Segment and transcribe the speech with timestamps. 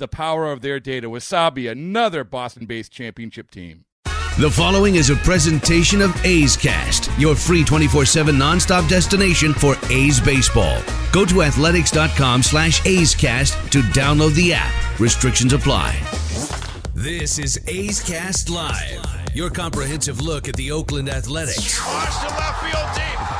[0.00, 1.08] the power of their data.
[1.08, 3.84] Wasabi, another Boston based championship team.
[4.38, 10.18] The following is a presentation of A's Cast, your free 24-7 nonstop destination for A's
[10.18, 10.80] baseball.
[11.12, 14.72] Go to athletics.com slash A's Cast to download the app.
[14.98, 16.00] Restrictions apply.
[16.94, 21.78] This is A's Cast Live, your comprehensive look at the Oakland Athletics.
[21.86, 23.39] Watch the left field deep.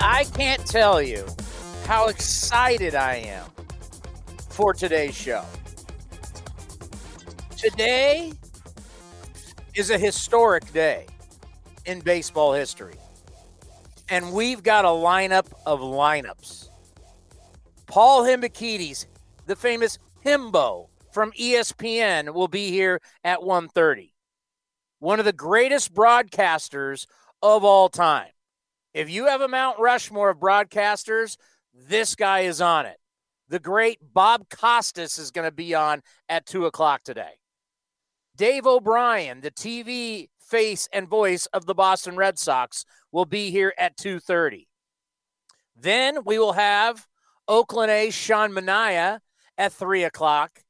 [0.00, 1.26] I can't tell you
[1.86, 3.46] how excited I am
[4.50, 5.44] for today's show.
[7.56, 8.32] Today
[9.74, 11.06] is a historic day
[11.86, 12.96] in baseball history.
[14.08, 16.68] And we've got a lineup of lineups.
[17.86, 19.06] Paul Hembekides,
[19.46, 24.12] the famous Himbo from ESPN, will be here at 1:30.
[24.98, 27.06] One of the greatest broadcasters
[27.42, 28.30] of all time.
[28.94, 31.36] If you have a Mount Rushmore of broadcasters,
[31.74, 32.98] this guy is on it.
[33.48, 37.38] The great Bob Costas is going to be on at two o'clock today.
[38.36, 43.74] Dave O'Brien, the TV face and voice of the Boston Red Sox, will be here
[43.78, 44.68] at 2:30.
[45.76, 47.06] Then we will have
[47.48, 49.20] Oakland A's Sean Manaea
[49.56, 50.60] at three o'clock.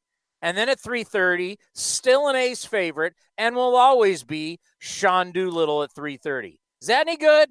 [0.41, 5.93] And then at 3:30, still an A's favorite, and will always be Sean Doolittle at
[5.93, 6.59] 3:30.
[6.81, 7.51] Is that any good?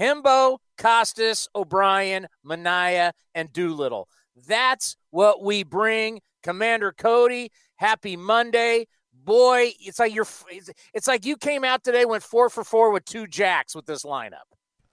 [0.00, 4.08] Himbo, Costas, O'Brien, Manaea, and Doolittle.
[4.46, 6.20] That's what we bring.
[6.42, 8.86] Commander Cody, happy Monday.
[9.12, 13.04] Boy, it's like you're it's- like you came out today, went four for four with
[13.04, 14.48] two jacks with this lineup.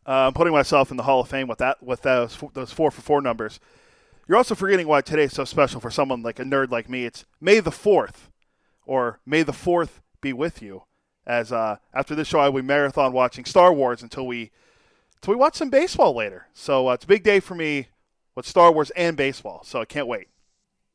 [0.06, 2.92] Uh, I'm putting myself in the Hall of Fame with that with those those four
[2.92, 3.60] for four numbers.
[4.28, 7.06] You're also forgetting why today's so special for someone like a nerd like me.
[7.06, 8.30] It's May the Fourth,
[8.86, 10.84] or May the Fourth be with you.
[11.26, 14.52] As uh, after this show, I will be marathon watching Star Wars until we
[15.18, 16.48] until we watch some baseball later.
[16.54, 17.88] So uh, it's a big day for me
[18.36, 19.64] with Star Wars and baseball.
[19.64, 20.28] So I can't wait.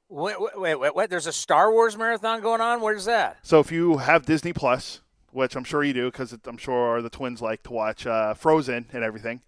[0.08, 1.10] Wait, wait, wait, wait, wait.
[1.10, 2.80] There's a Star Wars marathon going on.
[2.80, 3.38] Where's that?
[3.42, 5.00] So if you have Disney Plus,
[5.30, 8.86] which I'm sure you do, because I'm sure the twins like to watch uh, Frozen
[8.92, 9.40] and everything,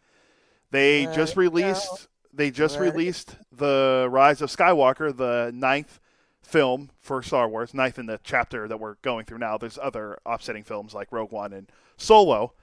[0.71, 6.01] they just released they just released the Rise of Skywalker, the ninth
[6.43, 9.57] film for Star Wars, ninth in the chapter that we're going through now.
[9.57, 12.55] There's other offsetting films like Rogue One and Solo,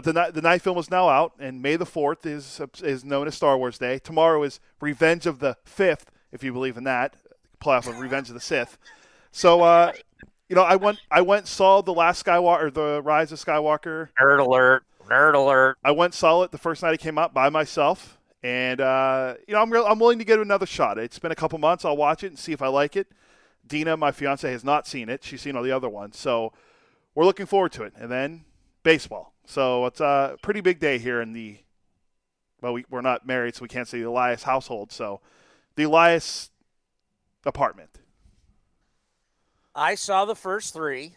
[0.00, 3.26] but the the ninth film is now out, and May the fourth is is known
[3.26, 3.98] as Star Wars Day.
[3.98, 7.16] Tomorrow is Revenge of the Fifth, if you believe in that,
[7.60, 8.78] playoff of Revenge of the Sith.
[9.32, 9.90] So, uh,
[10.48, 14.10] you know, I went I went saw the last Skywalker, the Rise of Skywalker.
[14.22, 14.84] Nerd alert!
[15.08, 15.78] Nerd alert!
[15.82, 19.54] I went saw it the first night it came out by myself, and uh, you
[19.54, 20.96] know I'm real, I'm willing to give it another shot.
[20.98, 21.84] It's been a couple months.
[21.84, 23.08] I'll watch it and see if I like it.
[23.66, 25.24] Dina, my fiance, has not seen it.
[25.24, 26.52] She's seen all the other ones, so
[27.16, 27.94] we're looking forward to it.
[27.96, 28.44] And then
[28.84, 29.34] baseball.
[29.48, 31.56] So it's a pretty big day here in the.
[32.60, 34.92] Well, we, we're not married, so we can't say the Elias household.
[34.92, 35.22] So
[35.74, 36.50] the Elias
[37.46, 37.98] apartment.
[39.74, 41.14] I saw the first three,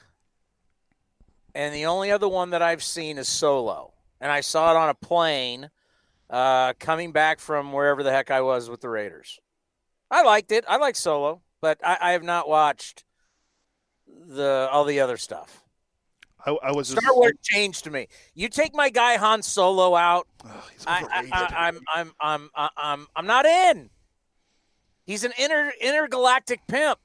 [1.53, 3.91] and the only other one that I've seen is Solo,
[4.21, 5.69] and I saw it on a plane
[6.29, 9.41] uh, coming back from wherever the heck I was with the Raiders.
[10.09, 10.63] I liked it.
[10.69, 13.03] I like Solo, but I, I have not watched
[14.07, 15.60] the all the other stuff.
[16.45, 18.07] I, I was Star just, Wars changed to me.
[18.33, 21.33] You take my guy Han Solo out, oh, he's I, overrated.
[21.33, 23.89] I, I, I'm, I'm, I'm, I'm, I'm, not in.
[25.05, 26.99] He's an inter intergalactic pimp.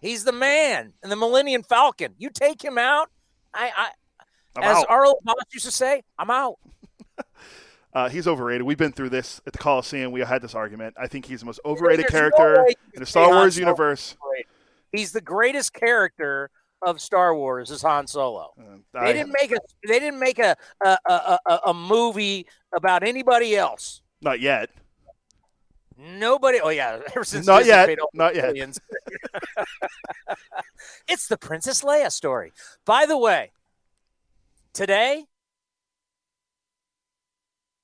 [0.00, 2.14] He's the man and the Millennium Falcon.
[2.18, 3.10] You take him out,
[3.54, 4.86] I, I as out.
[4.88, 6.58] Arlo Boss used to say, I'm out.
[7.94, 8.62] Uh, he's overrated.
[8.62, 10.12] We've been through this at the Coliseum.
[10.12, 10.94] We had this argument.
[10.98, 14.16] I think he's the most overrated There's character you in the Star Wars universe.
[14.92, 16.50] He's the greatest character
[16.84, 18.52] of Star Wars is Han Solo.
[18.58, 23.02] Uh, They didn't make a they didn't make a a, a, a, a movie about
[23.02, 24.02] anybody else.
[24.20, 24.70] not yet.
[25.96, 26.58] Nobody.
[26.60, 27.98] Oh yeah, ever since Not Disney yet.
[28.14, 28.56] Not yet.
[31.08, 32.52] it's the Princess Leia story.
[32.84, 33.52] By the way,
[34.72, 35.26] today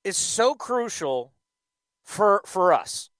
[0.04, 1.32] is so crucial
[2.04, 3.10] for for us.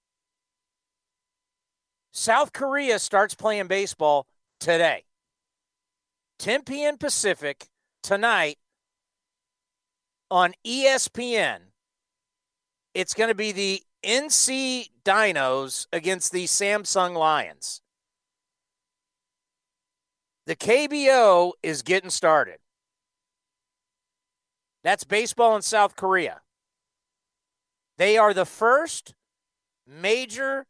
[2.10, 4.26] South Korea starts playing baseball
[4.58, 5.04] today.
[6.38, 6.96] 10 p.m.
[6.96, 7.68] Pacific
[8.02, 8.58] tonight
[10.30, 11.58] on ESPN.
[12.94, 17.80] It's going to be the NC Dinos against the Samsung Lions.
[20.46, 22.58] The KBO is getting started.
[24.84, 26.40] That's baseball in South Korea.
[27.98, 29.14] They are the first
[29.86, 30.66] major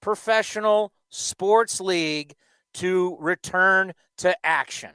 [0.00, 2.34] professional sports league
[2.74, 4.90] to return to action.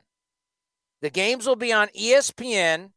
[1.06, 2.90] The games will be on ESPN.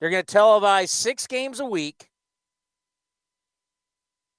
[0.00, 2.08] They're going to televise six games a week.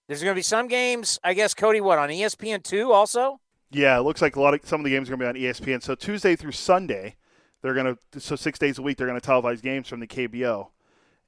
[0.07, 3.41] There's going to be some games, I guess, Cody, what, on ESPN 2 also?
[3.69, 5.47] Yeah, it looks like a lot of some of the games are going to be
[5.47, 5.83] on ESPN.
[5.83, 7.17] So Tuesday through Sunday,
[7.61, 10.07] they're going to so six days a week they're going to televise games from the
[10.07, 10.69] KBO,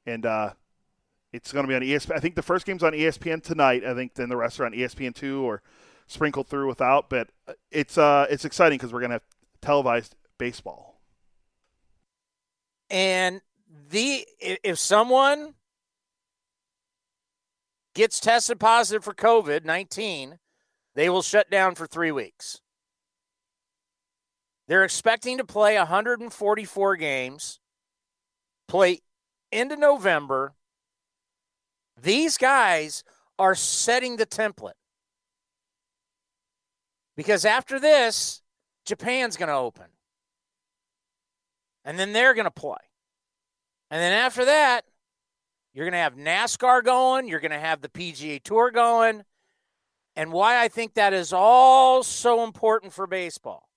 [0.07, 0.53] and uh,
[1.31, 2.15] it's going to be on ESPN.
[2.15, 3.85] I think the first game's on ESPN tonight.
[3.85, 5.61] I think then the rest are on ESPN two or
[6.07, 7.07] sprinkled through without.
[7.07, 7.29] But
[7.69, 9.27] it's uh it's exciting because we're going to have
[9.61, 10.88] televised baseball.
[12.89, 13.41] And
[13.89, 15.53] the if someone
[17.93, 20.39] gets tested positive for COVID 19,
[20.95, 22.61] they will shut down for three weeks.
[24.67, 27.59] They're expecting to play 144 games,
[28.67, 28.99] play
[29.51, 30.53] into November.
[31.99, 33.03] These guys
[33.39, 34.73] are setting the template.
[37.17, 38.41] Because after this,
[38.85, 39.87] Japan's going to open.
[41.85, 42.77] And then they're going to play.
[43.91, 44.85] And then after that,
[45.73, 47.27] you're going to have NASCAR going.
[47.27, 49.23] You're going to have the PGA Tour going.
[50.15, 53.69] And why I think that is all so important for baseball.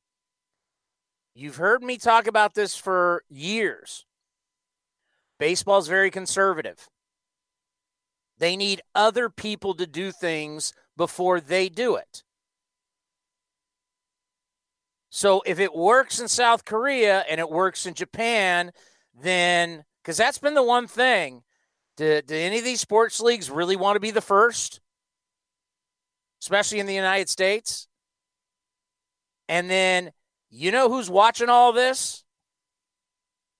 [1.34, 4.04] You've heard me talk about this for years.
[5.38, 6.88] Baseball is very conservative.
[8.38, 12.22] They need other people to do things before they do it.
[15.14, 18.73] So if it works in South Korea and it works in Japan,
[19.14, 21.43] then because that's been the one thing.
[21.99, 24.81] Do, do any of these sports leagues really want to be the first?
[26.41, 27.88] Especially in the United States?
[29.50, 30.12] And then
[30.49, 32.25] you know who's watching all this?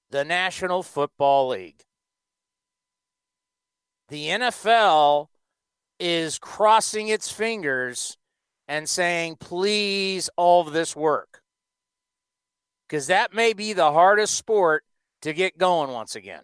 [0.09, 1.85] The National Football League.
[4.09, 5.27] The NFL
[6.01, 8.17] is crossing its fingers
[8.67, 11.42] and saying, please, all of this work.
[12.93, 14.85] Because that may be the hardest sport
[15.23, 16.43] to get going once again.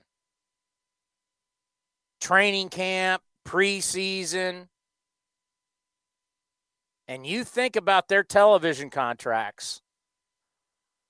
[2.22, 4.68] Training camp, preseason.
[7.06, 9.82] And you think about their television contracts.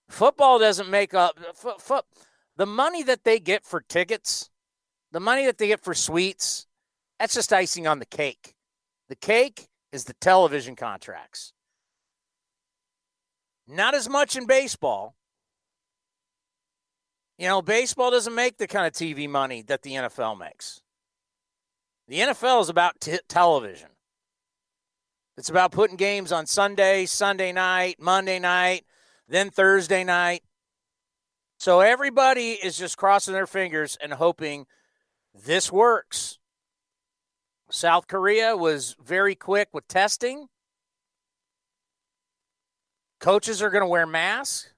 [0.08, 2.02] Football doesn't make up fo- fo-
[2.56, 4.50] the money that they get for tickets,
[5.12, 6.66] the money that they get for suites.
[7.20, 8.56] That's just icing on the cake.
[9.08, 11.52] The cake is the television contracts.
[13.68, 15.14] Not as much in baseball.
[17.38, 20.82] You know, baseball doesn't make the kind of TV money that the NFL makes.
[22.08, 23.90] The NFL is about t- television.
[25.36, 28.84] It's about putting games on Sunday, Sunday night, Monday night,
[29.28, 30.42] then Thursday night.
[31.58, 34.66] So everybody is just crossing their fingers and hoping
[35.32, 36.38] this works.
[37.70, 40.48] South Korea was very quick with testing.
[43.20, 44.70] Coaches are going to wear masks.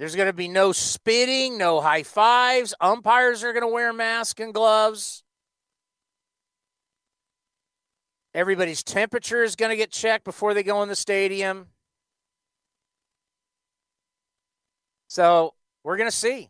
[0.00, 2.72] There's going to be no spitting, no high fives.
[2.80, 5.22] Umpires are going to wear masks and gloves.
[8.32, 11.66] Everybody's temperature is going to get checked before they go in the stadium.
[15.08, 15.52] So
[15.84, 16.48] we're going to see.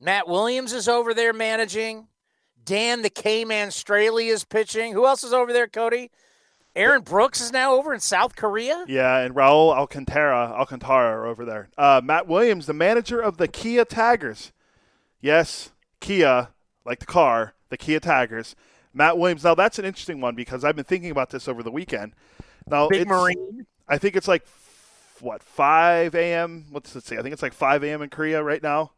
[0.00, 2.08] Matt Williams is over there managing.
[2.64, 4.94] Dan the K-Man Straily is pitching.
[4.94, 6.10] Who else is over there, Cody?
[6.76, 8.84] Aaron Brooks is now over in South Korea.
[8.88, 11.68] Yeah, and Raul Alcantara, Alcantara are over there.
[11.78, 14.52] Uh, Matt Williams, the manager of the Kia Tigers.
[15.20, 16.48] Yes, Kia,
[16.84, 18.56] like the car, the Kia Tigers.
[18.92, 19.44] Matt Williams.
[19.44, 22.12] Now that's an interesting one because I've been thinking about this over the weekend.
[22.66, 23.66] Now, Big Marine.
[23.88, 24.46] I think it's like
[25.20, 26.66] what 5 a.m.
[26.70, 27.18] What's it say?
[27.18, 28.02] I think it's like 5 a.m.
[28.02, 28.92] in Korea right now.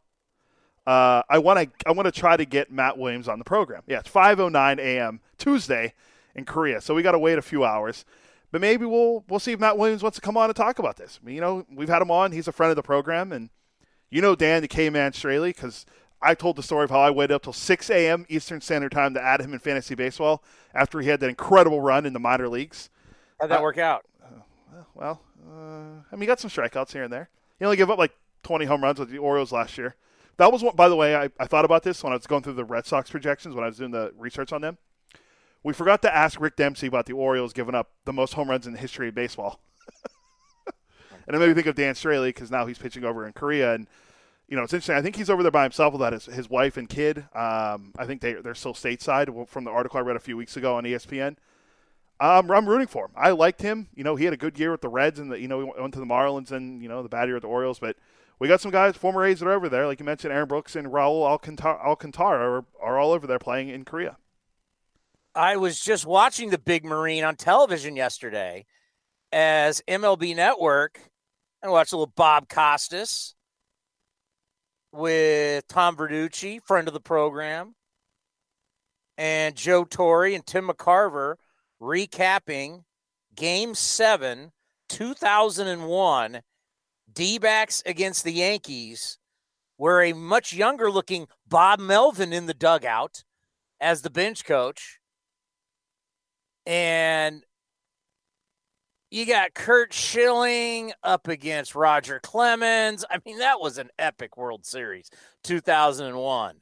[0.86, 3.82] Uh, I want to I want to try to get Matt Williams on the program.
[3.86, 5.20] Yeah, it's 5:09 a.m.
[5.36, 5.94] Tuesday
[6.36, 8.04] in Korea, so we got to wait a few hours.
[8.52, 10.96] But maybe we'll we'll see if Matt Williams wants to come on and talk about
[10.96, 11.18] this.
[11.20, 12.32] I mean, you know, we've had him on.
[12.32, 13.50] He's a friend of the program, and
[14.10, 15.84] you know Dan the K-Man Straily because
[16.22, 18.24] I told the story of how I waited up till 6 a.m.
[18.28, 20.42] Eastern Standard Time to add him in fantasy baseball
[20.74, 22.88] after he had that incredible run in the minor leagues.
[23.40, 24.04] How'd that Uh, work out?
[24.94, 27.28] Well, uh, I mean, he got some strikeouts here and there.
[27.58, 28.12] He only gave up like
[28.44, 29.94] 20 home runs with the Orioles last year.
[30.38, 32.42] That was one, by the way, I, I thought about this when I was going
[32.42, 34.78] through the Red Sox projections when I was doing the research on them.
[35.66, 38.68] We forgot to ask Rick Dempsey about the Orioles giving up the most home runs
[38.68, 39.58] in the history of baseball.
[41.26, 43.74] and it made me think of Dan Straily because now he's pitching over in Korea.
[43.74, 43.88] And,
[44.46, 44.94] you know, it's interesting.
[44.94, 47.18] I think he's over there by himself with that his, his wife and kid.
[47.34, 50.56] Um, I think they, they're still stateside from the article I read a few weeks
[50.56, 51.34] ago on ESPN.
[52.20, 53.10] Um, I'm rooting for him.
[53.16, 53.88] I liked him.
[53.92, 55.80] You know, he had a good year with the Reds, and the, you know, he
[55.80, 57.80] went to the Marlins, and you know, the bad year with the Orioles.
[57.80, 57.96] But
[58.38, 60.76] we got some guys, former A's, that are over there, like you mentioned, Aaron Brooks
[60.76, 64.16] and Raul Alcantara, Alcantara are, are all over there playing in Korea.
[65.36, 68.64] I was just watching the Big Marine on television yesterday
[69.30, 70.98] as MLB Network
[71.62, 73.34] and watched a little Bob Costas
[74.92, 77.74] with Tom Verducci, friend of the program,
[79.18, 81.34] and Joe Torre and Tim McCarver
[81.82, 82.84] recapping
[83.34, 84.52] Game 7,
[84.88, 86.40] 2001,
[87.12, 89.18] D backs against the Yankees,
[89.76, 93.22] where a much younger looking Bob Melvin in the dugout
[93.78, 94.95] as the bench coach.
[96.66, 97.44] And
[99.10, 103.04] you got Curt Schilling up against Roger Clemens.
[103.08, 105.10] I mean, that was an epic World Series,
[105.44, 106.56] 2001.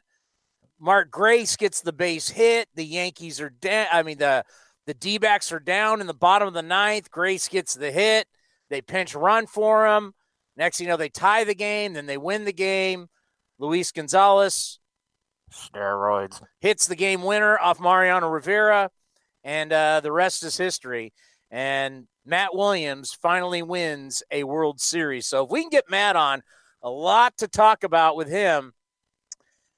[0.78, 2.68] Mark Grace gets the base hit.
[2.75, 3.87] The Yankees are down.
[3.92, 4.44] I mean, the
[4.87, 7.11] the D backs are down in the bottom of the ninth.
[7.11, 8.26] Grace gets the hit.
[8.68, 10.12] They pinch run for him.
[10.56, 11.94] Next, thing you know, they tie the game.
[11.94, 13.08] Then they win the game.
[13.58, 14.78] Luis Gonzalez,
[15.52, 18.90] steroids, hits the game winner off Mariano Rivera,
[19.44, 21.12] and uh, the rest is history.
[21.50, 25.26] And Matt Williams finally wins a World Series.
[25.26, 26.42] So if we can get Matt on,
[26.82, 28.72] a lot to talk about with him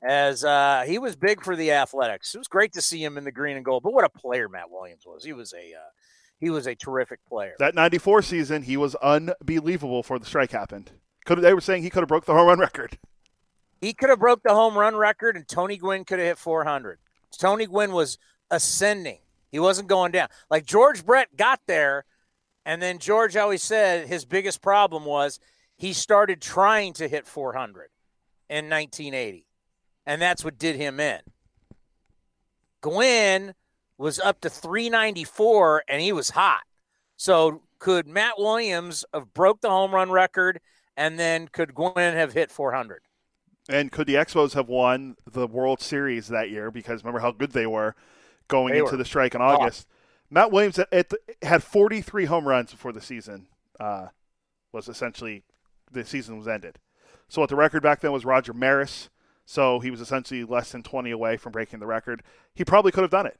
[0.07, 2.35] as uh, he was big for the Athletics.
[2.35, 3.83] It was great to see him in the green and gold.
[3.83, 5.25] But what a player Matt Williams was!
[5.25, 5.91] He was a uh,
[6.39, 7.55] he was a terrific player.
[7.59, 10.93] That '94 season, he was unbelievable before the strike happened.
[11.25, 12.99] Could they were saying he could have broke the home run record.
[13.81, 16.99] He could have broke the home run record, and Tony Gwynn could have hit 400.
[17.39, 18.19] Tony Gwynn was
[18.51, 19.19] ascending;
[19.51, 20.29] he wasn't going down.
[20.51, 22.05] Like George Brett got there,
[22.65, 25.39] and then George always said his biggest problem was
[25.77, 27.89] he started trying to hit 400
[28.49, 29.47] in 1980,
[30.05, 31.21] and that's what did him in.
[32.81, 33.55] Gwynn
[33.99, 36.63] was up to 394, and he was hot.
[37.17, 40.61] So could Matt Williams have broke the home run record,
[40.97, 43.03] and then could Gwynn have hit 400?
[43.69, 46.71] And could the Expos have won the World Series that year?
[46.71, 47.97] Because remember how good they were
[48.49, 49.87] going They into the strike in August.
[50.31, 53.47] Matt Williams at, at the, had 43 home runs before the season
[53.79, 54.09] uh,
[54.73, 55.45] was essentially
[55.91, 56.79] the season was ended.
[57.29, 59.09] So what the record back then was Roger Maris.
[59.45, 62.23] So he was essentially less than 20 away from breaking the record.
[62.55, 63.39] He probably could have done it,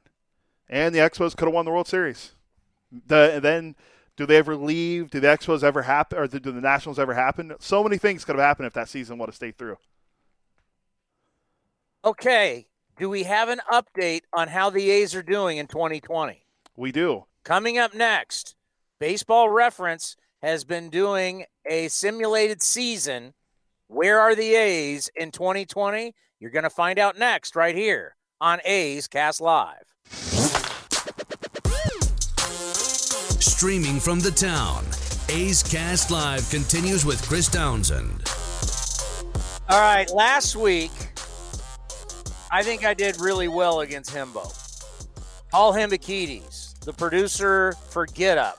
[0.69, 2.31] and the Expos could have won the World Series.
[3.07, 3.75] The, then
[4.15, 5.09] do they ever leave?
[5.09, 7.53] Do the Expos ever happen, or do the Nationals ever happen?
[7.59, 9.77] So many things could have happened if that season would have stayed through.
[12.05, 12.67] Okay.
[12.99, 16.43] Do we have an update on how the A's are doing in 2020?
[16.75, 17.25] We do.
[17.43, 18.55] Coming up next,
[18.99, 23.35] Baseball Reference has been doing a simulated season.
[23.87, 26.15] Where are the A's in 2020?
[26.39, 29.93] You're going to find out next, right here on A's Cast Live.
[33.39, 34.83] Streaming from the town,
[35.29, 38.23] A's Cast Live continues with Chris Townsend.
[39.69, 40.91] All right, last week,
[42.49, 44.53] I think I did really well against Himbo.
[45.51, 48.57] Paul Hembekides, the producer for Get Up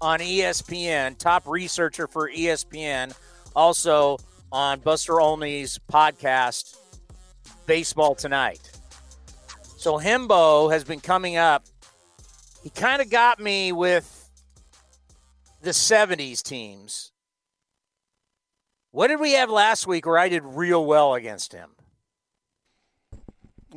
[0.00, 3.16] on ESPN, top researcher for ESPN,
[3.54, 4.18] also
[4.52, 6.76] on Buster Olney's podcast,
[7.66, 8.70] Baseball Tonight.
[9.76, 11.64] So Himbo has been coming up.
[12.62, 14.30] He kind of got me with
[15.62, 17.12] the 70s teams.
[18.90, 21.75] What did we have last week where I did real well against him?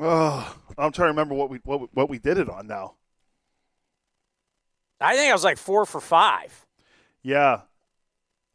[0.01, 2.93] Oh, I'm trying to remember what we what, what we did it on now.
[5.01, 6.65] I think I was like four for five.
[7.21, 7.61] Yeah.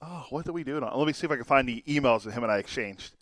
[0.01, 0.79] Oh, what did we do?
[0.79, 0.99] It on?
[0.99, 3.15] Let me see if I can find the emails that him and I exchanged.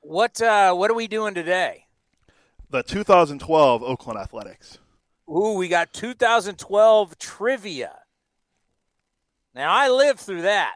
[0.00, 1.86] What uh, What are we doing today?
[2.68, 4.78] The 2012 Oakland Athletics.
[5.28, 7.92] Ooh, we got 2012 trivia.
[9.54, 10.74] Now I lived through that.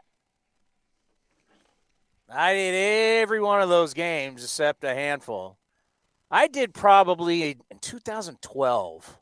[2.29, 5.57] I did every one of those games except a handful.
[6.29, 9.19] I did probably in 2012.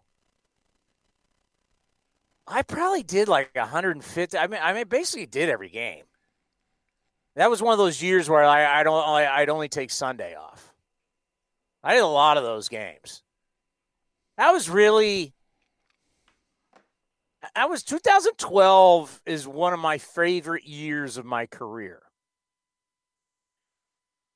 [2.47, 4.37] I probably did like 150.
[4.37, 6.03] I mean, I mean, basically did every game.
[7.35, 10.35] That was one of those years where I, I don't, I, I'd only take Sunday
[10.35, 10.73] off.
[11.83, 13.23] I did a lot of those games.
[14.37, 15.33] That was really.
[17.55, 22.01] That was 2012 is one of my favorite years of my career.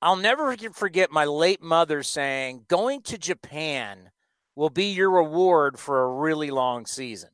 [0.02, 4.12] I'll never forget my late mother saying, going to Japan
[4.56, 7.30] will be your reward for a really long season.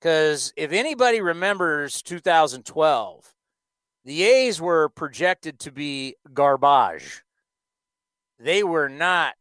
[0.00, 3.34] Because if anybody remembers 2012,
[4.04, 7.22] the A's were projected to be garbage.
[8.38, 9.34] They were not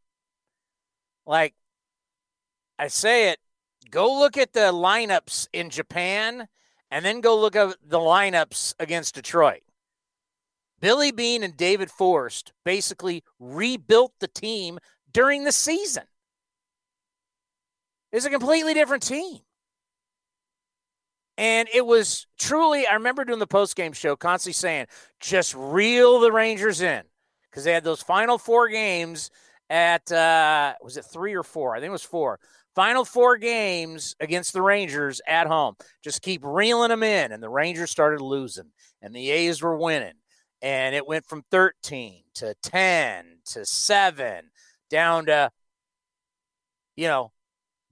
[1.26, 1.54] like
[2.78, 3.40] I say it,
[3.90, 6.48] go look at the lineups in Japan
[6.92, 9.64] and then go look at the lineups against Detroit.
[10.86, 14.78] Billy Beane and David Forst basically rebuilt the team
[15.12, 16.04] during the season.
[18.12, 19.40] It's a completely different team.
[21.40, 24.86] And it was truly, I remember doing the post game show, constantly saying,
[25.20, 27.02] just reel the Rangers in.
[27.50, 29.32] Because they had those final four games
[29.72, 31.76] at, uh, was it three or four?
[31.76, 32.40] I think it was four.
[32.76, 35.78] Final four games against the Rangers at home.
[36.04, 37.32] Just keep reeling them in.
[37.32, 38.70] And the Rangers started losing,
[39.02, 40.14] and the A's were winning.
[40.66, 44.50] And it went from 13 to 10 to 7
[44.90, 45.52] down to,
[46.96, 47.32] you know,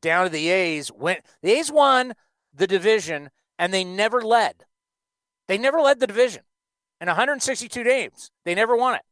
[0.02, 0.92] down to the A's.
[0.92, 2.14] Went, the A's won
[2.52, 4.66] the division and they never led.
[5.48, 6.42] They never led the division
[7.00, 8.32] in 162 games.
[8.44, 9.04] They never won it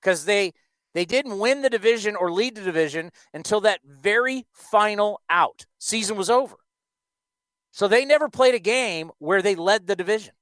[0.00, 0.54] because they
[0.94, 5.66] they didn't win the division or lead the division until that very final out.
[5.78, 6.56] Season was over.
[7.72, 10.32] So they never played a game where they led the division.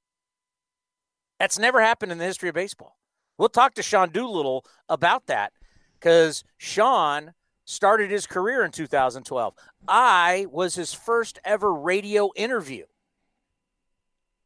[1.39, 2.97] That's never happened in the history of baseball.
[3.39, 5.53] We'll talk to Sean Doolittle about that
[5.99, 7.33] because Sean
[7.65, 9.55] started his career in 2012.
[9.89, 12.85] I was his first ever radio interview.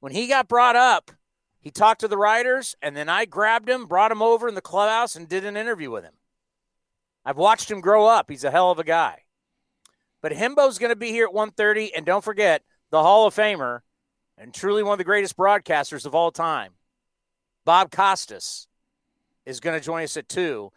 [0.01, 1.11] When he got brought up,
[1.61, 4.61] he talked to the writers, and then I grabbed him, brought him over in the
[4.61, 6.15] clubhouse, and did an interview with him.
[7.25, 8.31] I've watched him grow up.
[8.31, 9.25] He's a hell of a guy.
[10.23, 13.81] But Himbo's going to be here at 1.30, and don't forget, the Hall of Famer
[14.39, 16.73] and truly one of the greatest broadcasters of all time,
[17.69, 18.67] Bob Costas,
[19.45, 20.73] is going to join us at 2.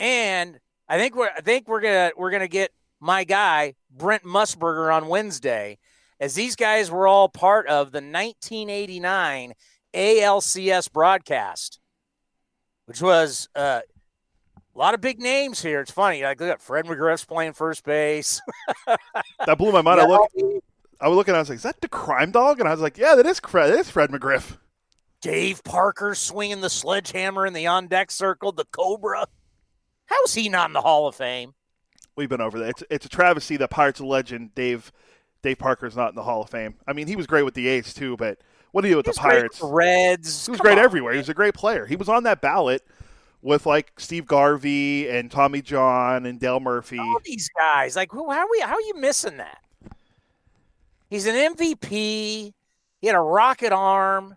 [0.00, 0.58] And
[0.88, 5.06] I think we're I think we're gonna we're gonna get my guy Brent Musburger on
[5.06, 5.78] Wednesday,
[6.18, 9.52] as these guys were all part of the 1989
[9.94, 11.78] ALCS broadcast,
[12.86, 13.82] which was uh,
[14.74, 15.80] a lot of big names here.
[15.80, 18.40] It's funny, like look at Fred McGriff's playing first base.
[19.46, 20.00] that blew my mind.
[20.00, 20.36] I looked,
[21.00, 22.98] I was looking, I was like, "Is that the crime dog?" And I was like,
[22.98, 23.72] "Yeah, that is Fred.
[23.72, 24.58] That is Fred McGriff."
[25.26, 29.26] Dave Parker swinging the sledgehammer in the on deck circle, the Cobra.
[30.04, 31.52] How's he not in the Hall of Fame?
[32.14, 32.68] We've been over that.
[32.68, 34.92] It's, it's a travesty that Pirates of Legend Dave
[35.42, 36.76] Dave Parker's not in the Hall of Fame.
[36.86, 38.38] I mean, he was great with the A's too, but
[38.70, 39.60] what do you do with the Pirates?
[39.60, 40.46] With the Reds.
[40.46, 41.12] He was Come great on, everywhere.
[41.12, 41.16] Man.
[41.16, 41.86] He was a great player.
[41.86, 42.86] He was on that ballot
[43.42, 47.00] with like Steve Garvey and Tommy John and Dale Murphy.
[47.00, 48.60] All these guys, like, how are we?
[48.60, 49.58] How are you missing that?
[51.10, 51.90] He's an MVP.
[51.90, 52.54] He
[53.02, 54.36] had a rocket arm.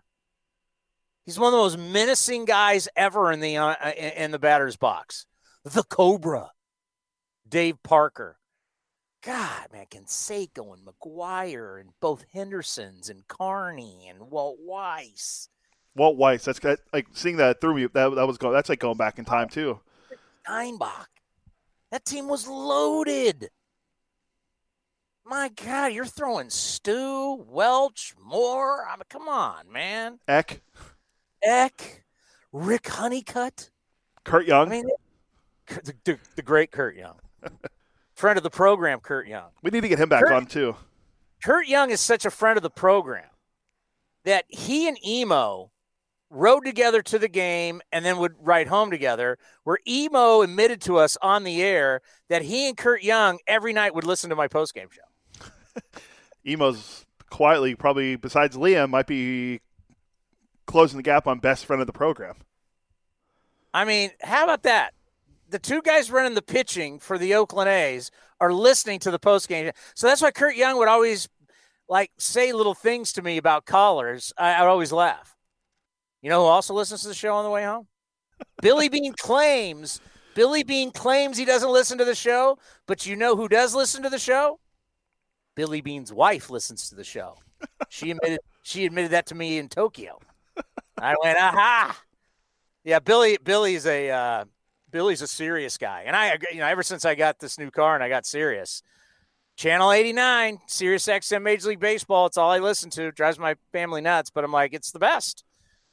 [1.30, 5.26] He's one of the most menacing guys ever in the uh, in the batter's box
[5.64, 6.50] the Cobra,
[7.48, 8.40] Dave Parker.
[9.22, 15.48] God, man, Canseco and McGwire and both Hendersons and Carney and Walt Weiss.
[15.94, 16.58] Walt Weiss, that's
[16.92, 17.82] like seeing that through me.
[17.86, 18.54] That that was going.
[18.54, 19.78] That's like going back in time too.
[20.42, 21.10] Steinbach,
[21.92, 23.50] that team was loaded.
[25.24, 28.84] My God, you're throwing Stu, Welch, Moore.
[28.84, 30.18] I mean, come on, man.
[30.26, 30.60] Eck,
[31.42, 32.04] Eck,
[32.52, 33.70] Rick Honeycutt,
[34.24, 34.68] Curt Young.
[34.68, 34.88] I mean,
[35.66, 37.16] the, the, the great Curt Young,
[38.14, 39.50] friend of the program, Curt Young.
[39.62, 40.76] We need to get him back Curt, on too.
[41.42, 43.28] Curt Young is such a friend of the program
[44.24, 45.70] that he and Emo
[46.30, 49.38] rode together to the game and then would ride home together.
[49.64, 53.94] Where Emo admitted to us on the air that he and Curt Young every night
[53.94, 55.50] would listen to my postgame show.
[56.46, 59.60] Emo's quietly, probably besides Liam, might be
[60.70, 62.36] closing the gap on best friend of the program.
[63.74, 64.94] I mean, how about that?
[65.48, 69.72] The two guys running the pitching for the Oakland A's are listening to the postgame.
[69.94, 71.28] So that's why Curt Young would always
[71.88, 75.36] like say little things to me about callers, I would always laugh.
[76.22, 77.88] You know who also listens to the show on the way home?
[78.62, 80.00] Billy Beane claims
[80.34, 84.02] Billy Beane claims he doesn't listen to the show, but you know who does listen
[84.04, 84.60] to the show?
[85.56, 87.36] Billy Beane's wife listens to the show.
[87.88, 90.20] She admitted she admitted that to me in Tokyo.
[91.02, 91.98] I went, aha.
[92.84, 94.44] Yeah, Billy Billy's a uh,
[94.90, 97.94] Billy's a Sirius guy, and I you know ever since I got this new car
[97.94, 98.82] and I got serious.
[99.56, 102.24] Channel 89, Sirius XM Major League Baseball.
[102.24, 103.08] It's all I listen to.
[103.08, 105.44] It drives my family nuts, but I'm like, it's the best.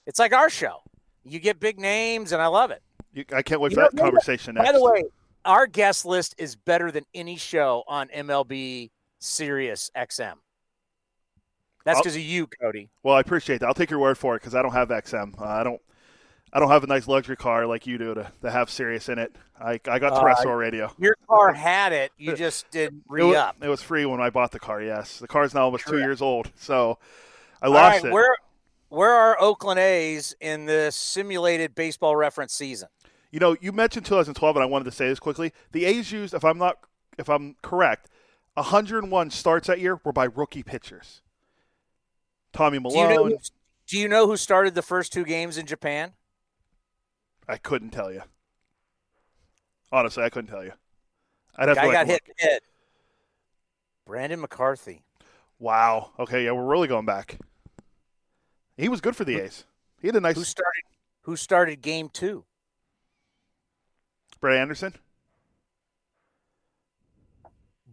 [0.06, 0.84] It's like our show.
[1.26, 2.82] You get big names, and I love it.
[3.12, 4.67] You, I can't wait You for know, that conversation next.
[4.67, 5.04] By the way,
[5.43, 8.89] our guest list is better than any show on MLB
[9.20, 10.36] Sirius XM.
[11.88, 12.89] That's because of you, Cody.
[13.02, 13.67] well, I appreciate that.
[13.67, 15.39] I'll take your word for it because I don't have XM.
[15.39, 15.82] Uh, I don't.
[16.54, 19.19] I don't have a nice luxury car like you do to, to have Sirius in
[19.19, 19.36] it.
[19.60, 20.91] I, I got Uh, terrestrial radio.
[20.97, 22.13] Your car had it.
[22.17, 23.58] You just didn't It re up.
[23.62, 24.82] It was free when I bought the car.
[24.82, 27.00] Yes, the car's now almost two years old, so
[27.62, 28.13] I lost right, it.
[28.13, 28.36] where
[28.89, 32.88] where are Oakland A's in this simulated baseball reference season?
[33.32, 35.52] You know, you mentioned 2012, and I wanted to say this quickly.
[35.73, 36.78] The A's used, if I'm not,
[37.17, 38.10] if I'm correct,
[38.54, 41.21] 101 starts that year were by rookie pitchers.
[42.58, 43.10] Tommy Do you know?
[43.10, 43.32] Milone.
[43.32, 43.38] Who,
[43.86, 46.13] do you know who started the first two games in Japan?
[47.48, 48.24] I couldn't tell you.
[49.91, 50.74] Honestly, I couldn't tell you.
[51.56, 52.60] I'd have to like, got hit head.
[54.06, 55.04] Brandon McCarthy.
[55.60, 56.12] Wow.
[56.20, 57.38] Okay, yeah, we're really going back.
[58.76, 59.63] He was good for the A's.
[60.02, 60.84] He had a nice Who started?
[61.22, 62.43] Who started game two?
[64.39, 64.93] Brett Anderson.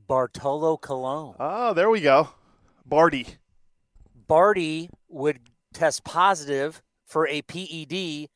[0.06, 1.34] Bartolo Colon.
[1.38, 2.30] Oh, there we go.
[2.84, 3.38] Barty.
[4.26, 5.40] Barty would
[5.72, 8.28] test positive for a PED,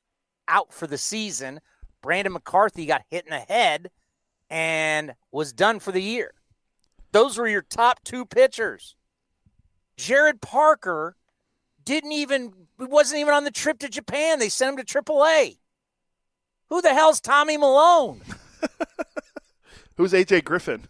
[0.47, 1.61] out for the season.
[2.03, 3.91] Brandon McCarthy got hit in the head
[4.51, 6.33] and was done for the year.
[7.13, 8.95] Those were your top two pitchers.
[9.97, 11.17] Jarrod Parker
[11.85, 14.39] didn't even wasn't even on the trip to Japan.
[14.39, 15.59] They sent him to AAA.
[16.69, 18.21] Who the hell's Tommy Milone?
[19.97, 20.87] Who's AJ Griffin?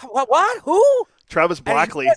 [0.00, 0.28] What?
[0.30, 0.62] What?
[0.64, 1.06] Who?
[1.28, 2.08] Travis Blackley.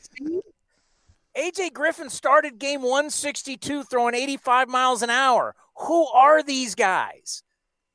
[1.38, 5.56] AJ Griffin started game 162 throwing 85 miles an hour.
[5.76, 7.44] Who are these guys?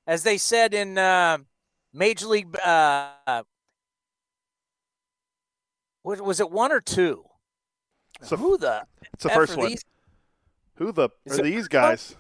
[0.07, 1.39] As they said in uh,
[1.93, 3.43] Major League, uh,
[6.03, 7.25] what, was it one or two?
[8.23, 9.71] So Who the it's the F first one.
[9.71, 9.85] These,
[10.77, 12.17] Who the Is are these guys?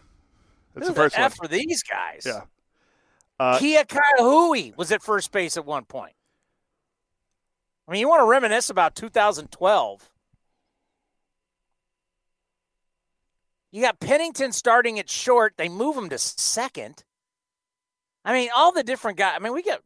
[0.74, 1.24] It's who the first one.
[1.24, 2.24] F are these guys?
[2.26, 2.42] Yeah.
[3.38, 6.14] Uh, Kila Ka'aihue was at first base at one point.
[7.87, 10.12] I mean, you want to reminisce about 2012.
[13.72, 15.54] You got Pennington starting at short.
[15.56, 17.04] They move him to second.
[18.24, 19.35] I mean, all the different guys.
[19.37, 19.80] I mean, we get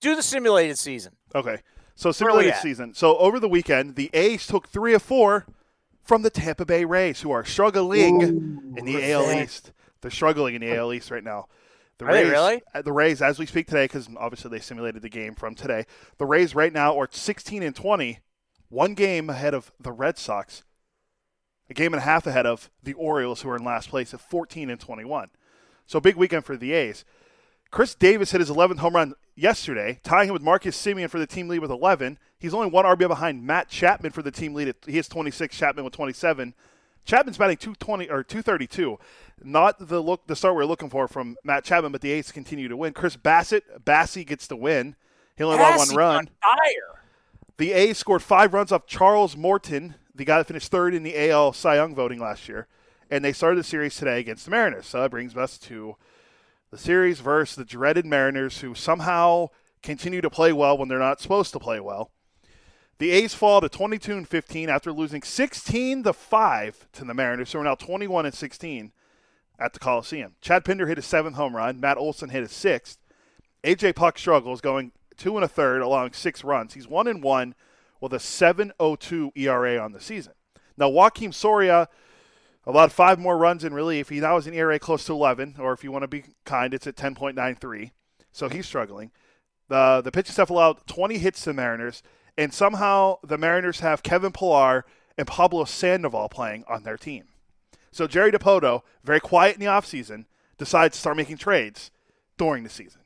[0.00, 1.14] do the simulated season.
[1.34, 1.58] Okay.
[1.94, 2.94] So simulated season.
[2.94, 5.46] So over the weekend, the A's took three of four
[6.02, 8.20] from the Tampa Bay Rays, who are struggling
[8.76, 9.44] in the AL revenge.
[9.44, 9.72] East.
[10.00, 11.46] They're struggling in the AL East right now.
[11.98, 12.62] The Are they Rays, really?
[12.74, 15.86] uh, The Rays, as we speak today, because obviously they simulated the game from today.
[16.18, 18.18] The Rays right now are 16 and 20,
[18.68, 20.64] one game ahead of the Red Sox,
[21.72, 24.20] a game and a half ahead of the Orioles, who are in last place at
[24.20, 25.30] 14 and 21.
[25.86, 27.04] So big weekend for the A's.
[27.70, 31.26] Khris Davis hit his 11th home run yesterday, tying him with Marcus Semien for the
[31.26, 32.18] team lead with 11.
[32.38, 34.74] He's only one RBI behind Matt Chapman for the team lead.
[34.86, 35.56] He has 26.
[35.56, 36.54] Chapman with 27.
[37.04, 38.98] Chapman's batting 220 or 232.
[39.42, 42.30] Not the look the start we are looking for from Matt Chapman, but the A's
[42.30, 42.92] continue to win.
[42.92, 44.94] Chris Bassitt, Bassey gets the win.
[45.36, 46.16] He only allowed one run.
[46.16, 47.00] on fire.
[47.56, 51.30] The A's scored five runs off Charles Morton, the guy that finished third in the
[51.30, 52.66] AL Cy Young voting last year,
[53.10, 54.86] and they started the series today against the Mariners.
[54.86, 55.96] So that brings us to
[56.70, 59.48] the series versus the dreaded Mariners, who somehow
[59.82, 62.10] continue to play well when they're not supposed to play well.
[62.98, 67.50] The A's fall to 22 and 15 after losing 16 to 5 to the Mariners,
[67.50, 68.92] so we're now 21 and 16
[69.58, 70.34] at the Coliseum.
[70.40, 71.80] Chad Pinder hit his seventh home run.
[71.80, 72.98] Matt Olson hit his sixth.
[73.64, 76.74] AJ Puk struggles, going two and a third, allowing six runs.
[76.74, 77.54] He's one and one
[78.02, 80.32] with oh a 7.02 ERA on the season.
[80.76, 81.88] Now Joakim Soria
[82.66, 84.08] allowed five more runs in relief.
[84.08, 86.74] He now has an ERA close to 11, or if you want to be kind,
[86.74, 87.92] it's at 10.93.
[88.32, 89.12] So he's struggling.
[89.68, 92.02] The the pitching staff allowed 20 hits to the Mariners,
[92.36, 94.84] and somehow the Mariners have Kevin Pillar
[95.16, 97.24] and Pablo Sandoval playing on their team.
[97.92, 100.24] So Jerry Dipoto, very quiet in the offseason,
[100.58, 101.90] decides to start making trades
[102.36, 103.02] during the season.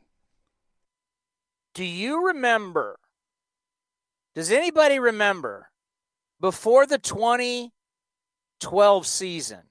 [1.74, 2.98] Do you remember?
[4.36, 5.70] Does anybody remember
[6.42, 9.62] before the 2012 season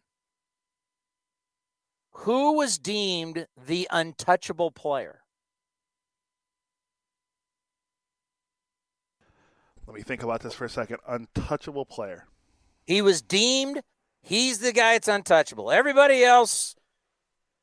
[2.09, 5.19] who was deemed the untouchable player?
[9.85, 10.97] Let me think about this for a second.
[11.07, 12.25] Untouchable player.
[12.87, 13.83] He was deemed
[14.23, 15.69] he's the guy that's untouchable.
[15.69, 16.75] Everybody else,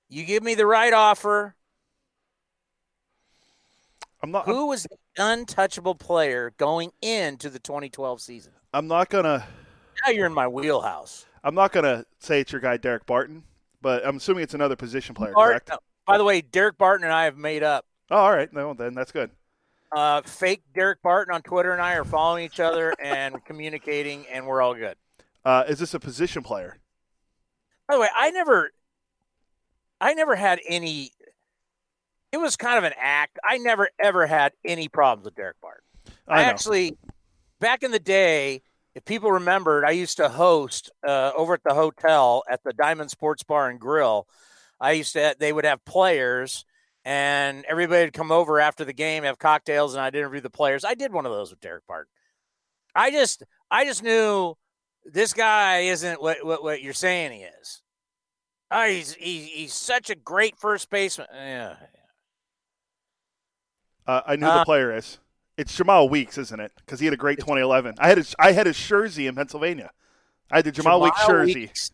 [0.08, 1.56] you give me the right offer.
[4.22, 4.44] I'm not.
[4.44, 4.86] Who was
[5.18, 8.52] untouchable player going into the 2012 season?
[8.72, 9.46] I'm not gonna.
[10.06, 11.26] Now you're in my wheelhouse.
[11.44, 13.44] I'm not gonna say it's your guy Daric Barton,
[13.80, 15.68] but I'm assuming it's another position player, Bart- correct?
[15.70, 17.84] no, by the way, Daric Barton and I have made up.
[18.10, 18.52] Oh, all right.
[18.52, 19.30] No, then that's good.
[19.94, 24.46] Uh, fake Daric Barton on Twitter and I are following each other and communicating, and
[24.46, 24.96] we're all good.
[25.44, 26.78] Uh, is this a position player?
[27.88, 28.70] By the way, I never,
[30.00, 31.12] I never had any.
[32.32, 33.38] It was kind of an act.
[33.44, 35.84] I never ever had any problems with Daric Barton.
[36.26, 36.96] I, I actually,
[37.60, 38.62] back in the day,
[38.94, 43.10] if people remembered, I used to host uh, over at the hotel at the Diamond
[43.10, 44.26] Sports Bar and Grill.
[44.80, 46.64] I used to, they would have players,
[47.04, 50.84] and everybody would come over after the game, have cocktails, and I'd interview the players.
[50.84, 52.10] I did one of those with Daric Barton.
[52.94, 54.56] I just, I just knew
[55.04, 57.82] this guy isn't what what, what you're saying he is.
[58.70, 61.28] Oh, he's he, he's such a great first baseman.
[61.32, 61.76] Yeah.
[64.06, 65.18] Uh, I knew Uh, the player is.
[65.56, 66.72] It's Jemile Weeks, isn't it?
[66.76, 67.96] Because he had a great 2011.
[67.98, 69.90] I had his I had his jersey in Pennsylvania.
[70.50, 71.54] I had the Jemile, Weeks jersey.
[71.60, 71.90] Weeks,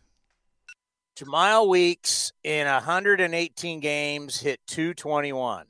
[1.16, 5.66] Jemile Weeks in 118 games hit 221.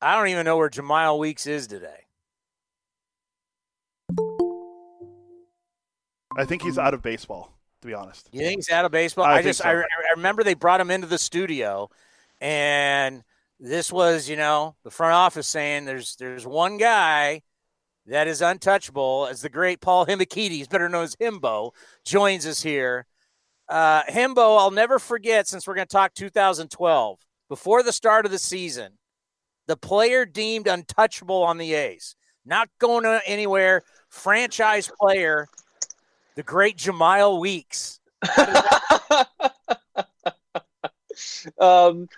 [0.00, 2.06] I don't even know where Jemile Weeks is today.
[6.36, 7.50] I think he's out of baseball.
[7.82, 9.26] To be honest, You think he's out of baseball?
[9.26, 9.68] I I, just so.
[9.68, 9.84] I, I
[10.16, 11.90] remember they brought him into the studio,
[12.40, 13.22] and
[13.60, 17.42] this was you know the front office saying there's there's one guy
[18.06, 21.72] that is untouchable as the great Paul Hembekides, better known as Himbo,
[22.04, 23.06] joins us here.
[23.68, 28.30] Uh, Himbo, I'll never forget since we're going to talk 2012 before the start of
[28.30, 28.98] the season,
[29.66, 35.46] the player deemed untouchable on the A's, not going anywhere, franchise player,
[36.36, 38.00] the great Jemile Weeks.
[41.58, 42.08] um,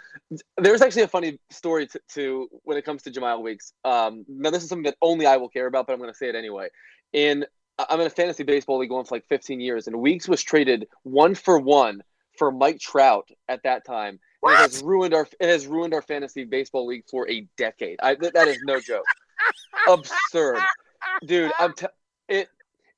[0.56, 3.72] there's actually a funny story to, to when it comes to Jemile Weeks.
[3.84, 6.16] Um, now this is something that only I will care about, but I'm going to
[6.16, 6.68] say it anyway.
[7.12, 7.46] In
[7.78, 10.88] I'm in a fantasy baseball league going for like 15 years, and Weeks was traded
[11.02, 12.02] one for one
[12.38, 14.18] for Mike Trout at that time.
[14.42, 17.98] And It has ruined our it has ruined our fantasy baseball league for a decade.
[18.02, 19.04] I, that that is no joke.
[19.88, 20.60] Absurd,
[21.24, 21.52] dude.
[21.58, 21.86] I'm t-
[22.28, 22.48] it.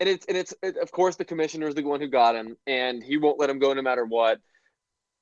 [0.00, 2.56] And it's and it's it, of course the commissioner is the one who got him,
[2.68, 4.40] and he won't let him go no matter what.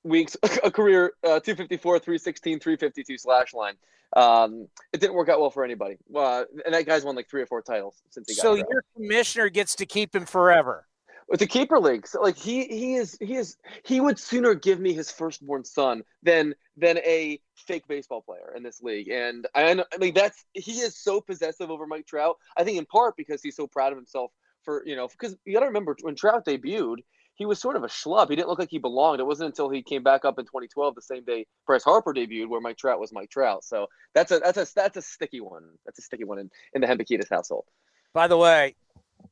[0.06, 3.74] Weeks a career uh, 254, 316, 352 slash line.
[4.14, 5.96] Um, it didn't work out well for anybody.
[6.14, 8.84] Uh, and that guy's won like three or four titles since he got So your
[8.94, 10.86] commissioner gets to keep him forever.
[11.28, 12.06] with the keeper league.
[12.06, 16.02] So like he he is he is he would sooner give me his firstborn son
[16.22, 19.08] than than a fake baseball player in this league.
[19.08, 22.36] And I, I mean that's he is so possessive over Mike Trout.
[22.56, 24.30] I think in part because he's so proud of himself
[24.62, 26.98] for you know because you got to remember when Trout debuted.
[27.36, 28.30] He was sort of a schlub.
[28.30, 29.20] He didn't look like he belonged.
[29.20, 32.48] It wasn't until he came back up in 2012, the same day Bryce Harper debuted,
[32.48, 33.62] where Mike Trout was Mike Trout.
[33.62, 35.64] So that's a that's a that's a sticky one.
[35.84, 37.66] That's a sticky one in, in the Hembekides household.
[38.14, 38.74] By the way,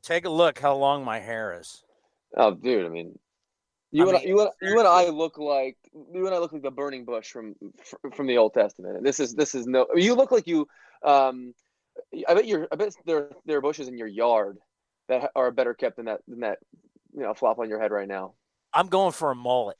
[0.03, 1.83] take a look how long my hair is.
[2.37, 2.85] Oh, dude!
[2.85, 3.19] I mean,
[3.91, 5.79] you I and I, mean, you and you and I look like
[6.13, 7.55] you and I look like the burning bush from
[8.13, 8.97] from the Old Testament.
[8.97, 9.87] And this is this is no.
[9.95, 10.67] You look like you.
[11.05, 11.55] Um,
[12.29, 12.67] I bet you're.
[12.73, 14.59] I bet there there are bushes in your yard
[15.09, 16.59] that are better kept than that than that.
[17.15, 18.35] You know, flop on your head right now.
[18.73, 19.77] I'm going for a mullet.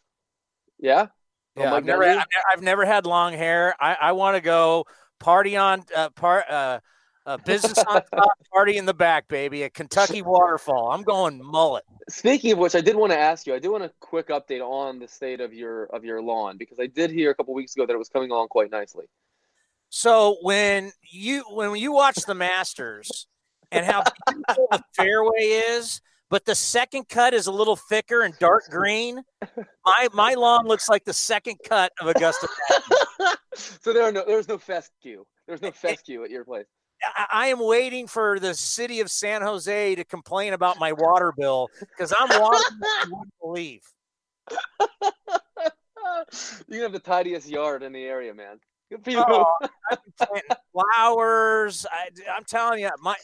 [0.79, 1.09] Yeah.
[1.57, 3.77] Yeah, I've never, I've, I've never had long hair.
[3.79, 4.87] I, I want to go
[5.21, 6.81] party on uh, part uh,
[7.27, 9.63] uh, business on top, party in the back, baby.
[9.63, 10.91] A Kentucky waterfall.
[10.91, 11.85] I'm going mullet.
[12.09, 13.55] Speaking of which, I did want to ask you.
[13.55, 16.79] I did want a quick update on the state of your of your lawn because
[16.81, 19.07] I did hear a couple weeks ago that it was coming along quite nicely.
[19.89, 23.27] So when you when you watch the Masters
[23.71, 28.35] and how beautiful the fairway is, but the second cut is a little thicker and
[28.39, 29.23] dark green,
[29.85, 32.49] my my lawn looks like the second cut of Augusta.
[33.55, 35.25] so there are no there's no fescue.
[35.47, 36.67] There's no fescue at your place.
[37.31, 41.69] I, am waiting for the city of San Jose to complain about my water bill
[41.81, 43.83] because I'm watering what you wouldn't believe.
[46.69, 48.59] you have the tidiest yard in the area, man.
[48.91, 49.25] Good for you.
[49.27, 49.47] Oh,
[50.73, 51.85] flowers.
[51.91, 53.17] I, I'm telling you, my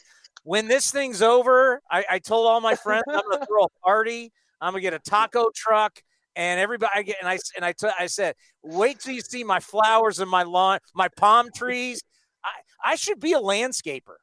[0.43, 4.31] when this thing's over, I, I told all my friends I'm gonna throw a party.
[4.59, 6.01] I'm gonna get a taco truck,
[6.35, 6.91] and everybody.
[6.95, 10.19] I get and I and I t- I said, wait till you see my flowers
[10.19, 12.01] and my lawn, my palm trees.
[12.43, 12.51] I
[12.83, 14.17] I should be a landscaper.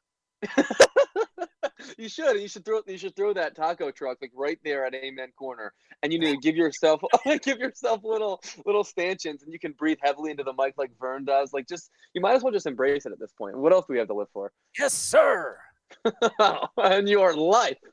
[1.97, 2.39] you should.
[2.39, 2.81] You should throw.
[2.87, 6.35] You should throw that taco truck like right there at Amen Corner, and you know,
[6.41, 7.01] give yourself
[7.41, 11.25] give yourself little little stanchions, and you can breathe heavily into the mic like Vern
[11.25, 11.53] does.
[11.53, 13.57] Like, just you might as well just embrace it at this point.
[13.57, 14.51] What else do we have to live for?
[14.77, 15.57] Yes, sir.
[16.97, 17.77] in your life.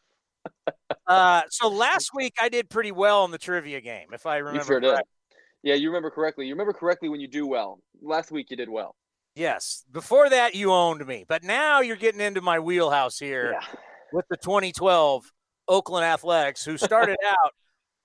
[1.08, 4.58] Uh, so last week I did pretty well in the trivia game, if I remember.
[4.60, 5.02] You sure correctly.
[5.30, 5.38] did.
[5.70, 6.46] Yeah, you remember correctly.
[6.46, 7.80] You remember correctly when you do well.
[8.00, 8.94] Last week you did well.
[9.36, 9.84] Yes.
[9.92, 13.66] Before that, you owned me, but now you're getting into my wheelhouse here Yeah.
[14.12, 15.30] with the 2012
[15.68, 17.52] Oakland Athletics, who started out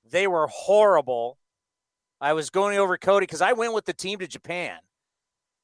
[0.10, 1.38] they were horrible.
[2.20, 4.78] I was going over Cody because I went with the team to Japan,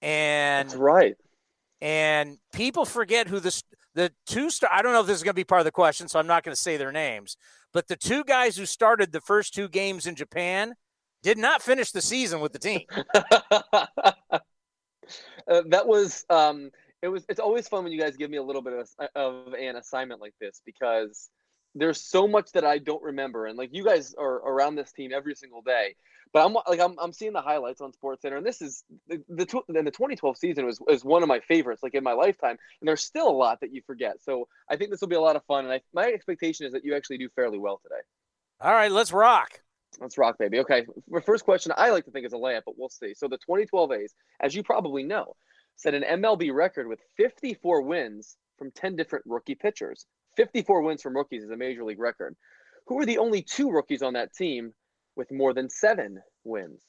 [0.02, 1.16] and That's right.
[1.82, 3.62] and people forget who the
[3.98, 4.70] the two star.
[4.72, 6.28] I don't know if this is going to be part of the question, so I'm
[6.28, 7.36] not going to say their names.
[7.74, 10.76] But the two guys who started the first two games in Japan
[11.24, 12.82] did not finish the season with the team.
[15.50, 16.70] Uh, that was um,
[17.02, 19.54] it was it's always fun when you guys give me a little bit of, of
[19.54, 21.30] an assignment like this because
[21.74, 25.12] there's so much that I don't remember and like you guys are around this team
[25.14, 25.96] every single day
[26.34, 29.24] but I'm like I'm, I'm seeing the highlights on Sports Center and this is the
[29.30, 32.58] the, and the 2012 season was is one of my favorites like in my lifetime
[32.82, 35.22] and there's still a lot that you forget so I think this will be a
[35.22, 38.02] lot of fun and I, my expectation is that you actually do fairly well today
[38.62, 39.62] All right, let's rock.
[40.00, 40.60] Let's rock, baby.
[40.60, 40.86] Okay.
[41.10, 43.14] The first question I like to think is a layup, but we'll see.
[43.14, 45.36] So the 2012 A's, as you probably know,
[45.76, 50.06] set an MLB record with 54 wins from 10 different rookie pitchers.
[50.36, 52.36] 54 wins from rookies is a major league record.
[52.88, 54.74] Who are the only two rookies on that team
[55.18, 56.84] with more than seven wins?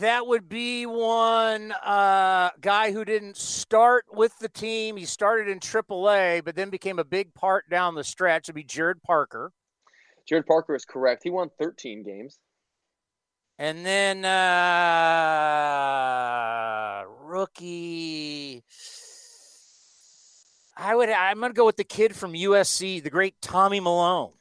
[0.00, 4.96] That would be one uh, guy who didn't start with the team.
[4.96, 8.44] He started in AAA, but then became a big part down the stretch.
[8.44, 9.52] It'd be Jarrod Parker.
[10.30, 11.22] Jarrod Parker is correct.
[11.24, 12.38] He won 13 games.
[13.58, 14.32] And then uh,
[17.24, 18.64] rookie.
[20.76, 21.10] I would.
[21.10, 24.32] I'm going to go with the kid from USC, the great Tommy Milone.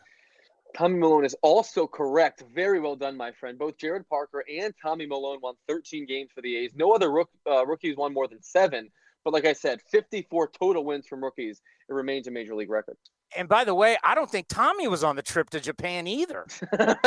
[0.74, 2.44] Tommy Milone is also correct.
[2.54, 3.58] Very well done, my friend.
[3.58, 6.72] Both Jarrod Parker and Tommy Milone won 13 games for the A's.
[6.76, 8.90] No other rook, uh, rookies won more than seven.
[9.24, 11.62] But like I said, 54 total wins from rookies.
[11.90, 12.98] It remains a major league record.
[13.36, 16.46] And by the way, I don't think Tommy was on the trip to Japan either.
[16.72, 16.98] the,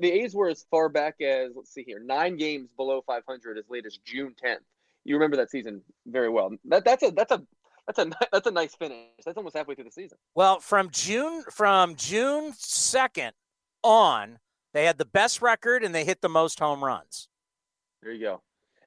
[0.00, 3.64] the A's were as far back as let's see here, nine games below 500 as
[3.70, 4.58] late as June 10th.
[5.04, 6.50] You remember that season very well.
[6.66, 7.42] That, that's a that's a
[7.88, 9.06] that's a that's a nice finish.
[9.24, 10.18] That's almost halfway through the season.
[10.34, 13.32] Well, from June from June second
[13.82, 14.38] on,
[14.74, 17.28] they had the best record and they hit the most home runs.
[18.02, 18.42] There you go.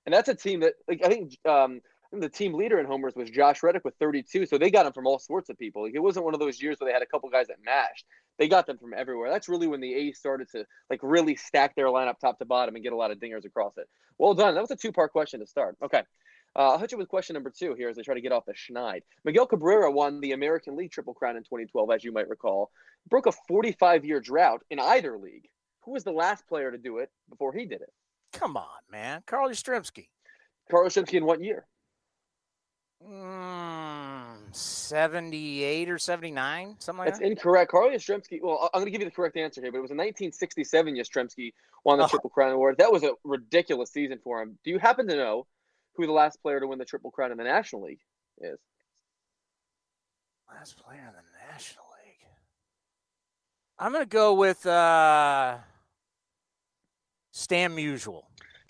[0.05, 1.81] And that's a team that like I think um
[2.13, 4.45] the team leader in homers was Josh Reddick with 32.
[4.45, 5.83] So they got him from all sorts of people.
[5.83, 8.05] Like it wasn't one of those years where they had a couple guys that mashed.
[8.37, 9.29] They got them from everywhere.
[9.29, 12.75] That's really when the A's started to like really stack their lineup top to bottom
[12.75, 13.87] and get a lot of dingers across it.
[14.17, 14.53] Well done.
[14.53, 15.77] That was a two-part question to start.
[15.81, 16.03] Okay.
[16.55, 18.45] Uh, I'll hit you with question number two here as I try to get off
[18.45, 19.01] the schneid.
[19.23, 22.71] Miguel Cabrera won the American League Triple Crown in 2012, as you might recall.
[23.09, 25.47] Broke a 45-year drought in either league.
[25.85, 27.91] Who was the last player to do it before he did it?
[28.33, 30.07] Come on, man, Carl Yastrzemski.
[30.69, 31.65] Carl Yastrzemski in what year?
[33.07, 37.25] Mm, 78 or 79, something like That's that.
[37.25, 37.71] incorrect.
[37.71, 38.39] Carl Yastrzemski.
[38.43, 40.95] Well, I'm going to give you the correct answer here, but it was in 1967.
[40.95, 42.07] Yastrzemski won the Oh.
[42.07, 42.75] Triple Crown award.
[42.77, 44.57] That was a ridiculous season for him.
[44.63, 45.47] Do you happen to know
[45.95, 48.01] who the last player to win the Triple Crown in the National League
[48.39, 48.59] is?
[50.53, 52.27] Last player in the National League.
[53.79, 55.57] I'm going to go with uh,
[57.31, 58.23] Stan Musial.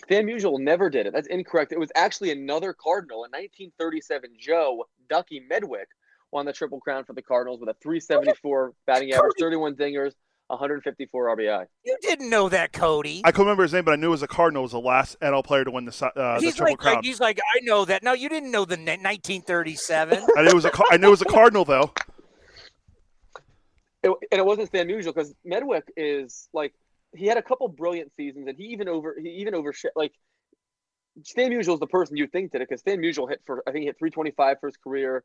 [0.04, 1.12] Stan Musial never did it.
[1.12, 1.72] That's incorrect.
[1.72, 4.30] It was actually another Cardinal in 1937.
[4.38, 5.86] Joe Ducky Medwick
[6.32, 10.14] won the Triple Crown for the Cardinals with a 374 batting average, 31 dingers,
[10.48, 11.66] 154 RBI.
[11.84, 13.22] You didn't know that, Cody.
[13.24, 14.62] I couldn't remember his name, but I knew it was a Cardinal.
[14.62, 16.94] Was the last NL player to win the si- uh, the he's Triple like, Crown.
[16.96, 18.02] like, he's like, I know that.
[18.02, 20.18] No, you didn't know the 1937.
[20.36, 21.92] I knew it was a Car- I knew it was a Cardinal though.
[24.02, 26.74] It, and it wasn't Stan Musial because Medwick is like
[27.14, 30.12] he had a couple brilliant seasons, and he even over he even over like
[31.22, 33.70] Stan Musial is the person you think did it because Stan Musial hit for I
[33.70, 35.24] think he hit 325 for his career,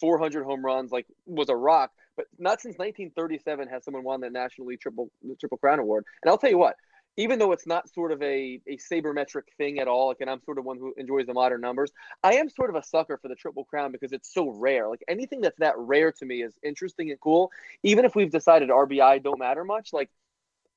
[0.00, 1.90] 400 home runs, like was a rock.
[2.16, 6.04] But not since 1937 has someone won the National League Triple Triple Crown award.
[6.22, 6.76] And I'll tell you what,
[7.16, 10.42] even though it's not sort of a a sabermetric thing at all, like, and I'm
[10.42, 13.28] sort of one who enjoys the modern numbers, I am sort of a sucker for
[13.28, 14.88] the Triple Crown because it's so rare.
[14.88, 17.50] Like anything that's that rare to me is interesting and cool.
[17.82, 20.10] Even if we've decided RBI don't matter much, like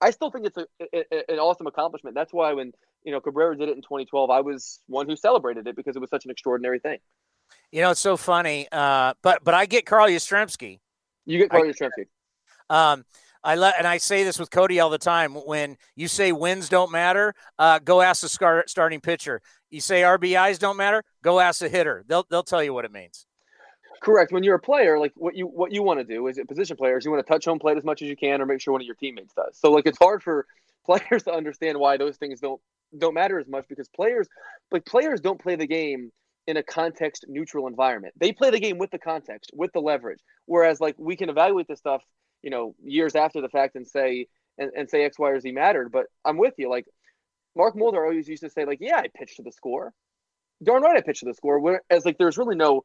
[0.01, 2.15] I still think it's a, a, an awesome accomplishment.
[2.15, 2.73] That's why when
[3.03, 5.99] you know Cabrera did it in 2012, I was one who celebrated it because it
[5.99, 6.99] was such an extraordinary thing.
[7.71, 8.67] you know, it's so funny.
[8.71, 10.79] Uh, but but I get Carl Yastrzemski.
[11.25, 12.07] You get Carl Yastrzemski.
[12.69, 13.05] Um,
[13.43, 15.33] I let and I say this with Cody all the time.
[15.33, 19.41] When you say wins don't matter, uh, go ask the scar- starting pitcher.
[19.69, 22.03] You say RBIs don't matter, go ask the hitter.
[22.07, 23.27] They'll they'll tell you what it means.
[24.01, 24.31] Correct.
[24.31, 26.75] When you're a player, like what you what you want to do is a position
[26.75, 28.71] players, you want to touch home plate as much as you can, or make sure
[28.71, 29.57] one of your teammates does.
[29.57, 30.47] So like it's hard for
[30.85, 32.59] players to understand why those things don't
[32.97, 34.27] don't matter as much because players
[34.71, 36.11] like players don't play the game
[36.47, 38.13] in a context neutral environment.
[38.19, 40.19] They play the game with the context, with the leverage.
[40.45, 42.03] Whereas like we can evaluate this stuff,
[42.41, 44.27] you know, years after the fact and say
[44.57, 45.91] and, and say X, Y, or Z mattered.
[45.91, 46.69] But I'm with you.
[46.69, 46.85] Like
[47.55, 49.93] Mark Mulder always used to say, like, yeah, I pitched to the score.
[50.63, 51.59] Darn right I pitched to the score.
[51.59, 52.83] Whereas like there's really no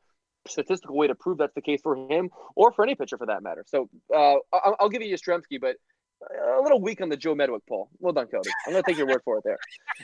[0.49, 3.43] statistical way to prove that's the case for him or for any pitcher for that
[3.43, 3.65] matter.
[3.67, 5.77] So uh, I'll, I'll give you Yastrzemski, but
[6.23, 7.89] a little weak on the Joe Medwick poll.
[7.99, 8.51] Well done, Cody.
[8.67, 9.59] I'm gonna take your word for it there.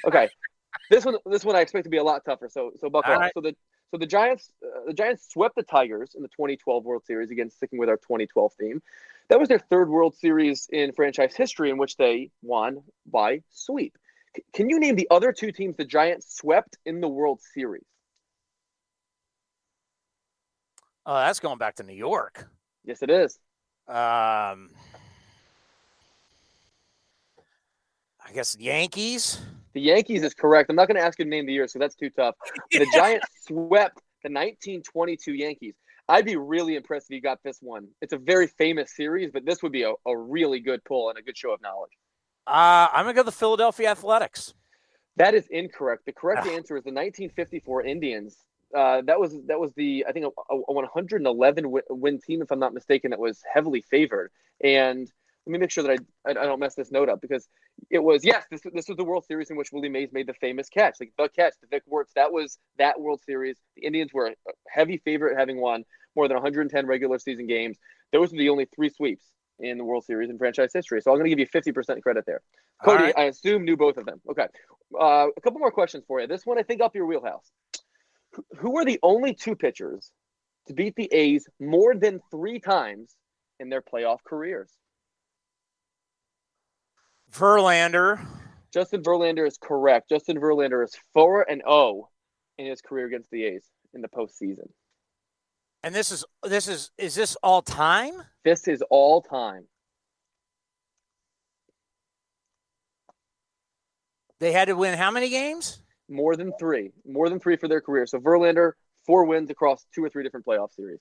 [0.06, 0.28] Okay,
[0.90, 2.48] this one, this one I expect to be a lot tougher.
[2.48, 3.30] So, so buckle up.
[3.34, 3.54] So the
[3.90, 7.30] so the Giants, uh, the Giants swept the Tigers in the 2012 World Series.
[7.30, 8.82] Again, sticking with our 2012 theme.
[9.28, 13.96] That was their third World Series in franchise history, in which they won by sweep.
[14.36, 17.86] C- can you name the other two teams the Giants swept in the World Series?
[21.04, 22.48] Oh, that's going back to New York.
[22.84, 23.38] Yes, it is.
[23.88, 24.70] Um,
[28.26, 29.40] I guess Yankees.
[29.72, 30.68] The Yankees is correct.
[30.68, 32.34] I'm not going to ask you to name the year, so that's too tough.
[32.72, 35.74] The Giants swept the 1922 Yankees.
[36.08, 37.88] I'd be really impressed if you got this one.
[38.00, 41.18] It's a very famous series, but this would be a, a really good pull and
[41.18, 41.90] a good show of knowledge.
[42.46, 44.54] Uh, I'm going to go the Philadelphia Athletics.
[45.16, 46.06] That is incorrect.
[46.06, 48.36] The correct answer is the 1954 Indians.
[48.74, 52.50] Uh, that was that was the I think a, a 111 win, win team, if
[52.50, 54.30] I'm not mistaken, that was heavily favored.
[54.62, 55.10] And
[55.46, 57.48] let me make sure that I, I don't mess this note up because
[57.90, 60.34] it was yes this this was the World Series in which Willie Mays made the
[60.34, 63.56] famous catch like the catch the Vic Wertz that was that World Series.
[63.76, 64.34] The Indians were a
[64.68, 65.84] heavy favorite having won
[66.16, 67.78] more than 110 regular season games.
[68.12, 69.24] Those were the only three sweeps
[69.58, 71.00] in the World Series in franchise history.
[71.00, 72.42] So I'm going to give you 50% credit there.
[72.84, 73.14] Cody right.
[73.16, 74.20] I assume knew both of them.
[74.30, 74.46] Okay.
[74.98, 76.26] Uh, a couple more questions for you.
[76.26, 77.50] This one I think up your wheelhouse.
[78.58, 80.10] Who were the only two pitchers
[80.68, 83.14] to beat the A's more than three times
[83.60, 84.70] in their playoff careers
[87.36, 88.24] Verlander.
[88.72, 90.08] Justin Verlander is correct.
[90.08, 92.08] Justin Verlander is 4 and 0
[92.58, 94.68] in his career against the A's in the postseason.
[95.82, 98.14] And this is this is is this all time?
[98.44, 99.66] This is all time.
[104.40, 105.80] They had to win how many games?
[106.08, 106.90] More than three.
[107.06, 108.06] More than three for their career.
[108.06, 108.72] So Verlander,
[109.06, 111.00] four wins across two or three different playoff series.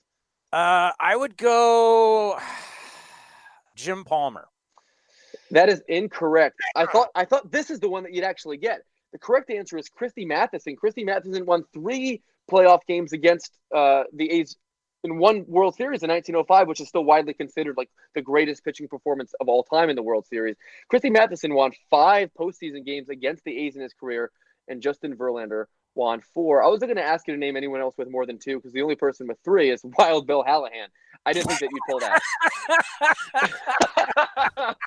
[0.52, 2.38] Uh, I would go
[3.76, 4.48] Jim Palmer.
[5.50, 6.56] That is incorrect.
[6.74, 8.82] I thought I thought this is the one that you'd actually get.
[9.12, 10.76] The correct answer is Christy Mathewson.
[10.76, 14.56] Christy Mathewson won three playoff games against uh, the A's
[15.04, 18.88] in one World Series in 1905, which is still widely considered like the greatest pitching
[18.88, 20.56] performance of all time in the World Series.
[20.88, 24.30] Christy Mathewson won five postseason games against the A's in his career,
[24.68, 25.66] and Justin Verlander
[25.96, 26.62] won four.
[26.62, 28.72] I wasn't going to ask you to name anyone else with more than two because
[28.72, 30.88] the only person with three is Wild Bill Hallahan.
[31.24, 32.20] I didn't think that you'd pull that.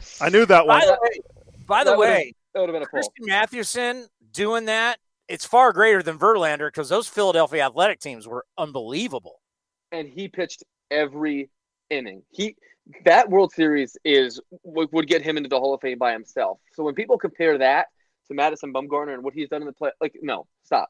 [0.21, 0.79] I knew that one.
[0.79, 1.19] By the way,
[1.67, 2.99] by the That would've- way, that would have been a pull.
[3.01, 8.45] Christy Mathewson doing that, it's far greater than Verlander because those Philadelphia athletic teams were
[8.57, 9.39] unbelievable.
[9.91, 11.49] and he pitched every
[11.89, 12.23] inning.
[12.31, 12.55] He
[13.05, 16.59] that World Series is would, would get him into the Hall of Fame by himself.
[16.73, 17.87] So when people compare that
[18.27, 20.89] to Madison Bumgarner and what he's done in the play, like no, stop.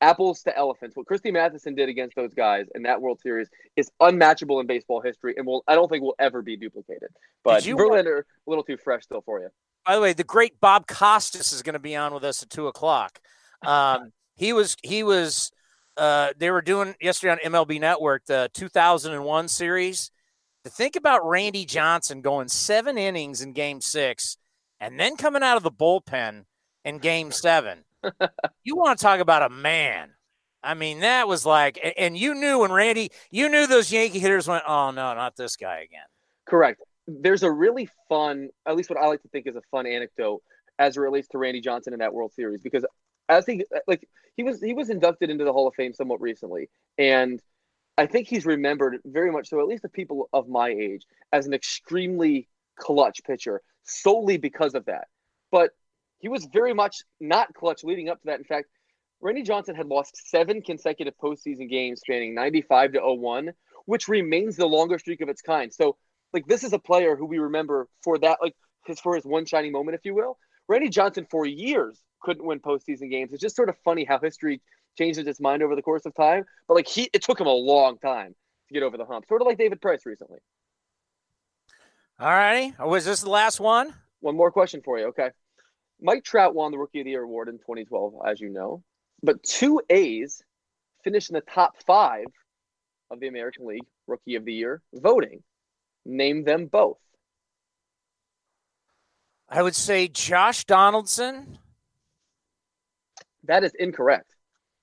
[0.00, 0.96] Apples to elephants.
[0.96, 5.00] What Christy Mathewson did against those guys in that World Series is unmatchable in baseball
[5.00, 7.08] history, and will I don't think will ever be duplicated.
[7.44, 9.48] But you- Verlander, a little too fresh still for you.
[9.86, 12.50] By the way, the great Bob Costas is going to be on with us at
[12.50, 13.20] two o'clock.
[13.62, 15.50] Um, he was he was
[15.96, 20.10] uh, they were doing yesterday on MLB Network the 2001 series.
[20.64, 24.36] To think about Randy Johnson going seven innings in Game Six,
[24.78, 26.44] and then coming out of the bullpen
[26.84, 27.84] in Game Seven.
[28.64, 30.10] You want to talk about a man?
[30.62, 34.46] I mean, that was like, and you knew when Randy, you knew those Yankee hitters
[34.46, 36.04] went, oh no, not this guy again.
[36.46, 36.82] Correct.
[37.06, 40.42] There's a really fun, at least what I like to think is a fun anecdote
[40.78, 42.84] as it relates to Randy Johnson in that World Series because
[43.28, 46.20] as he uh, like he was he was inducted into the Hall of Fame somewhat
[46.20, 47.40] recently, and
[47.96, 51.46] I think he's remembered very much so, at least the people of my age, as
[51.46, 55.08] an extremely clutch pitcher solely because of that.
[55.50, 55.70] But
[56.20, 58.38] he was very much not clutch leading up to that.
[58.38, 58.68] In fact,
[59.20, 63.50] Randy Johnson had lost seven consecutive postseason games spanning 95 to 01,
[63.86, 65.72] which remains the longer streak of its kind.
[65.72, 65.96] So,
[66.32, 68.54] like, this is a player who we remember for that, like,
[68.86, 70.38] his for his one shining moment, if you will.
[70.68, 73.32] Randy Johnson for years couldn't win postseason games.
[73.32, 74.60] It's just sort of funny how history
[74.96, 76.44] changes its mind over the course of time.
[76.68, 78.34] But like he, it took him a long time
[78.68, 79.26] to get over the hump.
[79.26, 80.38] Sort of like David Price recently.
[82.18, 82.74] All righty.
[82.78, 83.94] Was this the last one?
[84.20, 85.06] One more question for you.
[85.06, 85.30] Okay.
[86.00, 88.82] Mike Trout won the Rookie of the Year award in 2012, as you know,
[89.22, 90.42] but two A's
[91.04, 92.26] finished in the top five
[93.10, 95.42] of the American League Rookie of the Year voting.
[96.06, 96.98] Name them both.
[99.48, 101.58] I would say Josh Donaldson.
[103.44, 104.34] That is incorrect.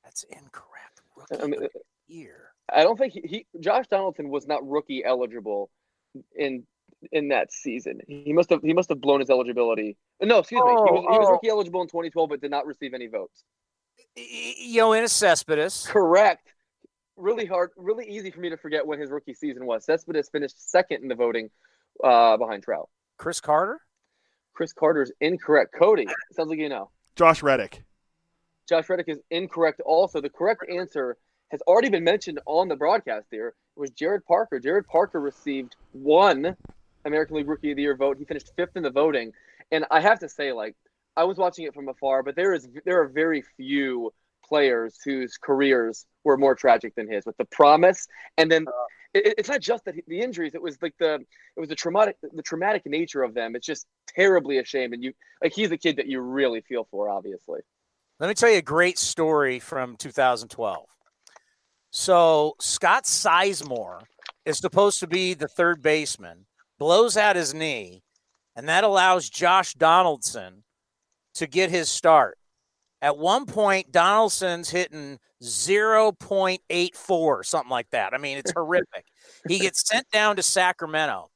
[0.04, 1.02] That's incorrect.
[1.16, 2.52] Rookie I mean, of the year.
[2.72, 5.70] I don't think he, he Josh Donaldson was not rookie eligible
[6.36, 6.68] in
[7.12, 8.00] in that season.
[8.08, 9.98] He must have he must have blown his eligibility.
[10.22, 10.70] No, excuse me.
[10.70, 11.32] He was, he was Oh, oh.
[11.34, 13.44] rookie eligible in 2012, but did not receive any votes.
[14.18, 15.86] Yoenis Cespedes.
[15.88, 16.48] Correct.
[17.16, 19.86] Really hard, really easy for me to forget when his rookie season was.
[19.86, 21.50] Cespedes finished second in the voting
[22.04, 22.90] uh, behind Trout.
[23.18, 23.80] Chris Carter.
[24.54, 25.74] Chris Carter's incorrect.
[25.78, 26.90] Cody, sounds like you know.
[27.16, 27.84] Josh Reddick.
[28.70, 29.82] Josh Reddick is incorrect.
[29.86, 31.18] Also, the correct answer
[31.50, 33.28] has already been mentioned on the broadcast.
[33.32, 34.60] There was Jarrod Parker.
[34.60, 36.56] Jarrod Parker received one
[37.08, 38.18] American League Rookie of the Year vote.
[38.18, 39.32] He finished fifth in the voting,
[39.72, 40.76] and I have to say, like,
[41.16, 44.14] I was watching it from afar, but there is there are very few
[44.48, 48.66] players whose careers were more tragic than his, with the promise, and then
[49.14, 51.76] it, it's not just that he, the injuries; it was like the it was the
[51.76, 53.56] traumatic the traumatic nature of them.
[53.56, 56.88] It's just terribly a shame, and you like he's a kid that you really feel
[56.92, 57.62] for, obviously.
[58.20, 60.86] Let me tell you a great story from 2012.
[61.92, 64.02] So Scott Sizemore
[64.46, 66.47] is supposed to be the third baseman,
[66.78, 68.04] blows out his knee,
[68.56, 70.64] and that allows Josh Donaldson
[71.36, 72.38] to get his start.
[73.02, 78.14] At one point, Donaldson's hitting 0.84, something like that.
[78.14, 79.06] I mean, it's horrific.
[79.48, 81.30] He gets sent down to Sacramento.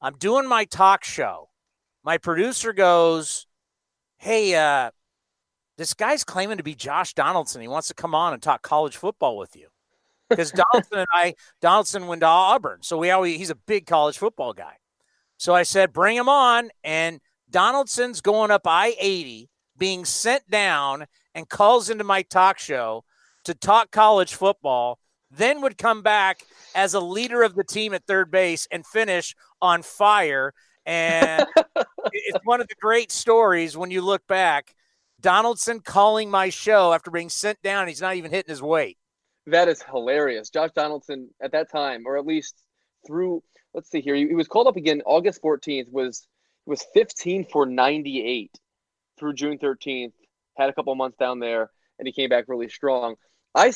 [0.00, 1.48] I'm doing my talk show.
[2.04, 3.46] My producer goes,
[4.18, 4.90] Hey, uh,
[5.76, 7.60] this guy's claiming to be Josh Donaldson.
[7.60, 9.68] He wants to come on and talk college football with you.
[10.30, 12.78] Because Donaldson and I, Donaldson went to Auburn.
[12.82, 14.76] So we always, he's a big college football guy.
[15.36, 16.70] So I said, bring him on.
[16.82, 17.20] And
[17.50, 23.04] Donaldson's going up I 80, being sent down and calls into my talk show
[23.44, 24.98] to talk college football,
[25.30, 26.40] then would come back
[26.74, 30.52] as a leader of the team at third base and finish on fire.
[30.86, 31.46] And
[32.12, 34.74] it's one of the great stories when you look back.
[35.20, 37.88] Donaldson calling my show after being sent down.
[37.88, 38.98] He's not even hitting his weight.
[39.46, 40.50] That is hilarious.
[40.50, 42.54] Josh Donaldson at that time, or at least
[43.06, 43.42] through
[43.74, 46.26] let's see here, he, was called up again August 14th, was
[46.66, 48.50] was 15 for 98
[49.18, 50.12] through June 13th.
[50.56, 53.14] Had a couple months down there, and he came back really strong.
[53.54, 53.72] I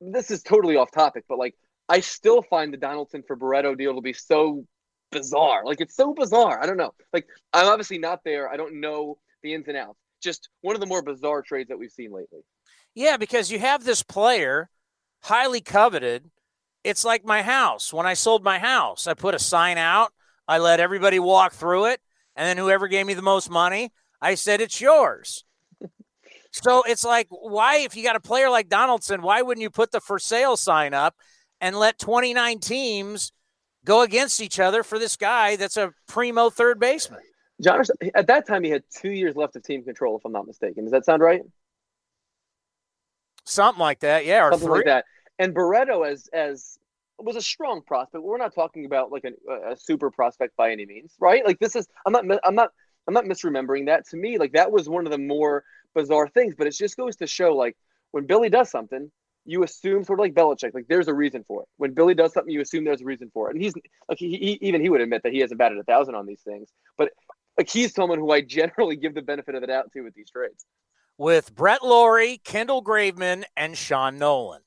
[0.00, 1.54] this is totally off topic, but like
[1.88, 4.64] I still find the Donaldson for Barreto deal to be so
[5.10, 5.64] bizarre.
[5.64, 6.62] Like it's so bizarre.
[6.62, 6.94] I don't know.
[7.12, 8.48] Like I'm obviously not there.
[8.48, 9.98] I don't know the ins and outs.
[10.22, 12.40] Just one of the more bizarre trades that we've seen lately.
[12.94, 14.68] Yeah, because you have this player,
[15.22, 16.30] highly coveted.
[16.84, 17.92] It's like my house.
[17.92, 20.12] When I sold my house, I put a sign out.
[20.46, 22.00] I let everybody walk through it.
[22.36, 25.44] And then whoever gave me the most money, I said, it's yours.
[26.52, 29.90] so it's like, why, if you got a player like Donaldson, why wouldn't you put
[29.90, 31.16] the for sale sign up
[31.60, 33.32] and let 29 teams
[33.84, 37.20] go against each other for this guy that's a primo third baseman?
[37.60, 37.82] John,
[38.14, 40.84] at that time, he had two years left of team control, if I'm not mistaken.
[40.84, 41.42] Does that sound right?
[43.48, 44.26] Something like that.
[44.26, 44.46] Yeah.
[44.46, 44.78] Or Something three.
[44.78, 45.04] like that.
[45.38, 46.78] And Barreto, as as
[47.18, 48.22] was a strong prospect.
[48.22, 51.44] We're not talking about like a, a super prospect by any means, right?
[51.44, 52.70] Like this is I'm not I'm not
[53.06, 54.06] I'm not misremembering that.
[54.10, 56.54] To me, like that was one of the more bizarre things.
[56.56, 57.76] But it just goes to show, like
[58.12, 59.10] when Billy does something,
[59.44, 61.68] you assume sort of like Belichick, like there's a reason for it.
[61.78, 63.54] When Billy does something, you assume there's a reason for it.
[63.54, 63.74] And he's
[64.08, 66.42] like he, he even he would admit that he hasn't batted a thousand on these
[66.42, 67.10] things, but
[67.56, 70.30] like he's someone who I generally give the benefit of the doubt to with these
[70.30, 70.64] trades.
[71.18, 74.60] With Brett Lawrie, Kendall Graveman, and Sean Nolin.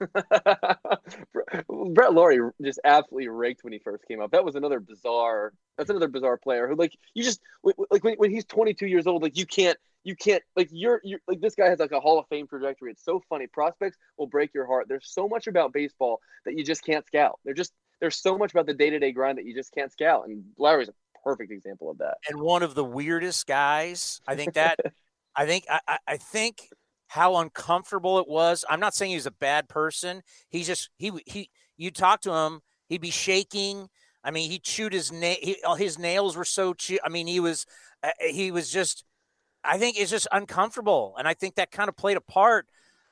[1.94, 4.30] Brett Lawrie just absolutely raked when he first came up.
[4.30, 5.52] That was another bizarre.
[5.76, 9.22] That's another bizarre player who, like, you just like when, when he's 22 years old,
[9.22, 12.18] like you can't, you can't, like you're, you're like this guy has like a Hall
[12.18, 12.92] of Fame trajectory.
[12.92, 13.46] It's so funny.
[13.46, 14.86] Prospects will break your heart.
[14.88, 17.38] There's so much about baseball that you just can't scout.
[17.44, 19.92] They're just there's so much about the day to day grind that you just can't
[19.92, 20.26] scout.
[20.26, 22.18] And Lawrie's a perfect example of that.
[22.28, 24.20] And one of the weirdest guys.
[24.26, 24.78] I think that.
[25.36, 26.68] I think I, I- think
[27.08, 28.64] how uncomfortable it was.
[28.70, 30.22] I'm not saying he was a bad person.
[30.48, 33.88] He just he he you talk to him, he'd be shaking.
[34.24, 35.74] I mean, he chewed his nail.
[35.76, 36.98] His nails were so chew.
[37.04, 37.66] I mean, he was
[38.02, 39.04] uh, he was just.
[39.64, 42.66] I think it's just uncomfortable, and I think that kind of played a part.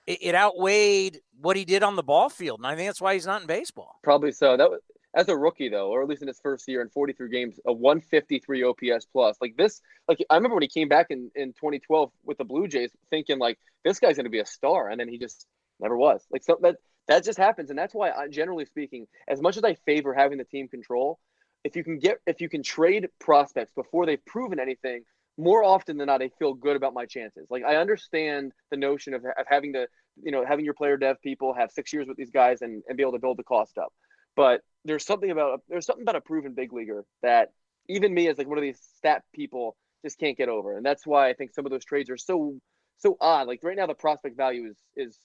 [0.06, 3.14] It, it outweighed what he did on the ball field, and I think that's why
[3.14, 4.00] he's not in baseball.
[4.02, 4.56] Probably so.
[4.56, 4.80] That was
[5.14, 7.72] as a rookie though, or at least in his first year in 43 games, a
[7.72, 9.36] 153 OPS plus.
[9.40, 12.68] Like this, like I remember when he came back in, in 2012 with the Blue
[12.68, 15.46] Jays, thinking like this guy's going to be a star, and then he just
[15.80, 16.24] never was.
[16.30, 16.76] Like so that
[17.08, 20.38] that just happens, and that's why, I, generally speaking, as much as I favor having
[20.38, 21.18] the team control,
[21.64, 25.02] if you can get if you can trade prospects before they've proven anything,
[25.36, 27.46] more often than not, I feel good about my chances.
[27.50, 29.86] Like I understand the notion of, of having to,
[30.22, 32.96] you know, having your player dev people have six years with these guys and, and
[32.96, 33.92] be able to build the cost up.
[34.36, 37.50] But there's something about there's something about a proven big leaguer that
[37.88, 41.06] even me as like one of these stat people just can't get over, and that's
[41.06, 42.58] why I think some of those trades are so
[42.98, 43.46] so odd.
[43.46, 45.18] Like right now, the prospect value is is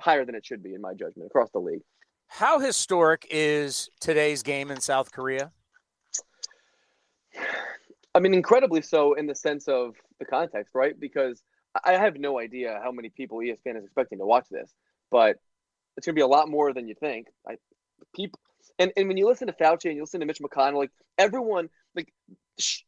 [0.00, 1.82] higher than it should be in my judgment across the league.
[2.28, 5.52] How historic is today's game in South Korea?
[8.14, 10.98] I mean, incredibly so in the sense of the context, right?
[10.98, 11.42] Because
[11.84, 14.72] I have no idea how many people ESPN is expecting to watch this,
[15.10, 15.36] but
[15.96, 17.26] it's going to be a lot more than you think.
[17.46, 17.56] I
[18.14, 18.40] people
[18.78, 21.68] and, and when you listen to Fauci and you listen to Mitch McConnell, like everyone,
[21.94, 22.12] like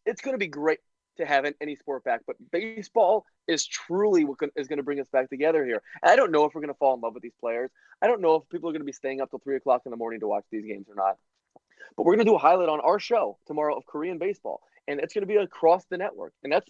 [0.07, 0.81] it's going to be great
[1.17, 5.09] to have any sport back, but baseball is truly what is going to bring us
[5.09, 5.83] back together here.
[6.03, 7.71] And I don't know if we're going to fall in love with these players.
[8.01, 9.91] I don't know if people are going to be staying up till three o'clock in
[9.91, 11.17] the morning to watch these games or not.
[11.97, 15.01] But we're going to do a highlight on our show tomorrow of Korean baseball, and
[15.01, 16.69] it's going to be across the network, and that's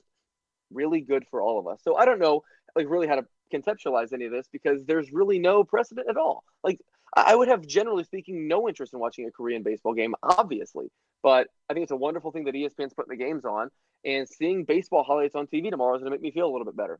[0.72, 1.80] really good for all of us.
[1.82, 2.43] So I don't know,
[2.74, 6.45] like, really how to conceptualize any of this because there's really no precedent at all.
[6.62, 6.80] Like
[7.15, 10.91] I would have, generally speaking, no interest in watching a Korean baseball game, obviously.
[11.23, 13.71] But I think it's a wonderful thing that ESPN's putting the games on,
[14.05, 16.65] and seeing baseball highlights on TV tomorrow is going to make me feel a little
[16.65, 16.99] bit better.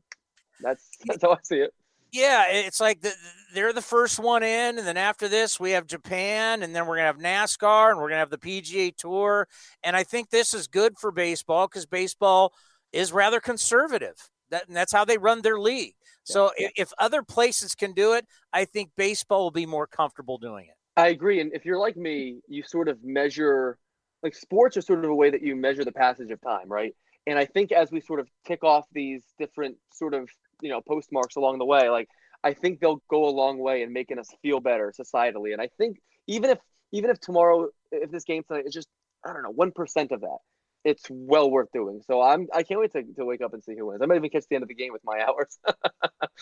[0.61, 1.73] That's that's how I see it.
[2.11, 3.13] Yeah, it's like the,
[3.53, 6.95] they're the first one in, and then after this we have Japan, and then we're
[6.95, 9.47] gonna have NASCAR, and we're gonna have the PGA Tour,
[9.83, 12.53] and I think this is good for baseball because baseball
[12.91, 14.31] is rather conservative.
[14.51, 15.95] That, and that's how they run their league.
[16.23, 16.69] So yeah.
[16.75, 20.75] if other places can do it, I think baseball will be more comfortable doing it.
[20.95, 21.39] I agree.
[21.39, 23.77] And if you're like me, you sort of measure
[24.21, 26.93] like sports are sort of a way that you measure the passage of time, right?
[27.25, 30.29] And I think as we sort of tick off these different sort of,
[30.61, 32.09] you know, postmarks along the way, like
[32.43, 35.53] I think they'll go a long way in making us feel better societally.
[35.53, 35.97] And I think
[36.27, 36.59] even if
[36.91, 38.87] even if tomorrow if this game tonight is just
[39.25, 40.37] I don't know, one percent of that,
[40.83, 42.01] it's well worth doing.
[42.05, 44.01] So I'm I can't wait to, to wake up and see who wins.
[44.01, 45.59] I might even catch the end of the game with my hours.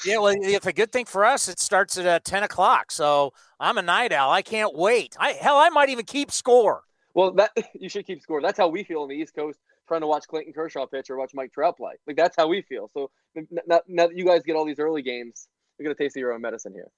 [0.05, 2.91] yeah, well, if a good thing for us, it starts at uh, ten o'clock.
[2.91, 4.31] So I'm a night owl.
[4.31, 5.15] I can't wait.
[5.19, 6.83] I hell, I might even keep score.
[7.13, 8.41] Well, that you should keep score.
[8.41, 11.17] That's how we feel on the East Coast, trying to watch Clayton Kershaw pitch or
[11.17, 11.93] watch Mike Trout play.
[12.05, 12.89] Like that's how we feel.
[12.93, 16.21] So now, now that you guys get all these early games, you're gonna taste of
[16.21, 16.89] your own medicine here.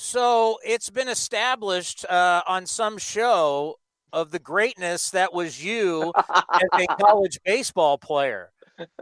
[0.00, 3.78] So it's been established uh, on some show
[4.12, 6.12] of the greatness that was you
[6.54, 8.50] as a college baseball player.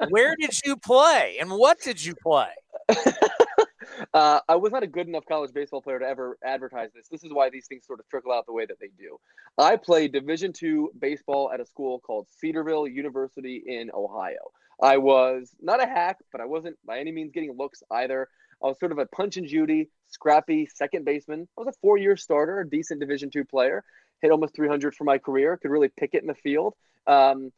[0.09, 2.51] Where did you play and what did you play?
[4.15, 7.09] uh, I was not a good enough college baseball player to ever advertise this.
[7.09, 9.19] This is why these things sort of trickle out the way that they do.
[9.59, 14.51] I played Division two baseball at a school called Cedarville University in Ohio.
[14.83, 18.29] I was not a hack, but I wasn't by any means getting looks either.
[18.63, 21.49] I was sort of a punch and Judy, scrappy second baseman.
[21.57, 23.85] I was a four-year starter, a decent Division two player,
[24.23, 26.75] hit almost 300 for my career, could really pick it in the field.
[27.07, 27.51] Um,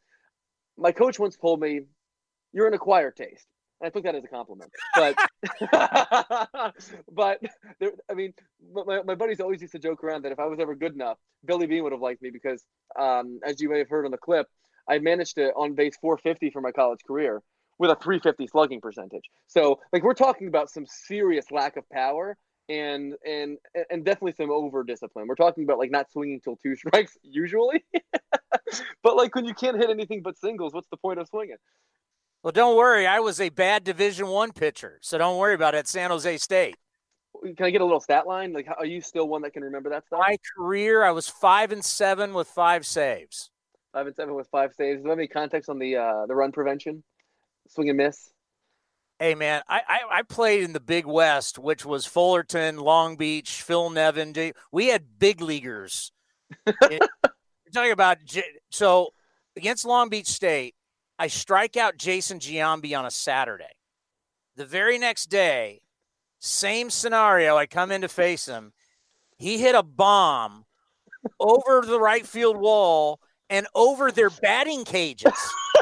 [0.77, 1.81] my coach once told me,
[2.53, 3.47] "You're an acquired taste."
[3.81, 5.15] And I took that as a compliment, but
[7.11, 7.41] but
[7.79, 8.33] there, I mean,
[8.73, 11.17] my, my buddies always used to joke around that if I was ever good enough,
[11.45, 12.63] Billy Beane would have liked me because,
[12.99, 14.47] um, as you may have heard on the clip,
[14.87, 17.41] I managed to on base 450 for my college career
[17.77, 19.23] with a 350 slugging percentage.
[19.47, 22.37] So, like, we're talking about some serious lack of power
[22.69, 23.57] and and
[23.89, 25.27] and definitely some over discipline.
[25.27, 27.83] We're talking about like not swinging till two strikes usually,
[29.03, 31.57] but like when you can't hit anything but singles, what's the point of swinging?
[32.43, 33.05] Well, don't worry.
[33.05, 35.87] I was a bad Division One pitcher, so don't worry about it.
[35.87, 36.77] San Jose State.
[37.43, 38.53] Can I get a little stat line?
[38.53, 40.19] Like, are you still one that can remember that stuff?
[40.19, 43.49] My career, I was five and seven with five saves.
[43.93, 44.99] Five and seven with five saves.
[44.99, 47.03] Do you have any context on the uh, the run prevention,
[47.67, 48.31] swing and miss?
[49.19, 53.61] Hey man, I, I, I played in the Big West, which was Fullerton, Long Beach,
[53.63, 54.53] Phil Nevin.
[54.71, 56.13] We had big leaguers.
[56.65, 56.99] You're
[57.73, 58.19] talking about
[58.69, 59.09] so
[59.57, 60.73] against Long Beach State,
[61.19, 63.65] I strike out Jason Giambi on a Saturday.
[64.55, 65.81] The very next day,
[66.39, 67.57] same scenario.
[67.57, 68.71] I come in to face him.
[69.37, 70.63] He hit a bomb
[71.41, 75.33] over the right field wall and over their batting cages.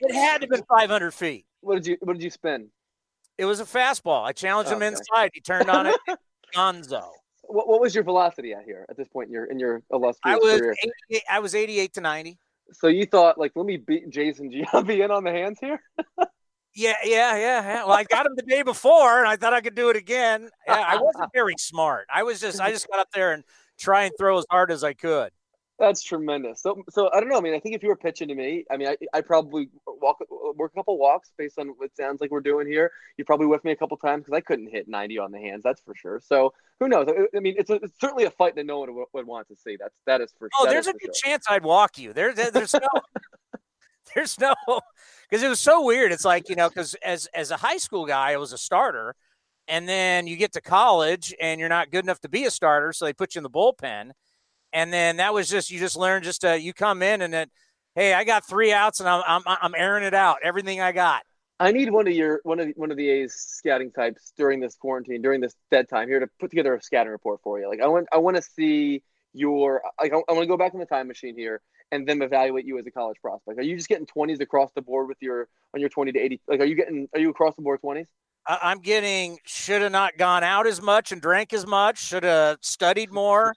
[0.00, 1.46] it had to have been 500 feet.
[1.64, 2.68] What did you What did you spin?
[3.38, 4.24] It was a fastball.
[4.24, 5.30] I challenged him inside.
[5.32, 5.96] He turned on it.
[6.54, 7.08] Gonzo.
[7.42, 10.36] What, what was your velocity at here at this point in your in your illustrious
[10.36, 10.76] I was career?
[11.10, 12.38] 88, I was 88 to 90.
[12.72, 15.80] So you thought like, let me beat Jason Giambi in on the hands here?
[16.74, 17.84] yeah, yeah, yeah, yeah.
[17.84, 20.48] Well, I got him the day before, and I thought I could do it again.
[20.66, 22.06] Yeah, I wasn't very smart.
[22.12, 23.44] I was just I just got up there and
[23.78, 25.30] try and throw as hard as I could.
[25.78, 26.62] That's tremendous.
[26.62, 27.36] So, so I don't know.
[27.36, 29.70] I mean, I think if you were pitching to me, I mean, I, I probably
[29.86, 30.18] walk
[30.56, 32.92] work a couple walks based on what sounds like we're doing here.
[33.16, 35.62] You probably with me a couple times because I couldn't hit 90 on the hands.
[35.64, 36.20] That's for sure.
[36.24, 37.08] So who knows?
[37.08, 39.56] I mean, it's, a, it's certainly a fight that no one would, would, want to
[39.56, 39.76] see.
[39.76, 40.48] That's that is for.
[40.54, 40.68] Oh, sure.
[40.68, 41.30] Oh, there's a good sure.
[41.30, 42.12] chance I'd walk you.
[42.12, 42.80] There, there there's no,
[44.14, 44.54] there's no,
[45.28, 46.12] because it was so weird.
[46.12, 49.16] It's like you know, because as as a high school guy, I was a starter,
[49.66, 52.92] and then you get to college and you're not good enough to be a starter,
[52.92, 54.12] so they put you in the bullpen
[54.74, 57.48] and then that was just you just learn just uh, you come in and then
[57.94, 61.22] hey I got three outs and I'm I'm I'm airing it out everything I got.
[61.60, 64.60] I need one of your one of the, one of the A's scouting types during
[64.60, 67.68] this quarantine, during this dead time here to put together a scouting report for you.
[67.68, 69.02] Like I want I want to see
[69.32, 71.60] your like I, I want to go back in the time machine here
[71.92, 73.58] and then evaluate you as a college prospect.
[73.58, 76.40] Are you just getting 20s across the board with your on your 20 to 80?
[76.48, 78.06] Like are you getting are you across the board 20s?
[78.46, 82.58] I'm getting should have not gone out as much and drank as much, should have
[82.60, 83.54] studied more,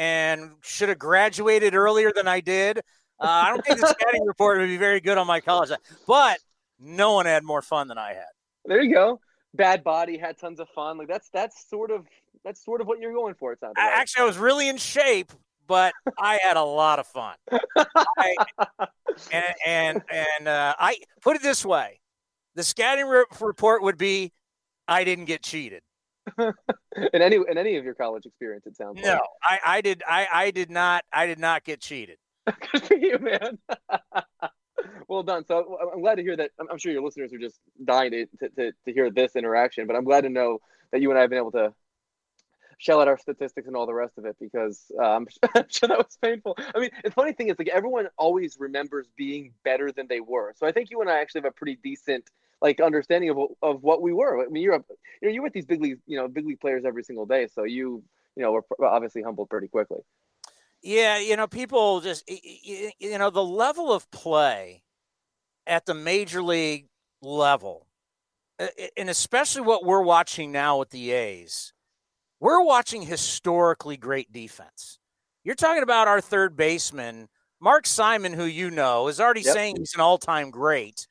[0.00, 2.78] and should have graduated earlier than I did.
[2.78, 5.70] Uh, I don't think the scouting report would be very good on my college,
[6.06, 6.38] but
[6.78, 8.32] no one had more fun than I had.
[8.64, 9.20] There you go.
[9.52, 10.96] Bad body had tons of fun.
[10.96, 12.06] Like that's that's sort of
[12.44, 13.52] that's sort of what you're going for.
[13.52, 13.74] It sounds.
[13.76, 13.92] Like.
[13.92, 15.32] Actually, I was really in shape,
[15.66, 17.34] but I had a lot of fun.
[17.76, 18.36] I,
[19.30, 22.00] and and and uh, I put it this way:
[22.54, 24.32] the scouting re- report would be,
[24.88, 25.82] I didn't get cheated.
[27.12, 29.00] in any in any of your college experience, it sounds.
[29.02, 29.20] No, like.
[29.42, 32.18] I I did I I did not I did not get cheated.
[32.72, 33.58] Good for you, man.
[35.08, 35.44] well done.
[35.46, 36.50] So I'm glad to hear that.
[36.58, 40.04] I'm sure your listeners are just dying to, to, to hear this interaction, but I'm
[40.04, 40.60] glad to know
[40.92, 41.74] that you and I have been able to
[42.78, 45.88] shell out our statistics and all the rest of it because uh, I'm, I'm sure
[45.88, 46.56] that was painful.
[46.74, 50.54] I mean, the funny thing is, like, everyone always remembers being better than they were.
[50.56, 52.30] So I think you and I actually have a pretty decent
[52.62, 54.44] like understanding of of what we were.
[54.44, 54.84] I mean, you're a,
[55.20, 57.48] you know you're with these big league you know big league players every single day,
[57.52, 58.02] so you
[58.36, 60.00] you know were obviously humbled pretty quickly.
[60.82, 64.82] Yeah, you know, people just you know the level of play
[65.66, 66.86] at the major league
[67.22, 67.86] level,
[68.96, 71.72] and especially what we're watching now with the A's.
[72.40, 74.98] We're watching historically great defense.
[75.44, 77.28] You're talking about our third baseman,
[77.60, 79.52] Mark Simon, who you know is already yep.
[79.52, 81.06] saying he's an all-time great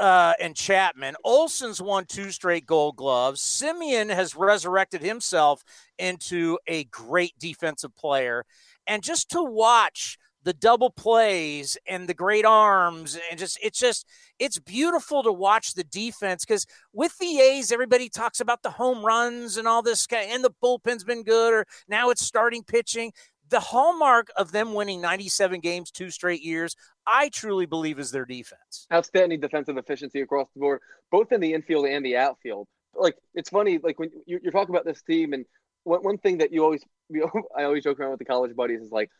[0.00, 1.14] uh, and Chapman.
[1.24, 3.42] Olson's won two straight gold gloves.
[3.42, 5.62] Semien has resurrected himself
[5.98, 8.44] into a great defensive player.
[8.86, 14.06] And just to watch the double plays and the great arms and just it's just
[14.38, 19.04] it's beautiful to watch the defense because with the A's everybody talks about the home
[19.04, 23.12] runs and all this and the bullpen's been good or now it's starting pitching
[23.50, 26.76] the hallmark of them winning 97 games two straight years,
[27.06, 28.86] I truly believe is their defense.
[28.92, 30.80] Outstanding defensive efficiency across the board,
[31.10, 32.68] both in the infield and the outfield.
[32.94, 35.44] Like it's funny, like when you're, talking about this team, and
[35.84, 38.54] one, one thing that you always, you know, I always joke around with the college
[38.54, 39.10] buddies is like,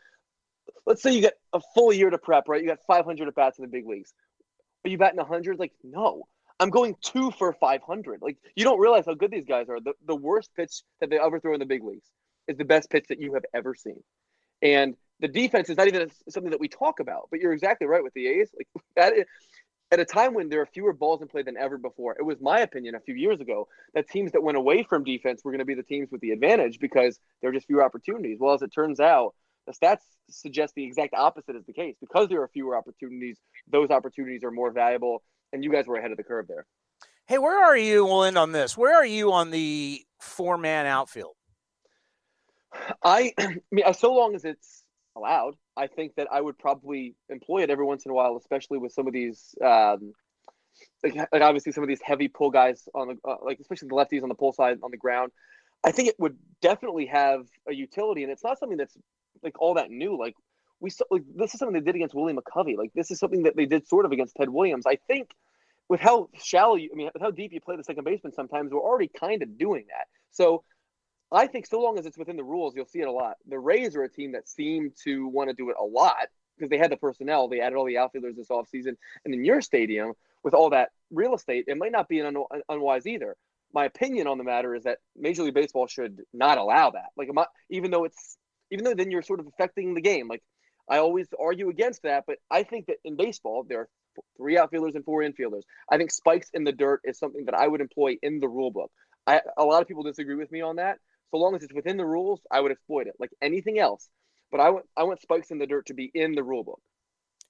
[0.86, 2.62] let's say you get a full year to prep, right?
[2.62, 4.12] You got 500 at bats in the big leagues.
[4.84, 5.58] Are you batting 100?
[5.58, 6.24] Like, no.
[6.58, 8.20] I'm going two for 500.
[8.20, 9.80] Like, you don't realize how good these guys are.
[9.80, 12.06] The, the worst pitch that they ever throw in the big leagues
[12.48, 14.02] is the best pitch that you have ever seen.
[14.62, 17.28] And the defense is not even something that we talk about.
[17.30, 18.50] But you're exactly right with the A's.
[18.56, 19.26] Like that,
[19.92, 22.40] at a time when there are fewer balls in play than ever before, it was
[22.40, 25.60] my opinion a few years ago that teams that went away from defense were going
[25.60, 28.38] to be the teams with the advantage because there are just fewer opportunities.
[28.40, 29.34] Well, as it turns out,
[29.66, 31.96] the stats suggest the exact opposite is the case.
[32.00, 33.36] Because there are fewer opportunities,
[33.70, 35.22] those opportunities are more valuable.
[35.52, 36.66] And you guys were ahead of the curve there.
[37.26, 38.04] Hey, where are you?
[38.04, 38.76] We'll end on this.
[38.76, 41.34] Where are you on the four man outfield?
[43.02, 44.82] I, I mean, so long as it's
[45.16, 48.78] allowed, I think that I would probably employ it every once in a while, especially
[48.78, 50.12] with some of these, um,
[51.02, 53.94] like, like obviously some of these heavy pull guys on the, uh, like especially the
[53.94, 55.32] lefties on the pull side on the ground.
[55.82, 58.96] I think it would definitely have a utility, and it's not something that's
[59.42, 60.18] like all that new.
[60.18, 60.34] Like
[60.78, 62.76] we saw, like this is something they did against Willie McCovey.
[62.76, 64.84] Like this is something that they did sort of against Ted Williams.
[64.86, 65.30] I think
[65.88, 68.70] with how shallow you, I mean, with how deep you play the second baseman, sometimes
[68.72, 70.06] we're already kind of doing that.
[70.30, 70.64] So
[71.32, 73.36] I think so long as it's within the rules, you'll see it a lot.
[73.48, 76.70] The Rays are a team that seem to want to do it a lot because
[76.70, 77.48] they had the personnel.
[77.48, 78.96] They added all the outfielders this offseason.
[79.24, 80.12] And in your stadium,
[80.42, 83.36] with all that real estate, it might not be an un- unwise either.
[83.72, 87.10] My opinion on the matter is that Major League Baseball should not allow that.
[87.16, 87.28] Like,
[87.70, 88.36] even though it's,
[88.72, 90.26] even though then you're sort of affecting the game.
[90.26, 90.42] Like,
[90.88, 93.88] I always argue against that, but I think that in baseball, there are
[94.36, 95.62] three outfielders and four infielders.
[95.88, 98.72] I think spikes in the dirt is something that I would employ in the rule
[98.72, 98.90] book.
[99.26, 100.98] I, a lot of people disagree with me on that,
[101.30, 104.08] so long as it's within the rules, I would exploit it like anything else.
[104.50, 106.80] But I want I want spikes in the dirt to be in the rule book.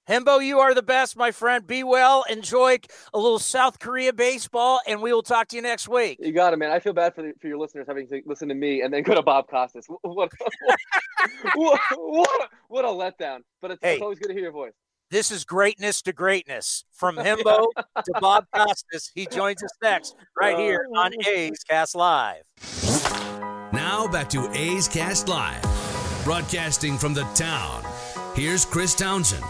[0.09, 1.65] Hembo, you are the best, my friend.
[1.65, 2.25] Be well.
[2.29, 2.79] Enjoy
[3.13, 6.17] a little South Korea baseball, and we will talk to you next week.
[6.19, 6.71] You got it, man.
[6.71, 9.03] I feel bad for the, for your listeners having to listen to me and then
[9.03, 9.87] go to Bob Costas.
[10.01, 10.31] What,
[11.53, 13.41] what, what, what a letdown.
[13.61, 14.73] But it's, hey, it's always good to hear your voice.
[15.11, 16.83] This is greatness to greatness.
[16.91, 17.67] From Hembo
[18.03, 19.11] to Bob Costas.
[19.13, 22.43] He joins us next right here oh, on A's Cast Live.
[24.01, 25.61] Now back to A's Cast Live,
[26.23, 27.85] broadcasting from the town.
[28.33, 29.43] Here's Chris Townsend.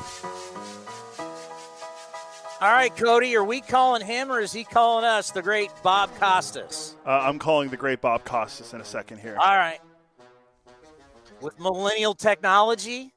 [2.59, 6.13] All right, Cody, are we calling him or is he calling us, the great Bob
[6.19, 6.97] Costas?
[7.05, 9.37] Uh, I'm calling the great Bob Costas in a second here.
[9.39, 9.79] All right.
[11.39, 13.13] With millennial technology?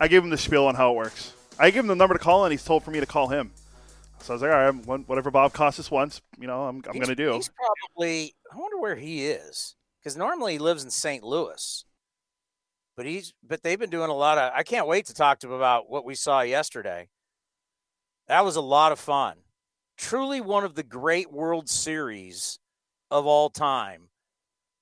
[0.00, 1.34] I gave him the spiel on how it works.
[1.58, 3.50] I gave him the number to call, and he's told for me to call him.
[4.20, 7.08] So I was like, all right, whatever Bob Costas wants, you know, I'm, I'm going
[7.08, 7.34] to do.
[7.34, 9.74] He's probably, I wonder where he is
[10.08, 11.22] because normally he lives in St.
[11.22, 11.84] Louis.
[12.96, 14.52] But he's, but they've been doing a lot of.
[14.54, 17.10] I can't wait to talk to him about what we saw yesterday.
[18.26, 19.36] That was a lot of fun.
[19.98, 22.58] Truly one of the great World Series
[23.10, 24.08] of all time.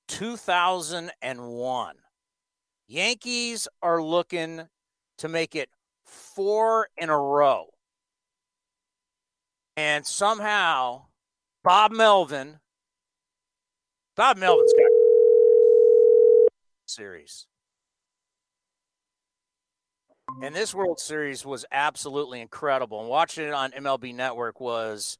[0.06, 1.96] 2001.
[2.86, 4.68] Yankees are looking
[5.18, 5.70] to make it
[6.04, 7.66] four in a row.
[9.76, 11.06] And somehow,
[11.64, 12.60] Bob Melvin,
[14.16, 14.95] Bob Melvin's got
[16.88, 17.46] series.
[20.42, 23.00] And this World Series was absolutely incredible.
[23.00, 25.18] And watching it on MLB Network was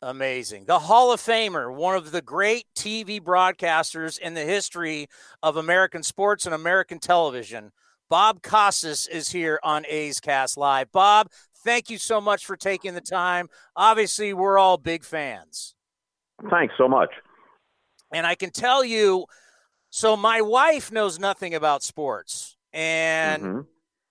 [0.00, 0.64] amazing.
[0.66, 5.08] The Hall of Famer, one of the great TV broadcasters in the history
[5.42, 7.72] of American sports and American television,
[8.08, 10.90] Bob Costas is here on A's Cast Live.
[10.92, 11.30] Bob,
[11.64, 13.48] thank you so much for taking the time.
[13.76, 15.74] Obviously, we're all big fans.
[16.50, 17.10] Thanks so much.
[18.14, 19.26] And I can tell you
[19.90, 22.56] so, my wife knows nothing about sports.
[22.72, 23.60] And mm-hmm.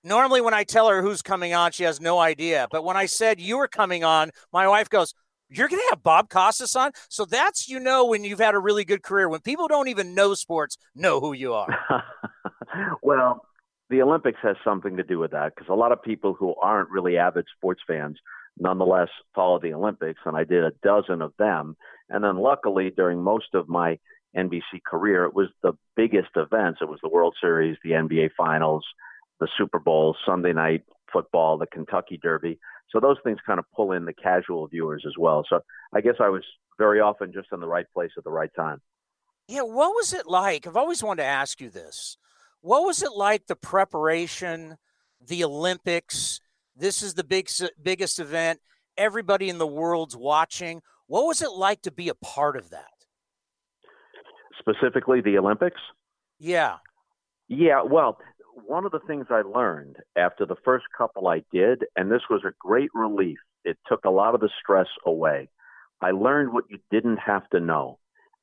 [0.03, 2.67] normally, when I tell her who's coming on, she has no idea.
[2.71, 5.13] But when I said you were coming on, my wife goes,
[5.49, 6.91] you're going to have Bob Costas on.
[7.09, 10.13] So that's, you know, when you've had a really good career, when people don't even
[10.13, 11.67] know sports, know who you are.
[13.01, 13.45] well,
[13.89, 16.89] the Olympics has something to do with that because a lot of people who aren't
[16.89, 18.17] really avid sports fans
[18.59, 21.77] nonetheless follow the Olympics, and I did a dozen of them.
[22.09, 23.99] And then luckily, during most of my
[24.35, 26.79] NBC career, it was the biggest events.
[26.81, 28.85] It was the World Series, the NBA Finals,
[29.39, 32.59] the Super Bowl, Sunday night football, the Kentucky Derby.
[32.91, 35.45] So those things kind of pull in the casual viewers as well.
[35.49, 35.59] So
[35.93, 36.43] I guess I was
[36.77, 38.81] very often just in the right place at the right time.
[39.47, 40.67] Yeah, what was it like?
[40.67, 42.17] I've always wanted to ask you this.
[42.61, 44.77] What was it like the preparation,
[45.25, 46.41] the Olympics?
[46.75, 47.49] This is the big
[47.81, 48.59] biggest event.
[48.97, 50.81] Everybody in the world's watching.
[51.07, 52.96] What was it like to be a part of that?
[54.67, 55.79] Specifically the Olympics?
[56.39, 56.77] Yeah.
[57.47, 58.17] Yeah, well,
[58.65, 62.41] one of the things I learned after the first couple I did, and this was
[62.43, 65.49] a great relief, it took a lot of the stress away.
[66.01, 67.99] I learned what you didn't have to know.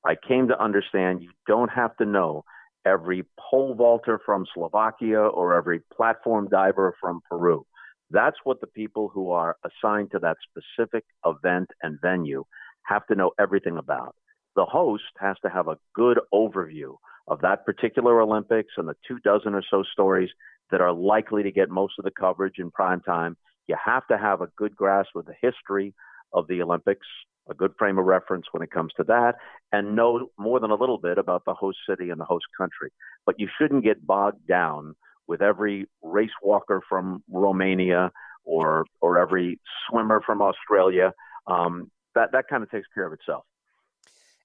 [0.07, 2.45] I came to understand you don't have to know
[2.87, 7.67] every pole vaulter from Slovakia or every platform diver from Peru.
[8.11, 12.45] That's what the people who are assigned to that specific event and venue
[12.87, 14.15] have to know everything about.
[14.57, 16.97] The host has to have a good overview
[17.27, 20.31] of that particular Olympics and the two dozen or so stories
[20.71, 23.37] that are likely to get most of the coverage in prime time.
[23.67, 25.95] You have to have a good grasp of the history
[26.33, 27.07] of the Olympics,
[27.49, 29.37] a good frame of reference when it comes to that,
[29.73, 32.91] and know more than a little bit about the host city and the host country.
[33.27, 34.95] But you shouldn't get bogged down
[35.27, 38.11] with every race walker from Romania
[38.45, 41.13] or or every swimmer from Australia.
[41.47, 43.45] Um, that that kind of takes care of itself.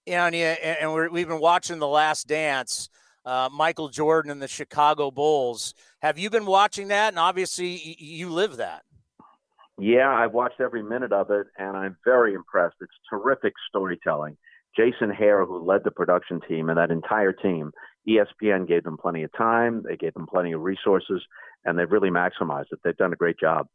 [0.09, 2.89] Yeah, and, and we have been watching The Last Dance.
[3.25, 5.75] Uh, Michael Jordan and the Chicago Bulls.
[6.01, 7.09] Have you been watching that?
[7.09, 8.83] And obviously, you live that.
[9.77, 12.77] Yeah, I've watched every minute of it, and I'm very impressed.
[12.81, 14.35] It's terrific storytelling.
[14.75, 17.71] Jason Hehir, who led the production team and that entire team,
[18.07, 21.21] ESPN gave them plenty of time, they gave them plenty of resources,
[21.65, 22.79] and they've really maximized it.
[22.83, 23.67] They've done a great job.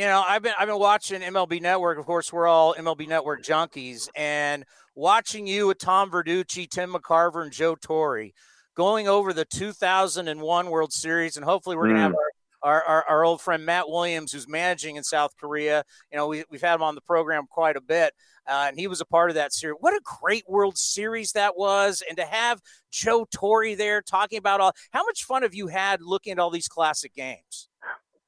[0.00, 1.98] You know, I've been I've been watching MLB Network.
[1.98, 7.42] Of course, we're all MLB Network junkies, and watching you with Tom Verducci, Tim McCarver,
[7.42, 8.28] and Joe Torre
[8.74, 11.88] going over the 2001 World Series, and hopefully we're mm.
[11.88, 12.14] going to have
[12.62, 15.84] our, our, our, old friend Matt Williams, who's managing in South Korea.
[16.10, 18.14] You know, we, we've had him on the program quite a bit,
[18.46, 19.76] uh, and he was a part of that series.
[19.80, 22.02] What a great World Series that was.
[22.08, 26.00] And to have Joe Torre there talking about all how much fun have you had
[26.00, 27.69] looking at all these classic games?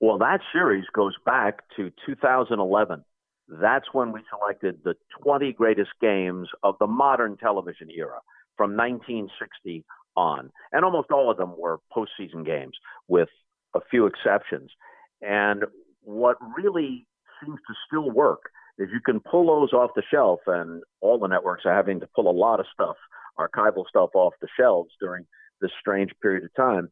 [0.02, 3.04] Well, that series goes back to 2011.
[3.46, 8.18] That's when we selected the 20 greatest games of the modern television era
[8.56, 9.84] from 1960
[10.16, 10.50] on.
[10.72, 12.76] And almost all of them were postseason games,
[13.06, 13.28] with
[13.76, 14.72] a few exceptions.
[15.20, 15.66] And
[16.00, 17.06] what really
[17.40, 21.28] seems to still work is you can pull those off the shelf, and all the
[21.28, 22.96] networks are having to pull a lot of stuff,
[23.38, 25.24] archival stuff off the shelves during
[25.60, 26.90] this strange period of time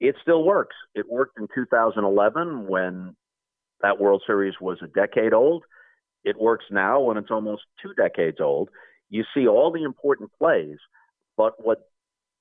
[0.00, 0.76] it still works.
[0.94, 3.14] It worked in 2011 when
[3.82, 5.64] that World Series was a decade old.
[6.24, 8.70] It works now when it's almost two decades old.
[9.08, 10.76] You see all the important plays,
[11.36, 11.90] but what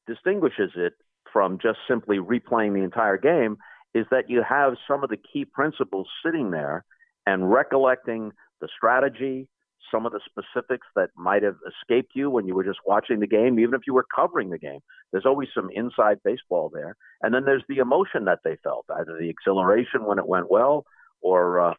[0.07, 0.93] distinguishes it
[1.32, 3.57] from just simply replaying the entire game
[3.93, 6.86] is that you have some of the key principles sitting there
[7.26, 8.32] and recollecting
[8.62, 9.47] the strategy,
[9.91, 13.27] some of the specifics that might have escaped you when you were just watching the
[13.27, 14.79] game, even if you were covering the game.
[15.11, 16.95] There's always some inside baseball there.
[17.21, 20.85] And then there's the emotion that they felt, either the exhilaration when it went well
[21.21, 21.73] or uh,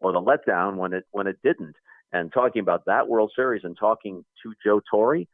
[0.00, 1.76] or the letdown when it when it didn't.
[2.12, 5.24] And talking about that World Series and talking to Joe Torre,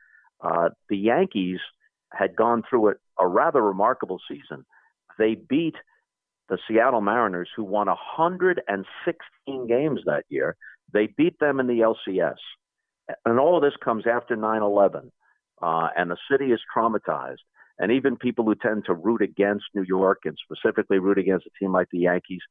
[0.40, 1.58] uh, the Yankees
[2.12, 4.64] had gone through a, a rather remarkable season.
[5.18, 5.74] They beat
[6.48, 10.56] the Seattle Mariners, who won 116 games that year.
[10.92, 12.36] They beat them in the LCS.
[13.24, 15.10] And all of this comes after 9 11.
[15.60, 17.36] Uh, and the city is traumatized.
[17.78, 21.50] And even people who tend to root against New York and specifically root against a
[21.58, 22.42] team like the Yankees,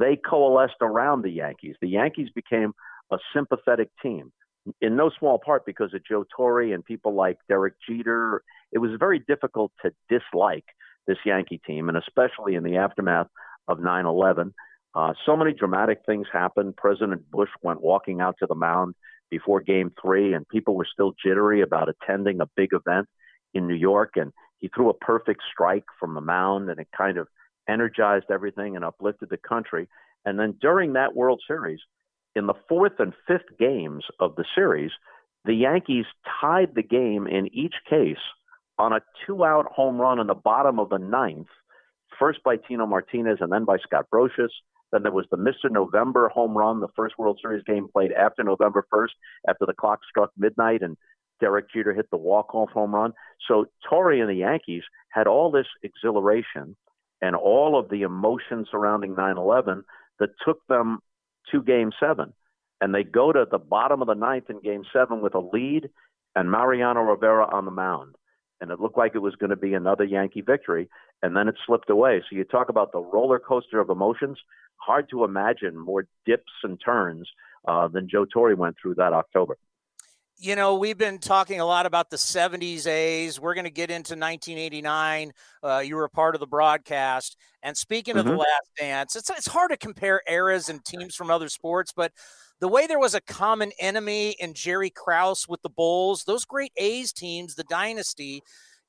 [0.00, 1.76] they coalesced around the Yankees.
[1.80, 2.72] The Yankees became
[3.12, 4.32] a sympathetic team,
[4.80, 8.42] in no small part because of Joe Torre and people like Derek Jeter.
[8.72, 10.64] It was very difficult to dislike
[11.06, 13.28] this Yankee team, and especially in the aftermath
[13.68, 14.54] of 9 11.
[14.94, 16.76] Uh, so many dramatic things happened.
[16.76, 18.94] President Bush went walking out to the mound
[19.30, 23.08] before game three, and people were still jittery about attending a big event
[23.52, 24.12] in New York.
[24.16, 27.28] And he threw a perfect strike from the mound, and it kind of
[27.68, 29.88] energized everything and uplifted the country.
[30.24, 31.80] And then during that World Series,
[32.36, 34.90] in the fourth and fifth games of the series,
[35.44, 36.06] the Yankees
[36.40, 38.16] tied the game in each case
[38.78, 41.48] on a two out home run in the bottom of the ninth,
[42.18, 44.50] first by Tino Martinez and then by Scott Brosius.
[44.94, 45.68] Then there was the Mr.
[45.72, 49.08] November home run, the first World Series game played after November 1st,
[49.48, 50.96] after the clock struck midnight, and
[51.40, 53.12] Derek Jeter hit the walk-off home run.
[53.48, 56.76] So Torre and the Yankees had all this exhilaration
[57.20, 59.82] and all of the emotion surrounding 9/11
[60.20, 61.00] that took them
[61.50, 62.32] to Game Seven,
[62.80, 65.90] and they go to the bottom of the ninth in Game Seven with a lead
[66.36, 68.14] and Mariano Rivera on the mound
[68.64, 70.88] and it looked like it was going to be another Yankee victory,
[71.22, 72.22] and then it slipped away.
[72.22, 74.38] So you talk about the roller coaster of emotions.
[74.76, 77.28] Hard to imagine more dips and turns
[77.66, 79.56] uh, than Joe Torre went through that October.
[80.36, 83.38] You know, we've been talking a lot about the 70s A's.
[83.38, 85.32] We're going to get into 1989.
[85.62, 87.36] Uh, you were a part of the broadcast.
[87.62, 88.34] And speaking of mm-hmm.
[88.34, 92.12] the last dance, it's, it's hard to compare eras and teams from other sports, but
[92.60, 96.72] the way there was a common enemy in Jerry Krause with the Bulls, those great
[96.76, 98.42] A's teams, the dynasty,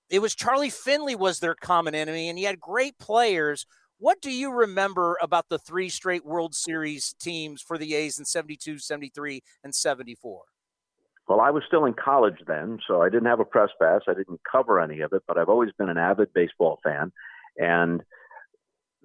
[0.09, 3.65] it was Charlie Finley was their common enemy, and he had great players.
[3.97, 8.25] What do you remember about the three straight World Series teams for the A's in
[8.25, 10.41] 72, 73, and 74?
[11.29, 14.01] Well, I was still in college then, so I didn't have a press pass.
[14.07, 17.13] I didn't cover any of it, but I've always been an avid baseball fan.
[17.57, 18.03] And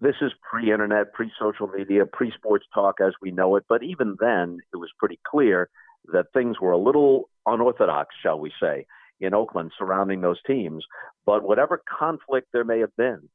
[0.00, 3.64] this is pre-internet, pre-social media, pre-sports talk as we know it.
[3.68, 5.70] But even then, it was pretty clear
[6.12, 8.86] that things were a little unorthodox, shall we say,
[9.20, 10.84] in Oakland surrounding those teams.
[11.24, 13.28] But whatever conflict there may have been,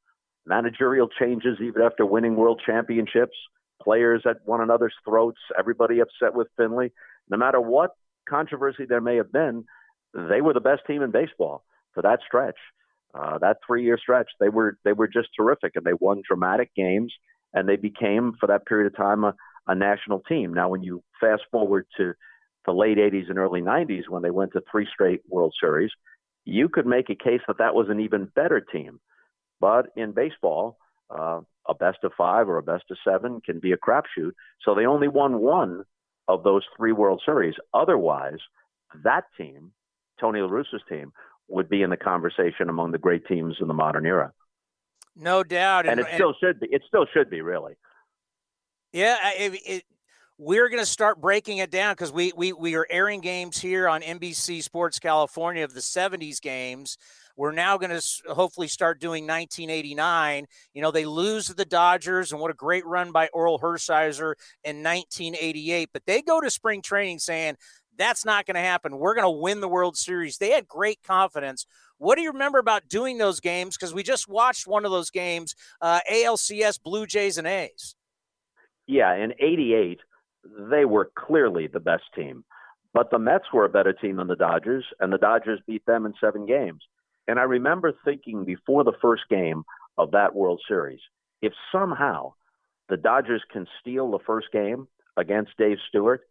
[0.46, 3.38] managerial changes even after winning world championships,
[3.82, 6.92] players at one another's throats, everybody upset with Finley.
[7.30, 7.92] No matter what
[8.28, 9.66] controversy there may have been,
[10.14, 12.58] they were the best team in baseball for that stretch
[13.16, 17.14] uh, that three-year stretch, they were they were just terrific, and they won dramatic games,
[17.54, 19.34] and they became for that period of time a,
[19.68, 20.54] a national team.
[20.54, 22.14] Now, when you fast forward to
[22.66, 25.92] the late '80s and early '90s, when they went to three straight World Series,
[26.44, 29.00] you could make a case that that was an even better team.
[29.66, 30.78] But in baseball,
[31.10, 34.34] uh, a best of five or a best of seven can be a crapshoot.
[34.64, 35.86] So they only won one
[36.28, 37.56] of those three World Series.
[37.74, 38.38] Otherwise,
[39.04, 39.72] that team,
[40.22, 41.12] Tony La Russa's team,
[41.48, 44.34] would be in the conversation among the great teams in the modern era.
[45.16, 46.68] No doubt, and, and it and, still should be.
[46.70, 47.74] It still should be, really.
[48.94, 49.84] Yeah, it, it,
[50.38, 53.90] we're going to start breaking it down because we we we are airing games here
[53.90, 57.00] on NBC Sports California of the '70s games.
[57.38, 60.48] We're now going to hopefully start doing 1989.
[60.74, 64.36] You know, they lose to the Dodgers, and what a great run by Orel Hershiser
[64.64, 65.90] in 1988.
[65.92, 67.58] But they go to spring training saying,
[67.98, 68.98] that's not going to happen.
[68.98, 70.38] We're going to win the World Series.
[70.38, 71.66] They had great confidence.
[71.98, 73.78] What do you remember about doing those games?
[73.78, 77.96] Because we just watched one of those games, uh, ALCS Blue Jays and A's.
[78.88, 80.00] Yeah, in '88,
[80.70, 82.44] they were clearly the best team,
[82.94, 86.06] but the Mets were a better team than the Dodgers, and the Dodgers beat them
[86.06, 86.82] in seven games.
[87.28, 89.64] And I remember thinking before the first game
[89.98, 91.00] of that World Series,
[91.42, 92.34] if somehow
[92.90, 96.22] the Dodgers can steal the first game against Dave Stewart,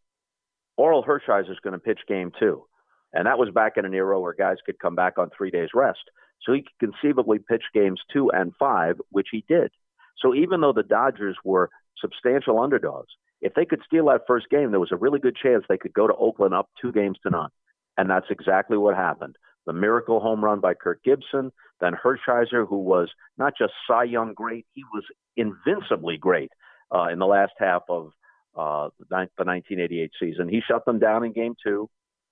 [0.78, 2.64] Orel Hershiser is going to pitch game two.
[3.12, 5.70] And that was back in an era where guys could come back on three days
[5.74, 6.10] rest.
[6.42, 9.70] So he could conceivably pitch games two and five, which he did.
[10.18, 11.70] So even though the Dodgers were
[12.00, 15.64] substantial underdogs, if they could steal that first game, there was a really good chance
[15.68, 17.50] they could go to Oakland up two games to none.
[17.96, 19.36] And that's exactly what happened.
[19.66, 21.50] The miracle home run by Kirk Gibson,
[21.80, 23.08] then Hershiser, who was
[23.38, 25.04] not just Cy Young great, he was
[25.36, 26.50] invincibly great
[26.94, 28.12] uh, in the last half of
[28.56, 30.48] uh, the, the 1988 season.
[30.48, 31.88] He shut them down in game two.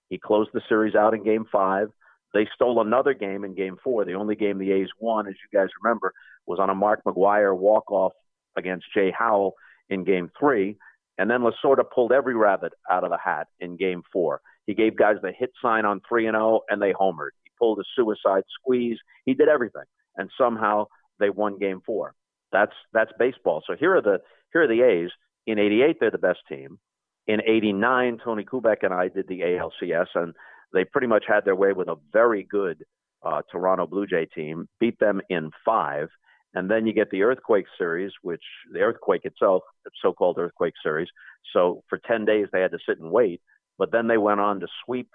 [0.09, 1.89] He closed the series out in game five.
[2.35, 4.05] They stole another game in game four.
[4.05, 6.13] The only game the A's won, as you guys remember,
[6.47, 8.13] was on a Mark McGwire walk-off
[8.57, 9.55] against Jay Howell
[9.91, 10.77] in game three.
[11.19, 14.41] And then Lasorda pulled every rabbit out of the hat in game four.
[14.67, 17.31] He gave guys the hit sign on 3 and 0, and they homered.
[17.45, 18.99] He pulled a suicide squeeze.
[19.25, 19.85] He did everything.
[20.17, 20.87] And somehow
[21.19, 22.15] they won game four.
[22.53, 23.63] That's that's baseball.
[23.67, 24.19] So here are the
[24.53, 25.11] here are the A's.
[25.47, 26.79] In '88, they're the best team.
[27.27, 30.35] In '89, Tony Kubek and I did the ALCS, and
[30.73, 32.85] they pretty much had their way with a very good
[33.23, 34.69] uh, Toronto Blue Jay team.
[34.81, 36.09] Beat them in five,
[36.55, 38.43] and then you get the Earthquake series, which
[38.73, 39.63] the Earthquake itself,
[40.03, 41.09] so-called Earthquake series.
[41.53, 43.41] So for 10 days they had to sit and wait,
[43.79, 45.11] but then they went on to sweep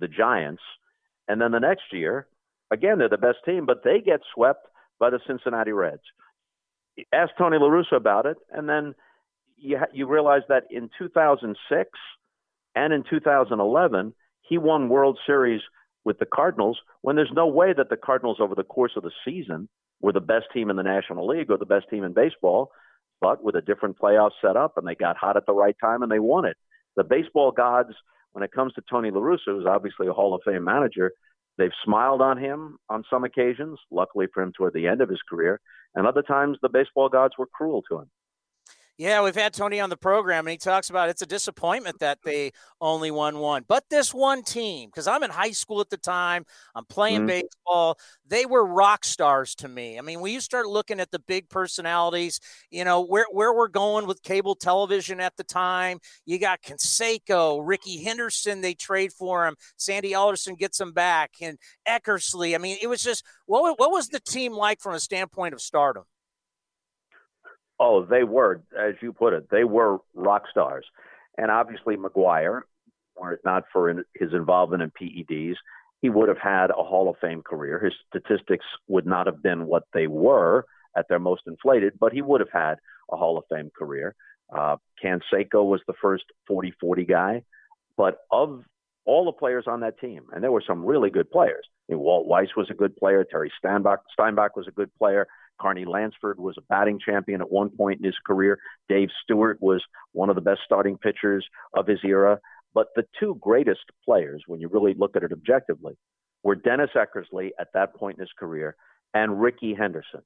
[0.00, 0.62] the Giants,
[1.28, 2.26] and then the next year,
[2.70, 4.66] again they're the best team, but they get swept
[4.98, 6.02] by the Cincinnati Reds.
[7.12, 8.94] Ask Tony La Russa about it, and then
[9.56, 11.90] you you realize that in 2006
[12.74, 15.62] and in 2011 he won World Series
[16.04, 19.10] with the Cardinals when there's no way that the Cardinals over the course of the
[19.24, 19.68] season
[20.00, 22.70] were the best team in the National League or the best team in baseball,
[23.20, 26.12] but with a different playoff setup and they got hot at the right time and
[26.12, 26.56] they won it.
[26.96, 27.90] The baseball gods,
[28.32, 31.12] when it comes to Tony La Russa, who's obviously a Hall of Fame manager,
[31.58, 35.20] they've smiled on him on some occasions, luckily for him toward the end of his
[35.28, 35.60] career,
[35.94, 38.10] and other times the baseball gods were cruel to him.
[38.98, 42.18] Yeah, we've had Tony on the program, and he talks about it's a disappointment that
[42.24, 43.62] they only won one.
[43.68, 47.26] But this one team, because I'm in high school at the time, I'm playing mm-hmm.
[47.26, 47.98] baseball.
[48.26, 49.98] They were rock stars to me.
[49.98, 52.40] I mean, when you start looking at the big personalities,
[52.70, 55.98] you know where where we're going with cable television at the time.
[56.24, 58.62] You got Canseco, Rickey Henderson.
[58.62, 59.56] They trade for him.
[59.76, 62.54] Sandy Alderson gets him back, and Eckersley.
[62.54, 65.60] I mean, it was just what what was the team like from a standpoint of
[65.60, 66.04] stardom?
[67.78, 70.86] Oh, they were, as you put it, they were rock stars.
[71.36, 72.62] And obviously, McGwire,
[73.16, 75.56] were it not for his involvement in PEDs,
[76.00, 77.78] he would have had a Hall of Fame career.
[77.78, 80.64] His statistics would not have been what they were
[80.96, 82.76] at their most inflated, but he would have had
[83.10, 84.14] a Hall of Fame career.
[84.54, 87.42] Uh, Canseco was the first 40 40 guy.
[87.96, 88.62] But of
[89.06, 91.66] all the players on that team, and there were some really good players.
[91.88, 93.24] I mean, Walt Weiss was a good player.
[93.24, 95.26] Terry Steinbach, Steinbach was a good player.
[95.60, 98.58] Carney Lansford was a batting champion at one point in his career.
[98.88, 99.82] Dave Stewart was
[100.12, 102.38] one of the best starting pitchers of his era.
[102.74, 105.96] But the two greatest players, when you really look at it objectively,
[106.42, 108.76] were Dennis Eckersley at that point in his career
[109.14, 110.20] and Rickey Henderson.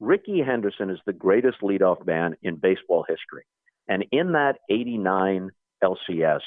[0.00, 3.44] Rickey Henderson is the greatest leadoff man in baseball history.
[3.88, 5.50] And in that 89
[5.82, 6.40] LCS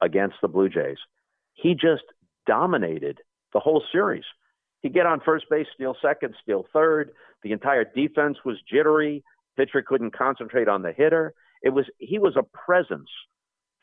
[0.00, 0.98] against the Blue Jays,
[1.54, 2.04] he just
[2.46, 3.20] dominated
[3.52, 4.24] the whole series.
[4.80, 7.10] He'd get on first base, steal second, steal third.
[7.42, 9.24] The entire defense was jittery.
[9.56, 11.32] Pitcher couldn't concentrate on the hitter.
[11.62, 13.08] It was he was a presence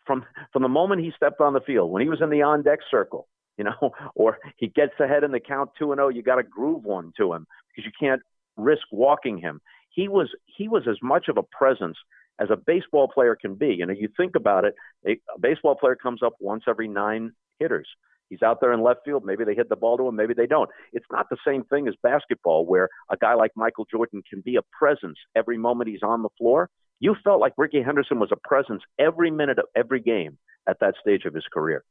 [0.06, 1.92] from from the moment he stepped on the field.
[1.92, 5.32] When he was in the on deck circle, you know, or he gets ahead in
[5.32, 7.92] the count two and zero, oh, you got to groove one to him because you
[8.00, 8.22] can't
[8.58, 9.62] risk walking him.
[9.90, 11.98] He was he was as much of a presence
[12.40, 13.74] as a baseball player can be.
[13.74, 17.34] You know, you think about it, a, a baseball player comes up once every nine
[17.62, 17.88] hitters.
[18.32, 19.26] He's out there in left field.
[19.26, 20.70] Maybe they hit the ball to him, maybe they don't.
[20.94, 24.56] It's not the same thing as basketball where a guy like Michael Jordan can be
[24.56, 26.70] a presence every moment he's on the floor.
[27.02, 30.38] You felt like Rickey Henderson was a presence every minute of every game
[30.68, 31.84] at that stage of his career.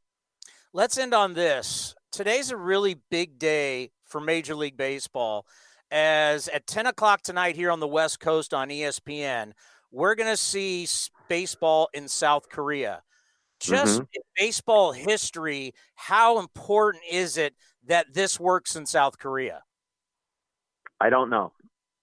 [0.73, 1.93] Let's end on this.
[2.11, 5.45] Today's a really big day for Major League Baseball.
[5.91, 9.51] As at 10 o'clock tonight here on the West Coast on ESPN,
[9.91, 10.87] we're going to see
[11.27, 13.03] baseball in South Korea
[13.61, 14.05] just mm-hmm.
[14.13, 17.53] in baseball history, how important is it
[17.87, 19.63] that this works in South Korea?
[20.99, 21.53] I don't know.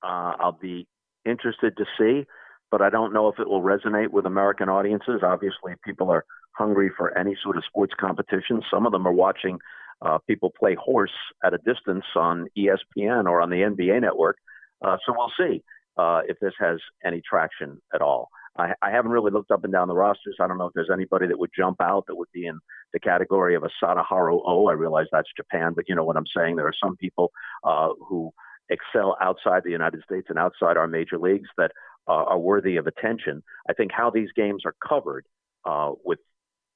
[0.02, 0.86] Uh, I'll be
[1.24, 2.26] interested to see,
[2.70, 5.20] but I don't know if it will resonate with American audiences.
[5.22, 8.62] Obviously, people are hungry for any sort of sports competition.
[8.70, 9.58] Some of them are watching
[10.02, 11.12] uh, people play horse
[11.44, 14.36] at a distance on ESPN or on the NBA network.
[14.82, 15.62] Uh, so we'll see
[15.96, 18.28] uh, if this has any traction at all.
[18.58, 20.36] I, I haven't really looked up and down the rosters.
[20.40, 22.58] I don't know if there's anybody that would jump out that would be in
[22.92, 24.68] the category of a Sadaharu O.
[24.68, 26.56] I realize that's Japan, but you know what I'm saying.
[26.56, 27.30] There are some people
[27.64, 28.32] uh, who
[28.68, 31.72] excel outside the United States and outside our major leagues that
[32.06, 33.42] uh, are worthy of attention.
[33.68, 35.24] I think how these games are covered
[35.64, 36.18] uh, with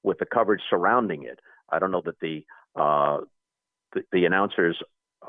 [0.03, 1.39] with the coverage surrounding it.
[1.71, 2.45] I don't know that the
[2.77, 3.19] uh,
[3.93, 4.77] the, the announcers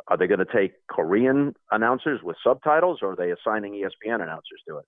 [0.07, 4.61] are they going to take Korean announcers with subtitles, or are they assigning ESPN announcers
[4.67, 4.85] to it?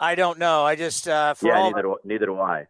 [0.00, 0.64] I don't know.
[0.64, 2.66] I just uh, yeah, neither do, neither do I.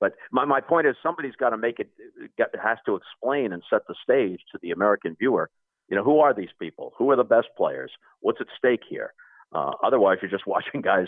[0.00, 1.88] But my my point is, somebody's got to make it
[2.36, 5.50] got has to explain and set the stage to the American viewer.
[5.88, 6.92] You know, who are these people?
[6.98, 7.90] Who are the best players?
[8.20, 9.12] What's at stake here?
[9.52, 11.06] Uh, otherwise, you're just watching guys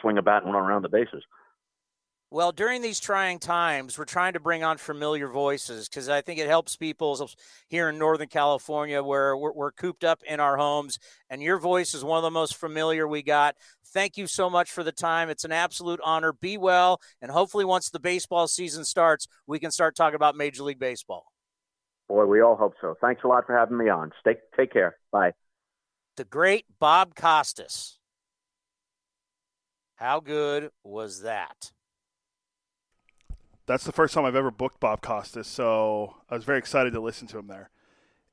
[0.00, 1.24] swing a bat and run around the bases.
[2.32, 6.40] Well, during these trying times, we're trying to bring on familiar voices because I think
[6.40, 7.28] it helps people
[7.68, 10.98] here in Northern California where we're, we're, cooped up in our homes.
[11.28, 13.56] And your voice is one of the most familiar we got.
[13.84, 15.28] Thank you so much for the time.
[15.28, 16.32] It's an absolute honor.
[16.32, 17.02] Be well.
[17.20, 21.26] And hopefully, once the baseball season starts, we can start talking about Major League Baseball.
[22.08, 22.94] Boy, we all hope so.
[22.98, 24.10] Thanks a lot for having me on.
[24.20, 24.96] Stay, take care.
[25.10, 25.32] Bye.
[26.16, 27.98] The great Bob Costas.
[29.96, 31.72] How good was that?
[33.72, 37.00] That's the first time I've ever booked Bob Costas, so I was very excited to
[37.00, 37.70] listen to him there.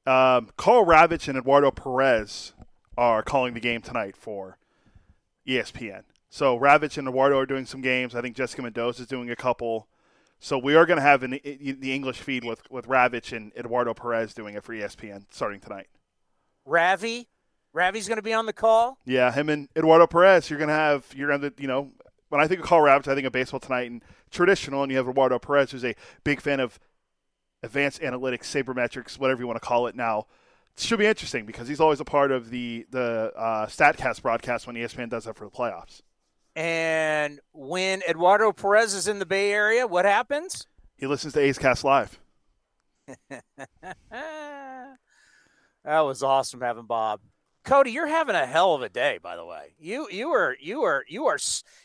[0.05, 2.51] Um, Karl Ravech and Eduardo Perez
[2.97, 4.57] are calling the game tonight for
[5.47, 6.03] ESPN.
[6.29, 8.15] So Ravech and Eduardo are doing some games.
[8.15, 9.87] I think Jessica Mendoza is doing a couple.
[10.41, 13.93] So we are going to have an, the English feed with with Ravech and Eduardo
[13.93, 15.87] Perez doing it for ESPN starting tonight.
[16.65, 17.29] Ravi,
[17.71, 18.97] Ravi's going to be on the call.
[19.05, 20.49] Yeah, him and Eduardo Perez.
[20.49, 21.91] You're going to have you're going to you know
[22.27, 24.97] when I think of Karl Ravech, I think of baseball tonight and traditional, and you
[24.97, 26.79] have Eduardo Perez, who's a big fan of
[27.63, 30.27] advanced analytics, sabermetrics, whatever you want to call it now.
[30.77, 34.65] It should be interesting because he's always a part of the the uh, Statcast broadcast
[34.67, 36.01] when ESPN does that for the playoffs.
[36.55, 40.67] And when Eduardo Perez is in the Bay Area, what happens?
[40.97, 42.19] He listens to A's Cast Live.
[43.29, 44.97] that
[45.85, 47.21] was awesome having Bob.
[47.63, 49.73] Cody, you're having a hell of a day, by the way.
[49.79, 51.37] You you are you are you are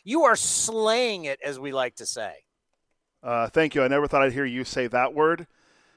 [0.05, 2.45] you are slaying it, as we like to say.
[3.23, 3.83] Uh, thank you.
[3.83, 5.47] I never thought I'd hear you say that word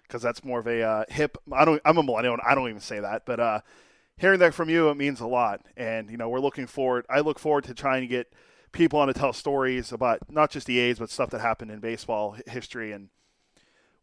[0.04, 1.38] because that's more of a uh, hip.
[1.52, 1.82] I don't.
[1.86, 2.34] I'm a millennial.
[2.34, 3.62] and I don't even say that, but uh,
[4.18, 5.62] hearing that from you, it means a lot.
[5.76, 7.06] And you know, we're looking forward.
[7.10, 8.34] I look forward to trying to get
[8.72, 11.80] people on to tell stories about not just the A's, but stuff that happened in
[11.80, 12.92] baseball history.
[12.92, 13.10] And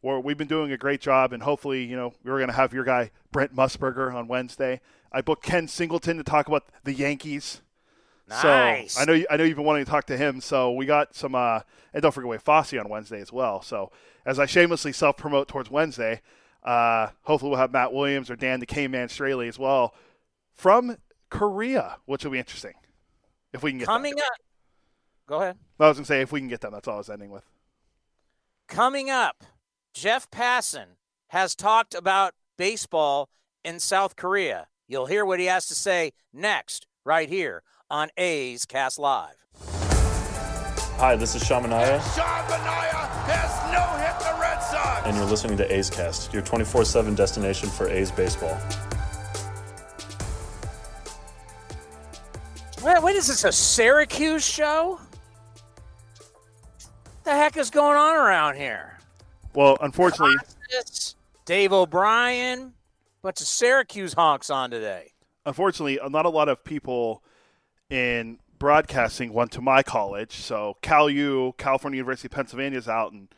[0.05, 1.33] we we've been doing a great job.
[1.33, 4.81] And hopefully, you know, we're going to have your guy Brent Musburger on Wednesday.
[5.11, 7.63] I booked Ken Singleton to talk about the Yankees.
[8.29, 8.95] Nice.
[8.95, 10.41] So I know you, I know you've been wanting to talk to him.
[10.41, 11.61] So we got some, uh,
[11.93, 13.63] and don't forget we have Fosse on Wednesday as well.
[13.63, 13.93] So
[14.25, 16.21] as I shamelessly self promote towards Wednesday,
[16.63, 19.95] uh, hopefully we'll have Matt Williams or Dan the K-Man Straily as well
[20.53, 20.97] from
[21.31, 22.75] Korea, which will be interesting
[23.53, 24.25] if we can get coming them.
[24.25, 24.41] up.
[25.27, 25.57] Go ahead.
[25.81, 27.45] I was gonna say if we can get them, that's all I was ending with.
[28.69, 29.45] Coming up,
[29.95, 30.97] Jeff Passan
[31.29, 33.31] has talked about baseball
[33.65, 34.67] in South Korea.
[34.89, 39.37] You'll hear what he has to say next, right here on A's Cast Live.
[40.99, 42.03] Hi, this is Sean Manaea.
[42.13, 45.07] Sean Manaea has no hit the Red Sox.
[45.07, 48.59] And you're listening to A's Cast, your 24 7 destination for A's baseball.
[52.83, 54.99] Wait, what is this, a Syracuse show?
[56.75, 58.94] What the heck is going on around here?
[59.55, 60.37] Well, unfortunately,
[61.45, 62.73] Dave O'Brien,
[63.23, 65.13] bunch of Syracuse honks on today.
[65.47, 67.23] Unfortunately, not a lot of people
[67.91, 70.33] in broadcasting went to my college.
[70.37, 73.29] So Cal U, California University of Pennsylvania is out, and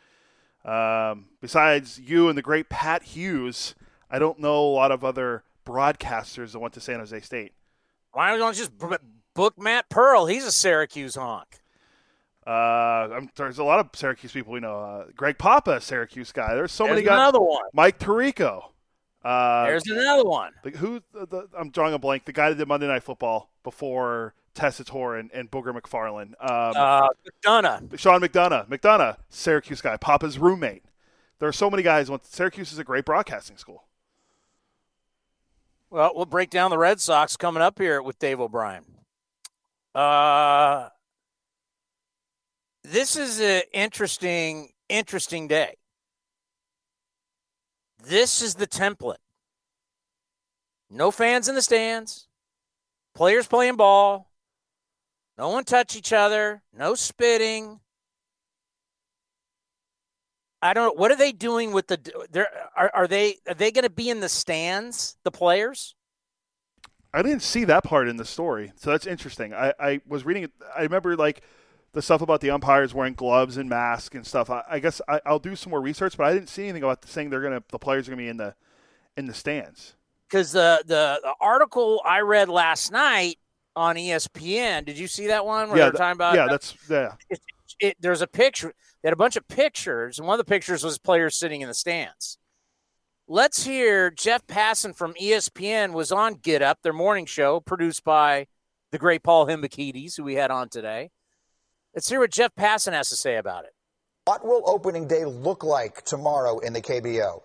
[0.65, 3.75] um, besides you and the great Pat Hughes,
[4.09, 7.53] I don't know a lot of other broadcasters that went to San Jose State.
[8.13, 10.25] Why don't you just book Matt Pearl?
[10.25, 11.59] He's a Syracuse honk.
[12.47, 14.79] Uh, there's a lot of Syracuse people we know.
[14.79, 16.55] Uh, Greg Papa, Syracuse guy.
[16.55, 17.15] There's so There's many guys.
[17.15, 17.65] Another one.
[17.73, 18.69] Mike Tirico.
[19.25, 20.53] Uh, There's another one.
[20.63, 21.01] The, who?
[21.11, 22.23] The, the, I'm drawing a blank.
[22.23, 26.33] The guy that did Monday Night Football before Tessitore and, and Booger McFarland.
[26.39, 27.07] Um, uh,
[27.43, 27.99] McDonough.
[27.99, 28.69] Sean McDonough.
[28.69, 29.97] McDonough, Syracuse guy.
[29.97, 30.83] Papa's roommate.
[31.39, 32.09] There are so many guys.
[32.23, 33.83] Syracuse is a great broadcasting school.
[35.89, 38.85] Well, we'll break down the Red Sox coming up here with Dave O'Brien.
[39.93, 40.89] Uh,
[42.91, 45.75] this is an interesting, interesting day.
[48.03, 49.17] This is the template.
[50.89, 52.27] No fans in the stands,
[53.13, 54.31] players playing ball,
[55.37, 57.81] no one touch each other, no spitting.
[60.61, 61.99] I don't know what are they doing with the
[62.31, 65.93] there are, are they are they going to be in the stands the players?
[67.13, 69.53] I didn't see that part in the story, so that's interesting.
[69.53, 70.49] I, I was reading.
[70.75, 71.43] I remember like
[71.97, 74.51] the stuff about the umpires wearing gloves and masks and stuff.
[74.51, 77.03] I, I guess I, will do some more research, but I didn't see anything about
[77.07, 78.53] saying they're gonna the players are gonna be in the
[79.17, 79.95] in the stands.
[80.29, 83.39] Because the, the the article I read last night
[83.75, 85.69] on ESPN, did you see that one?
[85.69, 87.13] Where yeah, about yeah, that's yeah.
[87.29, 87.39] It,
[87.79, 88.73] it, there's a picture.
[89.01, 91.67] They had a bunch of pictures, and one of the pictures was players sitting in
[91.67, 92.37] the stands.
[93.27, 98.47] Let's hear Jeff Passan from ESPN was on Get Up, their morning show, produced by
[98.91, 101.09] the great Paul Hembekides, who we had on today.
[101.97, 103.73] Let's hear what Jeff Passan has to say about it.
[104.25, 107.41] What will opening day look like tomorrow in the KBO?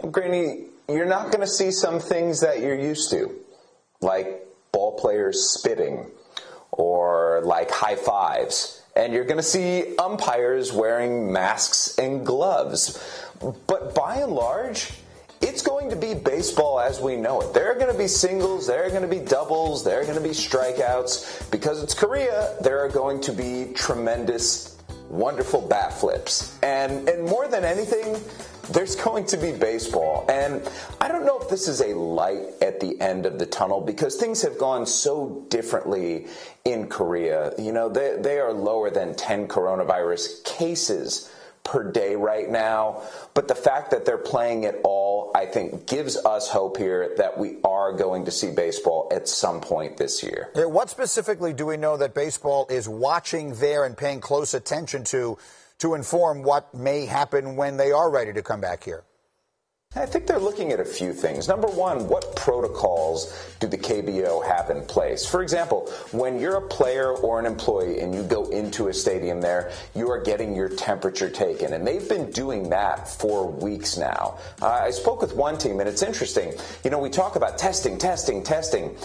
[0.00, 3.34] Well, Greeny, you're not going to see some things that you're used to,
[4.00, 6.08] like ball players spitting
[6.70, 13.02] or like high fives and you're going to see umpires wearing masks and gloves.
[13.66, 14.88] But by and large,
[15.40, 17.52] it's going to be baseball as we know it.
[17.52, 20.16] There are going to be singles, there are going to be doubles, there are going
[20.16, 21.50] to be strikeouts.
[21.50, 24.76] Because it's Korea, there are going to be tremendous,
[25.08, 26.58] wonderful bat flips.
[26.62, 28.16] And, and more than anything,
[28.70, 30.26] there's going to be baseball.
[30.28, 30.68] And
[31.00, 34.16] I don't know if this is a light at the end of the tunnel because
[34.16, 36.26] things have gone so differently
[36.64, 37.52] in Korea.
[37.58, 41.30] You know, they, they are lower than 10 coronavirus cases
[41.66, 43.02] per day right now.
[43.34, 47.36] But the fact that they're playing it all, I think, gives us hope here that
[47.36, 50.48] we are going to see baseball at some point this year.
[50.54, 55.36] What specifically do we know that baseball is watching there and paying close attention to
[55.78, 59.02] to inform what may happen when they are ready to come back here?
[59.96, 61.48] I think they're looking at a few things.
[61.48, 65.24] Number one, what protocols do the KBO have in place?
[65.24, 69.40] For example, when you're a player or an employee and you go into a stadium
[69.40, 71.72] there, you are getting your temperature taken.
[71.72, 74.38] And they've been doing that for weeks now.
[74.60, 76.52] Uh, I spoke with one team, and it's interesting.
[76.84, 78.96] You know, we talk about testing, testing, testing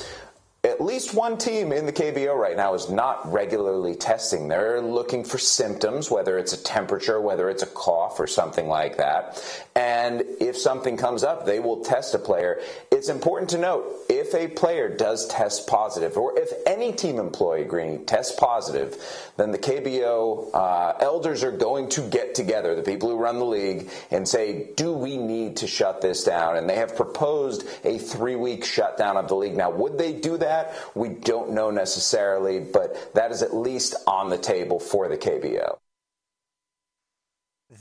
[0.63, 4.47] at least one team in the KBO right now is not regularly testing.
[4.47, 8.97] They're looking for symptoms, whether it's a temperature, whether it's a cough or something like
[8.97, 9.41] that.
[9.75, 12.61] And if something comes up, they will test a player.
[12.91, 17.63] It's important to note if a player does test positive, or if any team employee,
[17.63, 18.95] Greeny, tests positive,
[19.37, 23.45] then the KBO uh, elders are going to get together, the people who run the
[23.45, 26.55] league, and say, do we need to shut this down?
[26.55, 29.57] And they have proposed a three week shutdown of the league.
[29.57, 30.50] Now, would they do that?
[30.51, 30.75] That?
[30.95, 35.77] We don't know necessarily, but that is at least on the table for the KBO.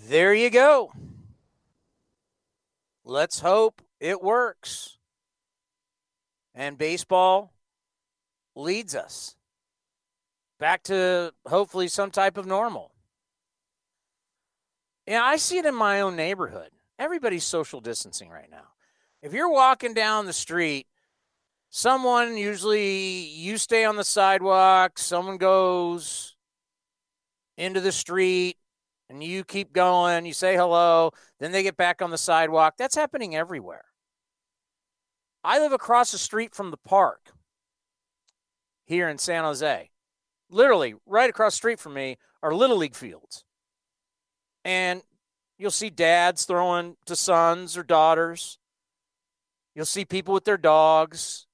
[0.08, 0.92] There you go.
[3.04, 4.98] Let's hope it works.
[6.54, 7.52] And baseball
[8.54, 9.34] leads us
[10.58, 12.92] back to hopefully some type of normal.
[15.06, 16.70] Yeah, I see it in my own neighborhood.
[16.98, 18.68] Everybody's social distancing right now.
[19.22, 20.86] If you're walking down the street
[21.70, 26.36] someone usually you stay on the sidewalk, someone goes
[27.56, 28.56] into the street
[29.08, 32.74] and you keep going, you say hello, then they get back on the sidewalk.
[32.76, 33.84] That's happening everywhere.
[35.42, 37.32] I live across the street from the park
[38.84, 39.90] here in San Jose.
[40.50, 43.44] Literally, right across the street from me are Little League fields.
[44.64, 45.02] And
[45.58, 48.58] you'll see dads throwing to sons or daughters.
[49.74, 51.46] You'll see people with their dogs.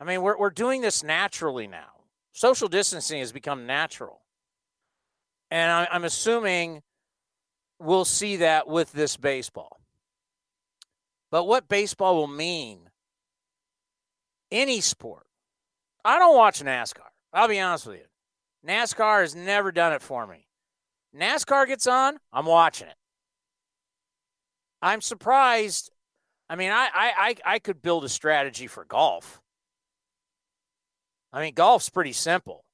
[0.00, 1.90] I mean, we're, we're doing this naturally now.
[2.32, 4.20] Social distancing has become natural.
[5.50, 6.82] And I, I'm assuming
[7.80, 9.80] we'll see that with this baseball.
[11.30, 12.90] But what baseball will mean,
[14.50, 15.26] any sport,
[16.04, 17.10] I don't watch NASCAR.
[17.32, 18.04] I'll be honest with you.
[18.66, 20.46] NASCAR has never done it for me.
[21.14, 22.94] NASCAR gets on, I'm watching it.
[24.80, 25.90] I'm surprised.
[26.48, 29.40] I mean, I, I, I could build a strategy for golf.
[31.32, 32.64] I mean, golf's pretty simple.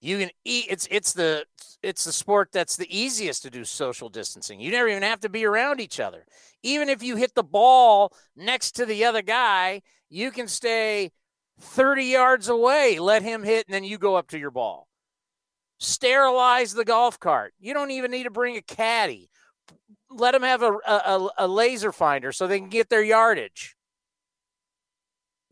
[0.00, 0.66] You can eat.
[0.68, 1.44] It's it's the
[1.82, 4.60] it's the sport that's the easiest to do social distancing.
[4.60, 6.24] You never even have to be around each other.
[6.62, 11.12] Even if you hit the ball next to the other guy, you can stay
[11.60, 14.88] 30 yards away, let him hit, and then you go up to your ball.
[15.78, 17.54] Sterilize the golf cart.
[17.60, 19.30] You don't even need to bring a caddy.
[20.10, 23.76] Let them have a, a, a laser finder so they can get their yardage.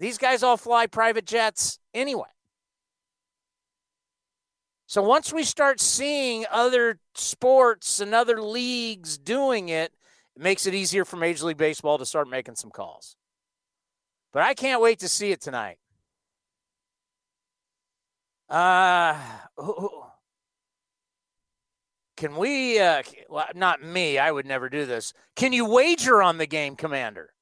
[0.01, 2.31] These guys all fly private jets anyway.
[4.87, 9.93] So once we start seeing other sports and other leagues doing it,
[10.35, 13.15] it makes it easier for Major League Baseball to start making some calls.
[14.33, 15.77] But I can't wait to see it tonight.
[18.49, 19.17] Uh,
[22.17, 25.13] can we, uh, well, not me, I would never do this.
[25.37, 27.35] Can you wager on the game, Commander?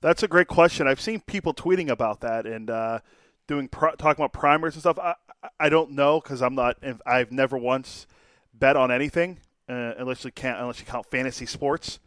[0.00, 0.86] That's a great question.
[0.86, 3.00] I've seen people tweeting about that and uh,
[3.46, 4.98] doing talking about primers and stuff.
[4.98, 5.14] I
[5.58, 6.76] I don't know because I'm not.
[7.06, 8.06] I've never once
[8.52, 11.98] bet on anything uh, unless you can't unless you count fantasy sports.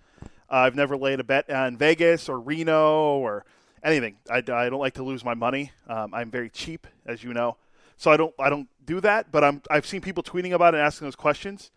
[0.49, 3.45] Uh, I've never laid a bet on Vegas or Reno or
[3.83, 4.17] anything.
[4.29, 5.71] I, I don't like to lose my money.
[5.87, 7.57] Um, I'm very cheap, as you know,
[7.97, 9.31] so I don't I don't do that.
[9.31, 11.71] But I'm I've seen people tweeting about it and asking those questions.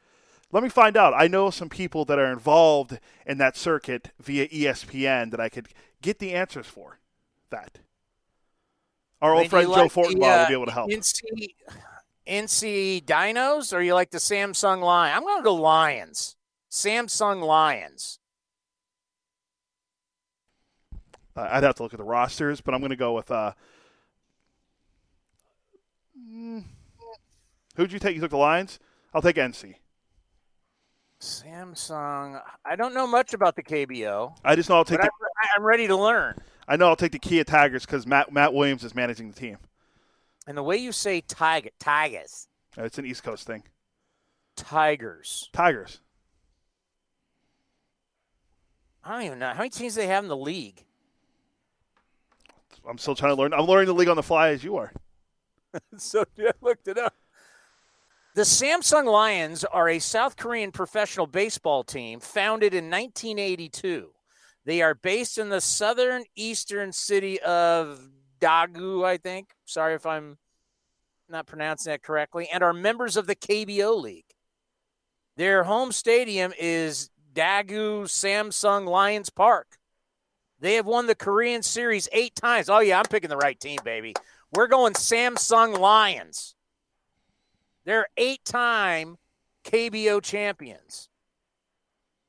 [0.53, 1.15] Let me find out.
[1.15, 5.69] I know some people that are involved in that circuit via ESPN that I could
[6.03, 6.99] get the answers for
[7.51, 7.79] that.
[9.21, 10.91] Our old friend Joe like Fortenbaugh uh, will be able to help.
[10.91, 11.23] NC,
[12.27, 15.15] NC Dinos or you like the Samsung Lion?
[15.15, 16.37] I'm going to go Lions.
[16.71, 18.19] Samsung Lions.
[21.37, 23.53] Uh, I'd have to look at the rosters, but I'm going to go with uh,
[27.77, 28.15] Who'd you take?
[28.15, 28.79] You took the Lions.
[29.15, 29.75] I'll take NC.
[31.21, 32.41] Samsung.
[32.65, 34.37] I don't know much about the KBO.
[34.45, 34.99] I just know I'll take.
[35.01, 35.11] The, I'm,
[35.57, 36.39] I'm ready to learn.
[36.67, 39.59] I know I'll take the Kia Tigers because Matt Matt Williams is managing the team.
[40.47, 42.49] And the way you say tiger, tigers,
[42.79, 43.63] Uh, It's an East Coast thing.
[44.57, 45.49] tigers.
[45.53, 46.01] Tigers.
[49.05, 50.85] I don't even know how many teams they have in the league.
[52.89, 53.53] I'm still trying to learn.
[53.53, 54.93] I'm learning the league on the fly as you are.
[55.97, 57.15] so I looked it up.
[58.41, 64.13] The Samsung Lions are a South Korean professional baseball team founded in 1982.
[64.65, 68.01] They are based in the southern eastern city of
[68.41, 69.51] Daegu, I think.
[69.67, 70.39] Sorry if I'm
[71.29, 74.33] not pronouncing that correctly, and are members of the KBO League.
[75.37, 79.77] Their home stadium is Daegu Samsung Lions Park.
[80.59, 82.71] They have won the Korean Series eight times.
[82.71, 84.15] Oh, yeah, I'm picking the right team, baby.
[84.51, 86.55] We're going Samsung Lions.
[87.91, 89.17] They're eight time
[89.65, 91.09] KBO champions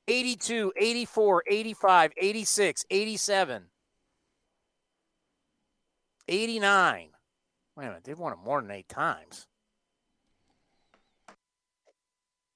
[0.07, 3.63] 82, 84, 85, 86, 87,
[6.27, 7.09] 89.
[7.77, 8.03] Wait a minute.
[8.03, 9.45] They've won it more than eight times.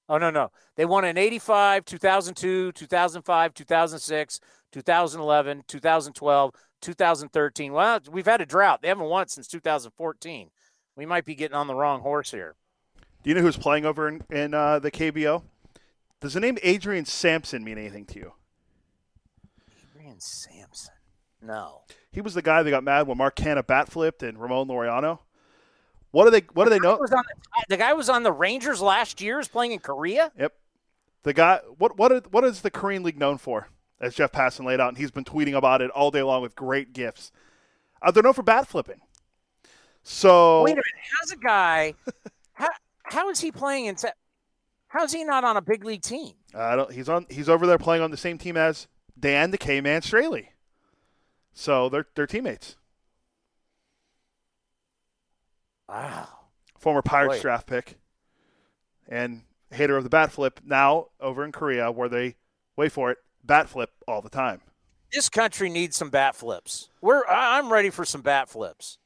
[0.09, 0.49] Oh, no, no.
[0.75, 4.39] They won in 85, 2002, 2005, 2006,
[4.71, 6.51] 2011, 2012,
[6.81, 7.71] 2013.
[7.71, 8.81] Well, we've had a drought.
[8.81, 10.49] They haven't won since 2014.
[10.97, 12.55] We might be getting on the wrong horse here.
[13.25, 15.41] Do you know who's playing over in, in uh, the KBO?
[16.21, 18.33] Does the name Adrian Sampson mean anything to you?
[19.95, 20.93] Adrian Sampson.
[21.41, 21.81] No.
[22.11, 25.17] He was the guy that got mad when Mark Canha bat flipped and Ramon Laureano.
[26.11, 26.43] What do they?
[26.53, 26.97] What do they know?
[27.01, 29.39] Was on the, the guy was on the Rangers last year.
[29.39, 30.31] Is playing in Korea.
[30.37, 30.53] Yep.
[31.23, 31.61] The guy.
[31.79, 31.97] What?
[31.97, 32.11] What?
[32.11, 33.69] Is, what is the Korean League known for?
[33.99, 36.55] As Jeff Passan laid out, and he's been tweeting about it all day long with
[36.55, 37.31] great gifts.
[38.03, 39.01] Uh, they're known for bat flipping.
[40.03, 40.85] So Wait a minute.
[41.19, 41.95] How's a guy?
[42.53, 42.69] how
[43.05, 43.95] how is he playing in?
[44.87, 46.33] How is he not on a big league team?
[46.53, 46.91] I don't.
[46.91, 47.25] He's on.
[47.29, 48.87] He's over there playing on the same team as
[49.19, 50.47] Dan the K Man Straily.
[51.53, 52.75] So they're they're teammates.
[55.87, 56.27] Wow.
[56.79, 57.41] Former Pirates Boy.
[57.41, 57.97] draft pick,
[59.07, 59.41] and
[59.71, 60.59] hater of the bat flip.
[60.63, 62.35] Now over in Korea, where they
[62.75, 64.61] wait for it, bat flip all the time.
[65.11, 66.89] This country needs some bat flips.
[67.01, 68.97] We're I'm ready for some bat flips.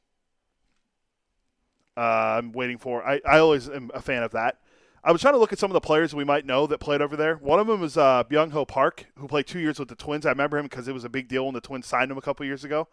[1.99, 3.05] Uh, I'm waiting for.
[3.05, 4.59] I, I always am a fan of that.
[5.03, 7.01] I was trying to look at some of the players we might know that played
[7.01, 7.35] over there.
[7.35, 10.25] One of them was uh, Byung Ho Park, who played two years with the Twins.
[10.25, 12.21] I remember him because it was a big deal when the Twins signed him a
[12.21, 12.87] couple years ago.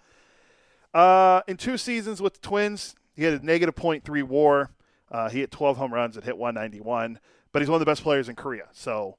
[0.93, 4.71] Uh, in two seasons with the Twins, he had a negative .3 WAR.
[5.09, 7.21] Uh, he hit 12 home runs and hit 191.
[7.53, 8.69] But he's one of the best players in Korea.
[8.73, 9.19] So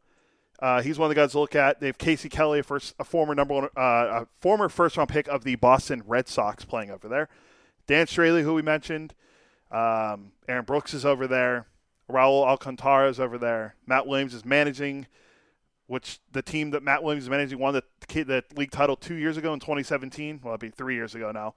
[0.59, 1.79] uh, he's one of the guys to look at.
[1.79, 5.09] They have Casey Kelly, a, first, a former number one, uh, a former first round
[5.09, 7.29] pick of the Boston Red Sox, playing over there.
[7.85, 9.13] Dan Straily, who we mentioned.
[9.71, 11.67] Um, Aaron Brooks is over there.
[12.09, 13.75] Raul Alcantara is over there.
[13.85, 15.07] Matt Williams is managing,
[15.87, 19.35] which the team that Matt Williams is managing won the, the league title two years
[19.37, 20.39] ago in 2017.
[20.41, 21.55] Well, it'd be three years ago now.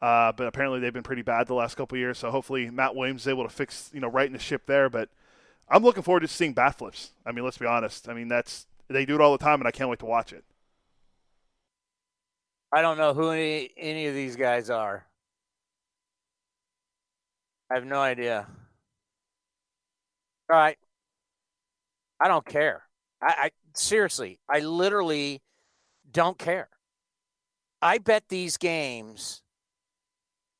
[0.00, 2.18] Uh, but apparently they've been pretty bad the last couple years.
[2.18, 4.88] So hopefully Matt Williams is able to fix, you know, right in the ship there.
[4.88, 5.08] But
[5.68, 7.10] I'm looking forward to seeing bat flips.
[7.24, 8.08] I mean, let's be honest.
[8.08, 10.32] I mean, that's they do it all the time, and I can't wait to watch
[10.32, 10.44] it.
[12.72, 15.06] I don't know who any any of these guys are.
[17.74, 18.46] I have no idea.
[20.48, 20.78] All right.
[22.20, 22.84] I don't care.
[23.20, 25.42] I, I seriously, I literally
[26.08, 26.68] don't care.
[27.82, 29.42] I bet these games.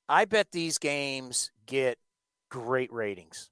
[0.08, 1.98] I bet these games get
[2.50, 3.48] great ratings.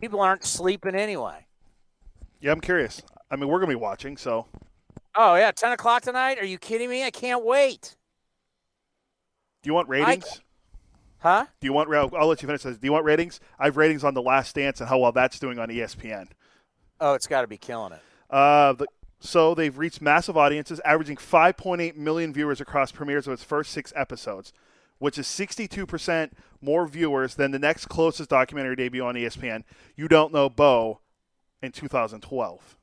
[0.00, 1.46] People aren't sleeping anyway.
[2.40, 3.02] Yeah, I'm curious.
[3.30, 4.46] I mean, we're gonna be watching, so
[5.14, 6.38] Oh yeah, ten o'clock tonight.
[6.40, 7.04] Are you kidding me?
[7.04, 7.94] I can't wait.
[9.62, 10.40] do you want ratings?
[11.20, 11.46] Huh?
[11.60, 11.92] Do you want?
[11.92, 12.78] I'll let you finish this.
[12.78, 13.40] Do you want ratings?
[13.58, 16.28] I have ratings on The Last Dance and how well that's doing on ESPN.
[17.00, 18.00] Oh, it's got to be killing it.
[18.30, 18.86] Uh, the,
[19.20, 23.92] so they've reached massive audiences, averaging 5.8 million viewers across premieres of its first six
[23.96, 24.52] episodes,
[24.98, 26.30] which is 62%
[26.60, 29.64] more viewers than the next closest documentary debut on ESPN.
[29.96, 31.00] You don't know Bo
[31.62, 32.76] in 2012.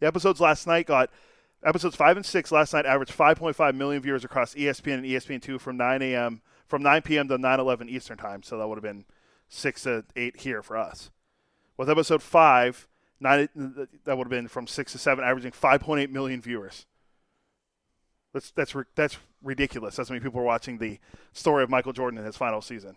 [0.00, 1.10] The episodes last night got
[1.64, 5.76] episodes five and six last night averaged 5.5 million viewers across ESPN and ESPN2 from
[5.76, 6.42] 9 a.m.
[6.66, 7.28] from 9 p.m.
[7.28, 8.42] to 9:11 Eastern time.
[8.42, 9.04] So that would have been
[9.48, 11.10] six to eight here for us.
[11.76, 12.88] With episode five,
[13.20, 13.48] nine
[14.04, 16.86] that would have been from six to seven, averaging 5.8 million viewers.
[18.32, 19.96] That's that's that's ridiculous.
[19.96, 20.98] That's how many people are watching the
[21.32, 22.96] story of Michael Jordan in his final season.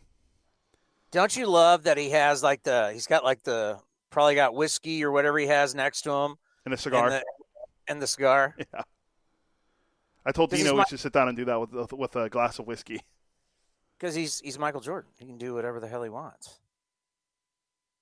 [1.11, 3.80] Don't you love that he has like the he's got like the
[4.10, 6.35] probably got whiskey or whatever he has next to him
[6.65, 7.06] And a cigar.
[7.06, 7.23] and the,
[7.88, 8.55] and the cigar.
[8.73, 8.81] Yeah.
[10.26, 12.30] I told This Dino is we should sit down and do that with with a
[12.30, 13.01] glass of whiskey.
[13.99, 15.11] Because he's he's Michael Jordan.
[15.18, 16.60] He can do whatever the hell he wants.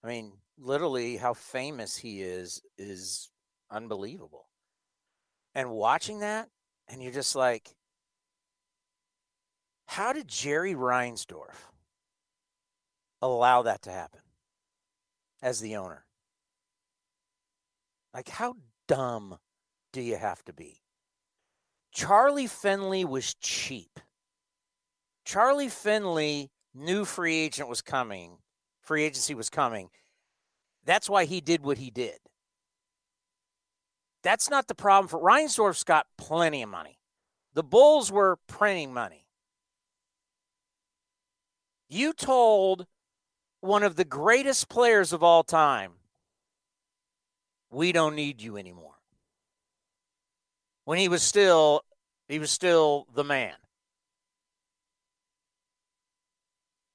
[0.03, 3.29] I mean, literally, how famous he is is
[3.69, 4.47] unbelievable.
[5.53, 6.49] And watching that,
[6.87, 7.75] and you're just like,
[9.85, 11.69] how did Jerry Reinsdorf
[13.21, 14.21] allow that to happen
[15.41, 16.05] as the owner?
[18.13, 18.55] Like, how
[18.87, 19.37] dumb
[19.91, 20.81] do you have to be?
[21.91, 23.99] Charlie Finley was cheap.
[25.25, 28.37] Charlie Finley knew free agent was coming,
[28.81, 29.89] free agency was coming.
[30.85, 32.17] That's why he did what he did.
[34.23, 36.99] That's not the problem for Reinsdorf's got plenty of money.
[37.53, 39.25] The Bulls were printing money.
[41.89, 42.87] You told
[43.59, 45.91] one of the greatest players of all time,
[47.69, 48.90] we don't need you anymore.
[50.91, 51.85] When he was still
[52.27, 53.53] he was still the man.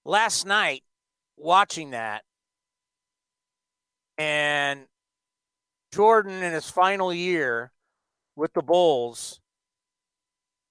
[0.05, 0.83] Last night
[1.39, 2.23] watching that
[4.19, 4.85] and
[5.95, 7.73] Jordan in his final year
[8.37, 9.41] with the Bulls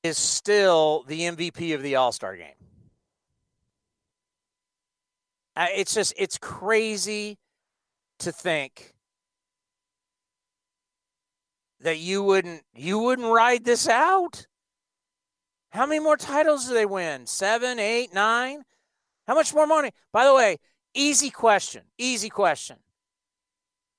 [0.03, 2.53] is still the MVP of the All-Star game.
[5.55, 7.39] Uh, It's just it's crazy
[8.19, 8.94] to think
[11.85, 14.47] that you wouldn't you wouldn't ride this out.
[15.69, 17.27] How many more titles do they win?
[17.27, 18.63] Seven, eight, nine?
[19.27, 19.91] How much more money?
[20.11, 20.57] By the way,
[20.95, 21.83] easy question.
[21.99, 22.77] Easy question.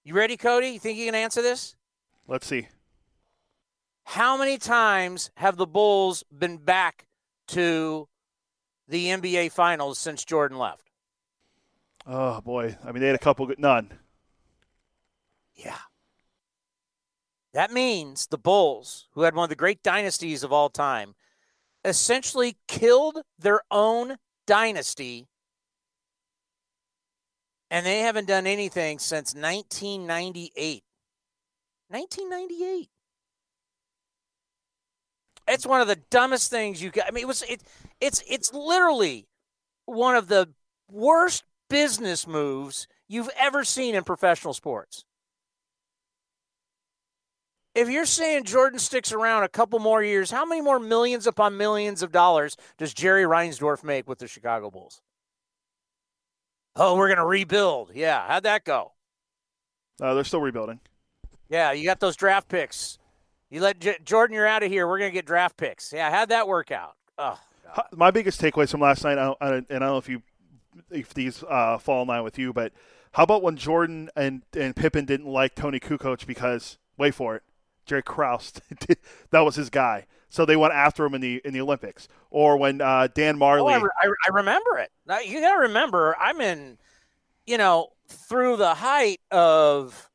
[0.02, 0.70] You ready, Cody?
[0.70, 1.76] You think you can answer this?
[2.26, 2.66] Let's see.
[4.02, 7.06] How many times have the Bulls been back
[7.48, 8.08] to
[8.88, 10.90] the NBA Finals since Jordan left?
[12.04, 13.92] Oh boy, I mean they had a couple good none.
[15.54, 15.76] Yeah.
[17.56, 21.14] That means the Bulls, who had one of the great dynasties of all time,
[21.86, 25.26] essentially killed their own dynasty.
[27.70, 30.84] And they haven't done anything since 1998.
[31.88, 32.90] 1998.
[35.48, 37.06] It's one of the dumbest things you got.
[37.08, 37.62] I mean, it was it.
[38.02, 39.28] It's it's literally
[39.86, 40.50] one of the
[40.92, 45.05] worst business moves you've ever seen in professional sports.
[47.76, 51.56] If you're saying Jordan sticks around a couple more years, how many more millions upon
[51.58, 55.02] millions of dollars does Jerry Reinsdorf make with the Chicago Bulls?
[56.74, 57.90] Oh, we're going to rebuild.
[57.94, 58.26] Yeah.
[58.26, 58.92] How'd that go?
[60.00, 60.80] Uh, they're still rebuilding.
[61.48, 61.72] Yeah.
[61.72, 62.98] You got those draft picks.
[63.50, 64.86] You let J- Jordan, you're out of here.
[64.88, 65.92] We're going to get draft picks.
[65.92, 66.10] Yeah.
[66.10, 66.94] How'd that work out?
[67.18, 67.38] Oh,
[67.68, 70.22] Ho- My biggest takeaways from last night, I I and I don't know if you
[70.90, 72.72] if these uh, fall in line with you, but
[73.12, 77.42] how about when Jordan and and Pippen didn't like Toni Kukoc because wait for it,
[77.86, 78.52] Jerry Krause,
[79.30, 82.56] that was his guy, so they went after him in the in the Olympics, or
[82.56, 83.72] when uh, Dan Oh, Majerle.
[83.72, 84.90] I, re- I remember it.
[85.06, 86.78] Now, you got to remember, I'm in,
[87.46, 90.10] you know, through the height of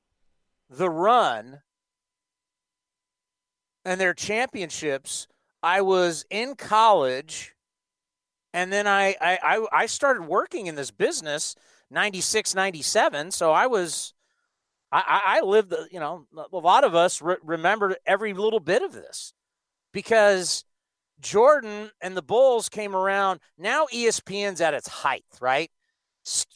[0.70, 1.62] the run
[3.86, 5.28] and their championships.
[5.64, 7.56] I was in college,
[8.54, 11.56] and then I I, I, I started working in this business
[11.90, 13.32] 96, 97.
[13.32, 14.14] So I was.
[14.92, 18.82] I, I lived, the- you know, a lot of us re- remember every little bit
[18.82, 19.34] of this
[19.94, 20.66] because
[21.22, 23.40] Jordan and the Bulls came around.
[23.58, 25.72] Now ESPN's at its height, right?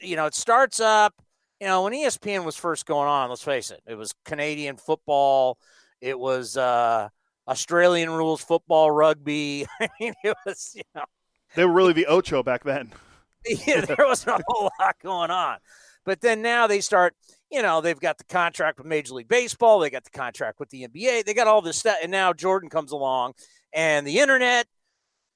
[0.02, 1.14] You know, it starts up.
[1.60, 5.58] You know, when ESPN was first going on, let's face it, it was Canadian football.
[6.02, 7.10] It was uh,
[7.48, 9.66] Australian rules football, rugby.
[9.80, 11.06] I mean, it was you know,
[11.56, 12.92] they were really the Ocho back then.
[13.68, 15.58] yeah, there wasn't a whole lot going on.
[16.06, 17.16] But then now they start,
[17.52, 20.70] you know, they've got the contract with Major League Baseball, they got the contract with
[20.70, 23.34] the NBA, they got all this stuff, and now Jordan comes along,
[23.74, 24.68] and the internet.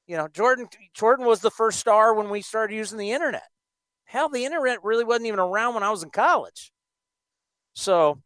[0.07, 3.47] You know, Jordan Jordan was the first star when we started using the internet.
[4.05, 6.71] Hell, the internet really wasn't even around when I was in college.
[7.73, 8.19] So,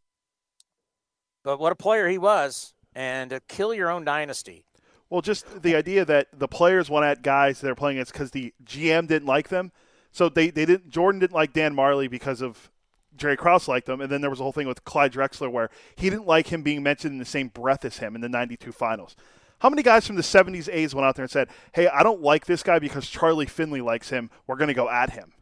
[1.42, 4.64] but what a player he was, and to kill your own dynasty.
[5.10, 8.54] Well, just the idea that the players went at guys they're playing against because the
[8.64, 9.70] GM didn't like them.
[10.14, 10.90] So they, they didn't.
[10.90, 12.70] Jordan didn't like Dan Majerle because of
[13.16, 15.70] Jerry Krause liked him, and then there was a whole thing with Clyde Drexler where
[15.96, 18.70] he didn't like him being mentioned in the same breath as him in the '92
[18.70, 19.16] finals.
[19.58, 22.22] How many guys from the '70s A's went out there and said, "Hey, I don't
[22.22, 24.30] like this guy because Charlie Finley likes him.
[24.46, 25.32] We're going to go at him."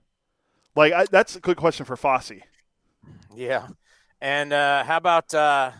[0.74, 2.40] Like I, that's a good question for Fosse.
[3.34, 3.68] Yeah.
[4.22, 5.72] And uh, how about uh,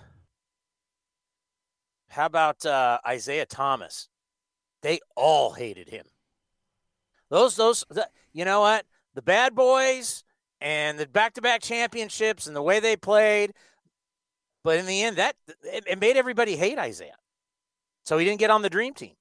[2.11, 4.11] how about uh, Isiah Thomas?
[4.83, 6.05] They all hated him.
[7.31, 7.87] Those those
[8.33, 8.85] you know what?
[9.15, 10.25] The bad boys
[10.61, 13.53] and the back-to-back championships and the way they played,
[14.65, 15.35] but in the end that
[15.65, 17.17] it, it made everybody hate Isiah.
[18.05, 19.15] So he didn't get on the dream team.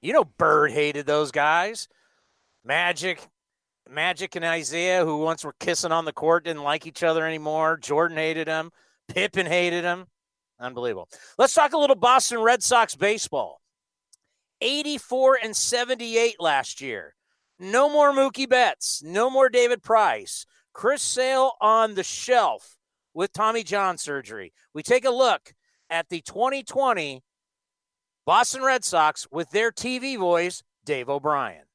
[0.00, 1.88] You know, Bird hated those guys.
[2.64, 3.26] Magic,
[3.88, 7.76] Magic and Isiah, who once were kissing on the court, didn't like each other anymore.
[7.78, 8.70] Jordan hated him.
[9.08, 10.06] Pippen hated him.
[10.60, 11.08] Unbelievable.
[11.38, 13.60] Let's talk a little Boston Red Sox baseball.
[14.60, 17.14] 84 and 78 last year.
[17.58, 19.02] No more Mookie Betts.
[19.02, 20.46] No more David Price.
[20.72, 22.76] Chris Sale on the shelf
[23.14, 24.52] with Tommy John surgery.
[24.72, 25.54] We take a look
[25.90, 27.22] at the 2020
[28.24, 31.67] Boston Red Sox with their TV voice, Dave O'Brien.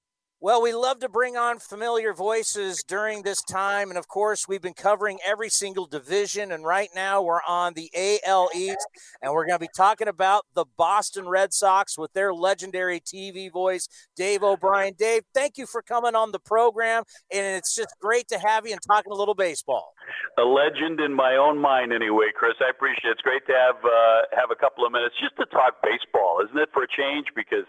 [0.44, 3.88] Well, we love to bring on familiar voices during this time.
[3.88, 6.52] And of course, we've been covering every single division.
[6.52, 7.90] And right now, we're on the
[8.28, 8.86] AL East.
[9.22, 13.50] And we're going to be talking about the Boston Red Sox with their legendary TV
[13.50, 13.88] voice,
[14.18, 14.96] Dave O'Brien.
[15.00, 17.04] Dave, thank you for coming on the program.
[17.32, 19.94] And it's just great to have you and talking a little baseball.
[20.38, 22.56] A legend in my own mind, anyway, Chris.
[22.60, 23.14] I appreciate it.
[23.14, 26.58] It's great to have, uh, have a couple of minutes just to talk baseball, isn't
[26.60, 27.28] it, for a change?
[27.34, 27.64] Because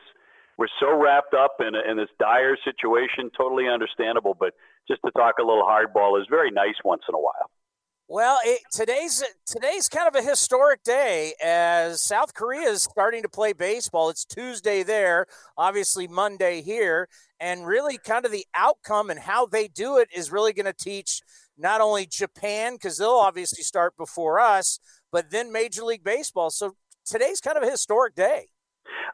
[0.59, 4.36] we're so wrapped up in, in this dire situation, totally understandable.
[4.39, 4.55] But
[4.89, 7.51] just to talk a little hardball is very nice once in a while.
[8.06, 13.31] Well, it, today's today's kind of a historic day as South Korea is starting to
[13.31, 14.10] play baseball.
[14.10, 15.26] It's Tuesday there,
[15.56, 17.09] obviously Monday here,
[17.40, 20.74] and really kind of the outcome and how they do it is really going to
[20.74, 21.22] teach
[21.56, 24.78] not only Japan because they'll obviously start before us,
[25.10, 26.51] but then Major League Baseball.
[26.51, 26.76] So
[27.06, 28.48] today's kind of a historic day.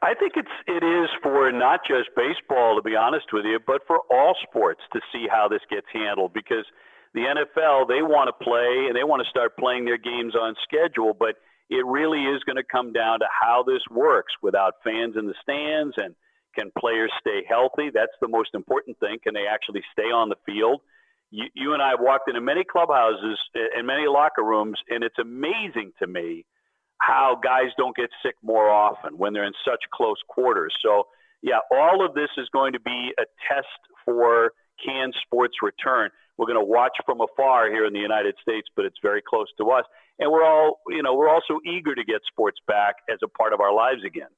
[0.01, 3.81] I think it's it is for not just baseball, to be honest with you, but
[3.87, 6.65] for all sports to see how this gets handled because
[7.13, 10.55] the NFL they want to play and they want to start playing their games on
[10.63, 11.35] schedule, but
[11.69, 15.35] it really is going to come down to how this works without fans in the
[15.41, 16.15] stands and
[16.53, 17.89] can players stay healthy?
[17.93, 19.17] That's the most important thing.
[19.23, 20.81] Can they actually stay on the field?
[21.31, 25.17] You, you and I have walked into many clubhouses and many locker rooms, and it's
[25.17, 26.45] amazing to me
[27.01, 30.73] how guys don't get sick more often when they're in such close quarters.
[30.85, 31.07] So,
[31.41, 33.67] yeah, all of this is going to be a test
[34.05, 34.53] for
[34.85, 36.11] can sports return.
[36.37, 39.47] We're going to watch from afar here in the United States, but it's very close
[39.57, 39.83] to us.
[40.19, 43.53] And we're all, you know, we're also eager to get sports back as a part
[43.53, 44.29] of our lives again.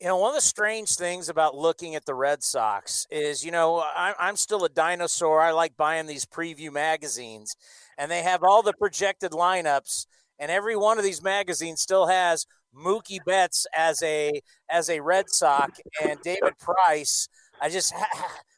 [0.00, 3.50] You know, one of the strange things about looking at the Red Sox is, you
[3.50, 5.40] know, I'm still a dinosaur.
[5.40, 7.54] I like buying these preview magazines,
[7.98, 10.06] and they have all the projected lineups
[10.40, 15.28] and every one of these magazines still has Mookie Betts as a as a Red
[15.28, 17.28] Sox and David Price.
[17.60, 17.94] I just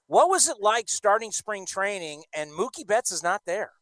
[0.07, 3.73] what was it like starting spring training and Mookie Betts is not there?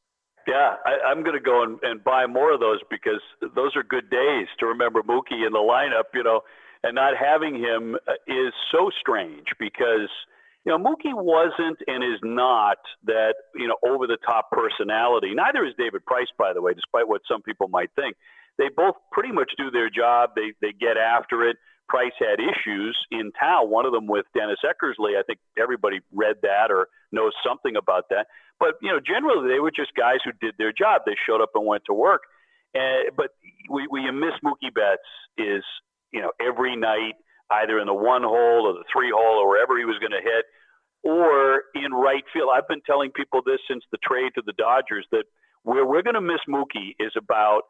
[0.48, 3.20] Yeah, I, am going to go and, and buy more of those because
[3.54, 6.04] those are good days to remember Mookie in the lineup.
[6.14, 6.40] You know,
[6.82, 10.08] and not having him uh, is so strange because
[10.64, 15.32] you know, Mookie wasn't and is not that, you know, over the top personality.
[15.34, 18.16] Neither is David Price, by the way, despite what some people might think.
[18.58, 20.30] They both pretty much do their job.
[20.36, 21.56] They, they get after it.
[21.88, 25.18] Price had issues in town, one of them with Dennis Eckersley.
[25.18, 28.26] I think everybody read that or knows something about that.
[28.60, 31.02] But, you know, generally they were just guys who did their job.
[31.06, 32.20] They showed up and went to work.
[32.76, 33.30] Uh, but
[33.70, 35.08] we, we miss Mookie Betts
[35.38, 35.64] is,
[36.12, 37.14] you know, every night–
[37.50, 40.22] either in the one hole or the three hole or wherever he was going to
[40.22, 40.44] hit,
[41.02, 42.50] or in right field.
[42.54, 45.24] I've been telling people this since the trade to the Dodgers that
[45.62, 47.62] where we're going to miss Mookie is about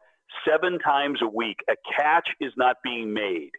[0.46, 1.58] seven times a week.
[1.68, 3.50] A catch is not being made.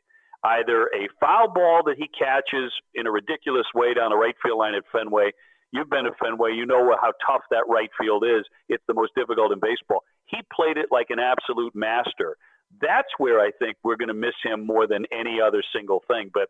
[0.44, 4.58] Either a foul ball that he catches in a ridiculous way down the right field
[4.60, 5.32] line at Fenway.
[5.72, 6.52] You've been to Fenway.
[6.54, 8.44] You know how tough that right field is.
[8.68, 10.04] It's the most difficult in baseball.
[10.26, 12.38] He played it like an absolute master
[12.80, 16.30] that's where I think we're going to miss him more than any other single thing.
[16.34, 16.50] But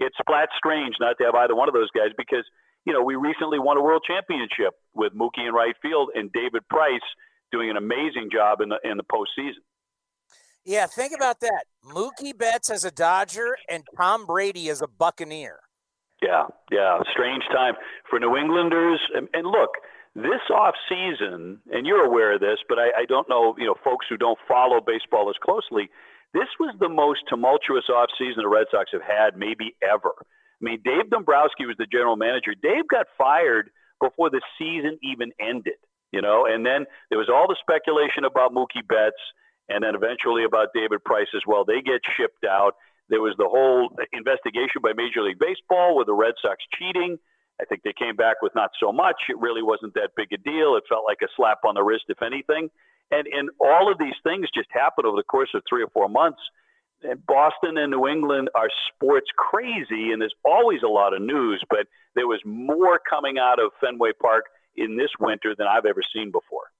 [0.00, 2.44] it's flat strange not to have either one of those guys because,
[2.84, 6.66] you know, we recently won a world championship with Mookie in right field and David
[6.68, 7.00] Price
[7.50, 9.62] doing an amazing job in the in the postseason.
[10.64, 11.64] Yeah, think about that.
[11.84, 15.58] Mookie Betts as a Dodger and Tom Brady as a Buccaneer.
[16.22, 17.74] Yeah, yeah, strange time
[18.08, 19.00] for New Englanders.
[19.12, 19.70] And, and look,
[20.14, 23.74] this off season, and you're aware of this, but I, I don't know, you know,
[23.82, 25.88] folks who don't follow baseball as closely.
[26.34, 30.12] This was the most tumultuous off season the Red Sox have had maybe ever.
[30.18, 32.52] I mean, Dave Dombrowski was the general manager.
[32.54, 33.70] Dave got fired
[34.00, 35.80] before the season even ended,
[36.12, 39.20] you know, and then there was all the speculation about Mookie Betts
[39.68, 41.64] and then eventually about David Price as well.
[41.64, 42.76] They get shipped out.
[43.08, 47.18] There was the whole investigation by Major League Baseball with the Red Sox cheating.
[47.60, 49.16] I think they came back with not so much.
[49.28, 50.76] It really wasn't that big a deal.
[50.76, 52.70] It felt like a slap on the wrist, if anything.
[53.10, 56.08] And and all of these things just happened over the course of three or four
[56.08, 56.40] months.
[57.02, 61.62] And Boston and New England are sports crazy, and there's always a lot of news.
[61.68, 64.44] But there was more coming out of Fenway Park
[64.76, 66.70] in this winter than I've ever seen before.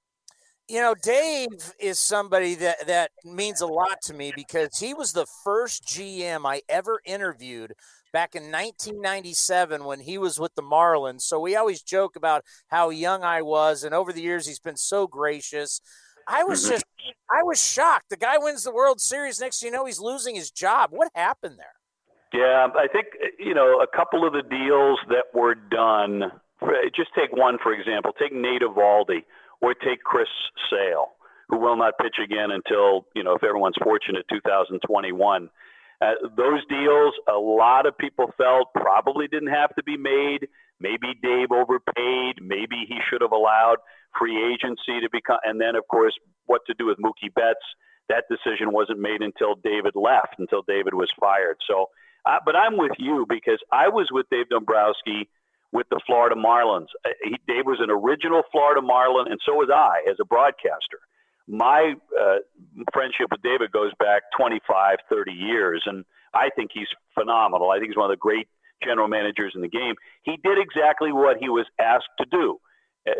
[0.69, 5.11] You know, Dave is somebody that that means a lot to me because he was
[5.11, 7.73] the first GM I ever interviewed
[8.13, 11.21] back in 1997 when he was with the Marlins.
[11.23, 14.77] So we always joke about how young I was, and over the years he's been
[14.77, 15.81] so gracious.
[16.27, 16.71] I was Mm-hmm.
[16.75, 16.85] just,
[17.29, 18.09] I was shocked.
[18.09, 19.41] The guy wins the World Series.
[19.41, 20.91] Next, thing you know, he's losing his job.
[20.91, 21.73] What happened there?
[22.33, 23.07] Yeah, I think
[23.37, 26.31] you know a couple of the deals that were done.
[26.95, 28.11] Just take one for example.
[28.17, 29.23] Take Nate Eovaldi
[29.61, 30.27] or take Chris
[30.69, 31.09] Sale,
[31.49, 35.49] who will not pitch again until you know if everyone's fortunate 2021.
[36.01, 40.47] Uh, those deals, a lot of people felt probably didn't have to be made.
[40.79, 42.41] Maybe Dave overpaid.
[42.41, 43.77] Maybe he should have allowed
[44.17, 45.39] free agency to become.
[45.43, 46.13] And then, of course,
[46.45, 47.63] what to do with Mookie Betts.
[48.09, 51.57] That decision wasn't made until David left, until David was fired.
[51.69, 51.87] So,
[52.25, 55.29] uh, but I'm with you because I was with Dave Dombrowski
[55.71, 56.87] with the Florida Marlins.
[57.05, 60.99] Uh, He, Dave was an original Florida Marlin, and so was I as a broadcaster.
[61.47, 62.37] My uh,
[62.93, 67.71] friendship with David goes back 25, 30 years, and I think he's phenomenal.
[67.71, 68.47] I think he's one of the great
[68.83, 69.95] general managers in the game.
[70.23, 72.59] He did exactly what he was asked to do.
[73.07, 73.11] Uh,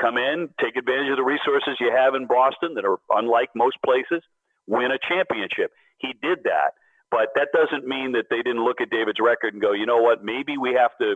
[0.00, 3.76] come in, take advantage of the resources you have in Boston that are unlike most
[3.84, 4.22] places,
[4.66, 5.72] win a championship.
[5.98, 6.72] He did that.
[7.10, 10.02] But that doesn't mean that they didn't look at David's record and go, you know
[10.02, 11.14] what, maybe we have to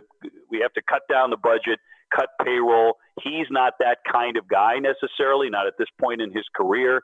[0.49, 1.79] we have to cut down the budget,
[2.15, 2.97] cut payroll.
[3.23, 7.01] He's not that kind of guy necessarily, not at this point in his career.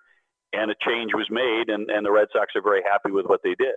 [0.53, 3.41] And a change was made, and, and the Red Sox are very happy with what
[3.43, 3.75] they did.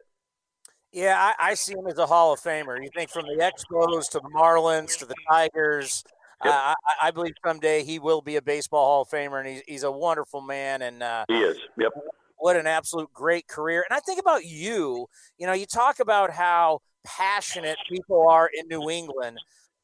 [0.93, 2.81] Yeah, I, I see him as a Hall of Famer.
[2.83, 6.05] You think from the Expos to the Marlins to the Tigers.
[6.45, 6.55] Yep.
[6.55, 6.57] Uh,
[7.03, 9.83] I, I believe someday he will be a baseball Hall of Famer, and he's, he's
[9.83, 10.83] a wonderful man.
[10.83, 11.59] And uh, He is.
[11.79, 11.93] Yep.
[12.39, 13.85] what an absolute great career.
[13.89, 15.07] And I think about you.
[15.39, 19.39] You know, you talk about how passionate people are in New England,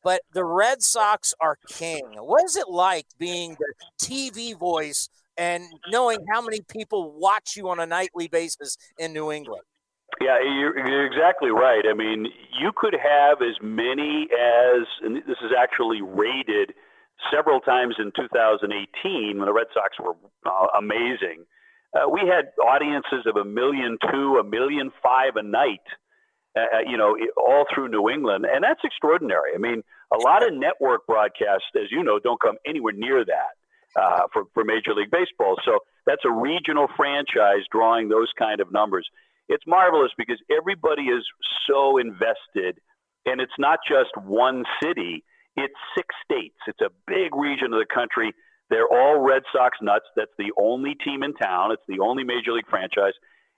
[0.06, 2.04] but the Red Sox are king.
[2.14, 7.68] What is it like being the TV voice and knowing how many people watch you
[7.70, 9.64] on a nightly basis in New England?
[10.20, 11.82] Yeah, you're, you're exactly right.
[11.90, 16.72] I mean, you could have as many as, and this is actually rated
[17.28, 20.14] several times in 2018 when the Red Sox were
[20.46, 21.46] uh, amazing.
[21.92, 25.82] Uh, we had audiences of a million two, a million five a night,
[26.56, 28.46] uh, uh, you know, all through New England.
[28.50, 29.50] And that's extraordinary.
[29.54, 34.00] I mean, a lot of network broadcasts, as you know, don't come anywhere near that
[34.00, 35.56] uh, for, for Major League Baseball.
[35.64, 39.06] So that's a regional franchise drawing those kind of numbers.
[39.48, 41.24] It's marvelous because everybody is
[41.68, 42.80] so invested,
[43.26, 45.24] and it's not just one city,
[45.56, 46.56] it's six states.
[46.66, 48.32] It's a big region of the country.
[48.70, 50.06] They're all Red Sox nuts.
[50.16, 53.12] That's the only team in town, it's the only Major League franchise.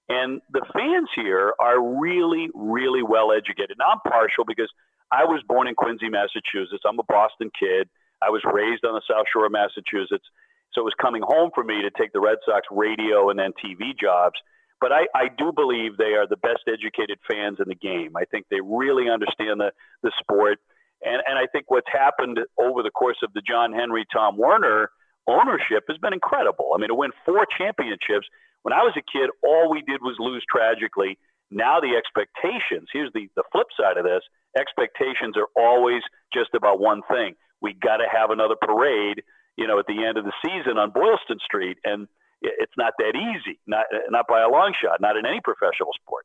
[0.08, 3.76] And the fans here are really, really well educated.
[3.78, 4.70] Now, I'm partial because
[5.12, 6.82] I was born in Quincy, Massachusetts.
[6.88, 7.88] I'm a Boston kid.
[8.22, 10.24] I was raised on the South Shore of Massachusetts.
[10.72, 13.52] So it was coming home for me to take the Red Sox radio and then
[13.62, 14.36] TV jobs.
[14.80, 18.16] But I, I do believe they are the best educated fans in the game.
[18.16, 19.72] I think they really understand the,
[20.02, 20.58] the sport.
[21.02, 24.90] And, and I think what's happened over the course of the John Henry, Tom Werner
[25.28, 26.72] ownership has been incredible.
[26.74, 28.26] I mean, to win four championships.
[28.62, 31.18] When I was a kid, all we did was lose tragically.
[31.50, 34.24] Now the expectations, here's the, the flip side of this
[34.56, 36.02] expectations are always
[36.32, 37.34] just about one thing.
[37.60, 39.22] We got to have another parade,
[39.56, 41.78] you know, at the end of the season on Boylston Street.
[41.84, 42.08] And
[42.40, 46.24] it's not that easy, not, not by a long shot, not in any professional sport.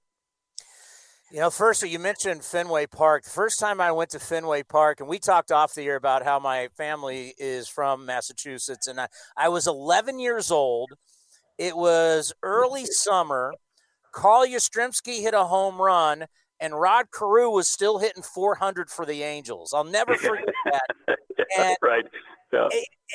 [1.34, 3.23] You know, first you mentioned Fenway Park.
[3.23, 6.23] The first time I went to Fenway Park, and we talked off the air about
[6.23, 10.91] how my family is from Massachusetts, and I, I was 11 years old.
[11.57, 13.55] It was early summer.
[14.11, 16.27] Carl Yastrzemski hit a home run,
[16.60, 19.73] and Rod Carew was still hitting 400 for the Angels.
[19.73, 21.18] I'll never forget that.
[21.57, 22.05] And right.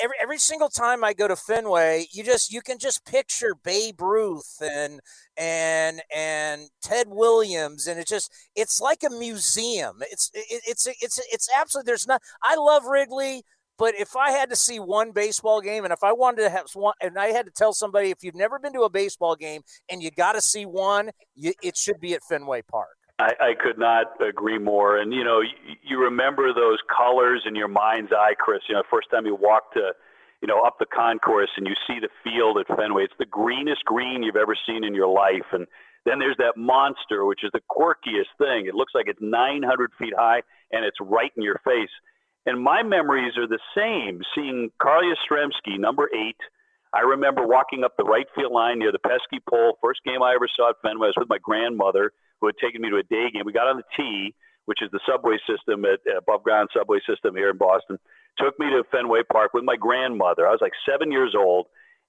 [0.02, 4.00] Every every single time I go to Fenway, you just you can just picture Babe
[4.00, 5.00] Ruth and
[5.36, 9.98] and and Ted Williams, and it's just it's like a museum.
[10.10, 12.22] It's it, it's it's it's absolutely there's not.
[12.42, 13.42] I love Wrigley.
[13.78, 16.66] But if I had to see one baseball game, and if I wanted to have
[16.74, 19.62] one, and I had to tell somebody, if you've never been to a baseball game
[19.88, 22.97] and you got to see one, you, it should be at Fenway Park.
[23.18, 24.98] I, I could not agree more.
[24.98, 28.60] And you know, you, you remember those colors in your mind's eye, Chris.
[28.68, 29.92] You know, first time you walk to, uh,
[30.40, 33.04] you know, up the concourse and you see the field at Fenway.
[33.04, 35.46] It's the greenest green you've ever seen in your life.
[35.50, 35.66] And
[36.06, 38.66] then there's that monster, which is the quirkiest thing.
[38.66, 41.90] It looks like it's 900 feet high and it's right in your face.
[42.46, 44.22] And my memories are the same.
[44.34, 46.38] Seeing Carl Yastrzemski, number eight.
[46.94, 49.76] I remember walking up the right field line near the pesky pole.
[49.82, 52.82] First game I ever saw at Fenway I was with my grandmother, who had taken
[52.82, 53.42] me to a day game.
[53.44, 54.34] We got on the T,
[54.66, 57.98] which is the subway system at above ground subway system here in Boston.
[58.38, 60.46] Took me to Fenway Park with my grandmother.
[60.46, 61.66] I was like seven years old,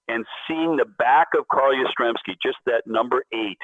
[0.08, 3.58] and seeing the back of Carl Yastrzemski, just that number eight,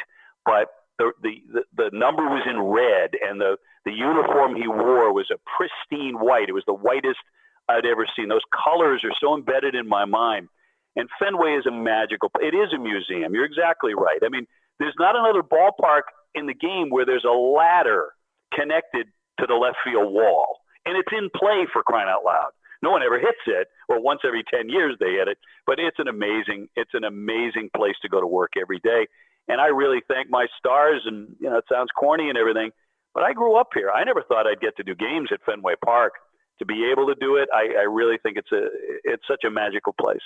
[0.44, 0.68] but
[0.98, 5.28] the, the, the, the number was in red and the, the uniform he wore was
[5.30, 6.48] a pristine white.
[6.48, 7.20] It was the whitest
[7.68, 8.28] I'd ever seen.
[8.28, 10.48] Those colors are so embedded in my mind.
[10.97, 12.30] And Fenway is a magical.
[12.40, 13.34] It is a museum.
[13.34, 14.18] You're exactly right.
[14.24, 14.47] I mean,
[14.78, 18.12] there's not another ballpark in the game where there's a ladder
[18.54, 19.08] connected
[19.40, 22.50] to the left field wall, and it's in play for crying out loud.
[22.82, 25.38] No one ever hits it, or once every 10 years they hit it.
[25.66, 29.08] But it's an amazing, it's an amazing place to go to work every day.
[29.48, 31.02] And I really thank my stars.
[31.06, 32.70] And you know, it sounds corny and everything,
[33.14, 33.90] but I grew up here.
[33.90, 36.12] I never thought I'd get to do games at Fenway Park.
[36.58, 38.68] To be able to do it, I, I really think it's a,
[39.04, 40.24] it's such a magical place.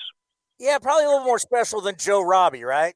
[0.61, 2.95] Yeah, probably a little more special than Joe Robbie, right?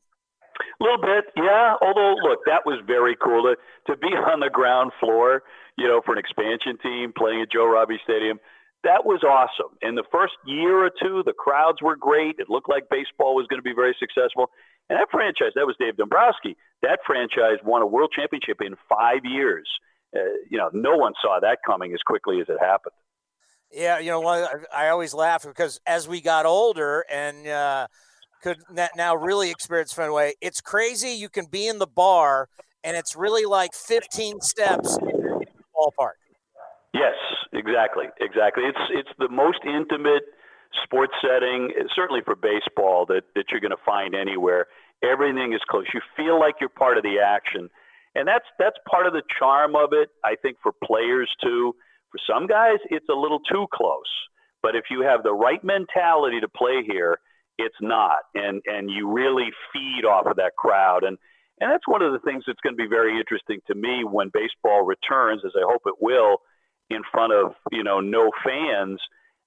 [0.58, 1.74] A little bit, yeah.
[1.80, 3.56] Although, look, that was very cool to,
[3.92, 5.42] to be on the ground floor,
[5.76, 8.38] you know, for an expansion team playing at Joe Robbie Stadium.
[8.84, 9.78] That was awesome.
[9.80, 12.36] In the first year or two, the crowds were great.
[12.38, 14.50] It looked like baseball was going to be very successful.
[14.90, 16.56] And that franchise, that was Dave Dombrowski.
[16.82, 19.66] That franchise won a world championship in five years.
[20.14, 20.20] Uh,
[20.50, 22.92] you know, no one saw that coming as quickly as it happened.
[23.72, 24.24] Yeah, you know,
[24.72, 27.88] I, always laugh because as we got older and uh,
[28.44, 28.58] could
[28.94, 31.10] now really experience Fenway, it's crazy.
[31.10, 32.48] You can be in the bar
[32.84, 34.98] and it's really like 15 steps
[35.74, 36.20] ballpark.
[36.92, 37.14] Yes,
[37.52, 38.64] exactly, exactly.
[38.64, 40.22] It's it's the most intimate
[40.84, 44.66] sports setting, eh, certainly for baseball, that that you're going to find anywhere.
[45.02, 45.86] Everything is close.
[45.92, 47.68] You feel like you're part of the action,
[48.14, 50.10] and that's that's part of the charm of it.
[50.22, 51.74] I think for players too.
[52.12, 54.12] For some guys, it's a little too close.
[54.62, 57.18] But if you have the right mentality to play here,
[57.58, 61.04] it's not, and and you really feed off of that crowd.
[61.04, 61.18] And.
[61.60, 64.28] And that's one of the things that's going to be very interesting to me when
[64.34, 66.38] baseball returns, as I hope it will,
[66.90, 69.00] in front of you know no fans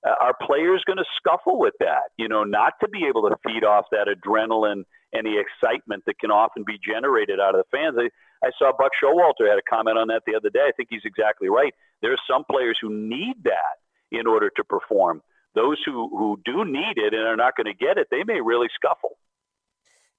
[0.07, 2.15] uh, are players going to scuffle with that?
[2.17, 6.19] You know not to be able to feed off that adrenaline and the excitement that
[6.19, 7.95] can often be generated out of the fans.
[7.99, 8.09] I,
[8.45, 10.67] I saw buck showalter had a comment on that the other day.
[10.67, 11.73] I think he's exactly right.
[12.01, 13.77] There are some players who need that
[14.11, 15.21] in order to perform
[15.57, 18.39] those who who do need it and are not going to get it they may
[18.39, 19.17] really scuffle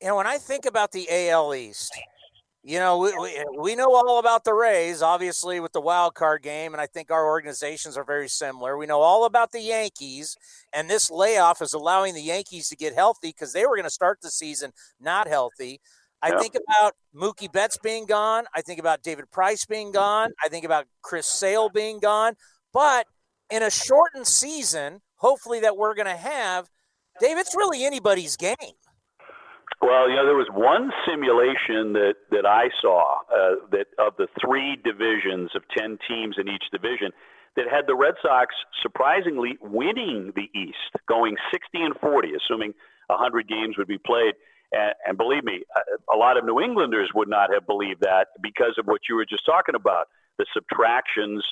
[0.00, 1.92] you know when i think about the al east
[2.64, 6.42] you know, we, we, we, know all about the Rays, obviously, with the wild card
[6.42, 8.76] game, and I think our organizations are very similar.
[8.76, 10.36] We know all about the Yankees,
[10.72, 13.90] and this layoff is allowing the Yankees to get healthy because they were going to
[13.90, 15.80] start the season not healthy.
[16.20, 18.44] I think about Mookie Betts being gone.
[18.54, 20.32] I think about David Price being gone.
[20.44, 22.34] I think about Chris Sale being gone.
[22.72, 23.06] But
[23.50, 26.68] in a shortened season, hopefully, that we're going to have,
[27.20, 28.56] Dave, it's really anybody's game.
[29.80, 34.26] Well, you know, there was one simulation that that I saw uh, that of the
[34.40, 37.12] three divisions of ten teams in each division
[37.56, 42.72] that had the Red Sox surprisingly winning the East, going 60 and 40, assuming
[43.08, 44.34] 100 games would be played.
[44.70, 45.64] And, and believe me,
[46.12, 49.26] a lot of New Englanders would not have believed that because of what you were
[49.26, 50.06] just talking about
[50.38, 51.42] the subtractions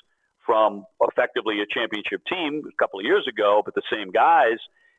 [0.46, 4.58] from effectively a championship team a couple of years ago, but the same guys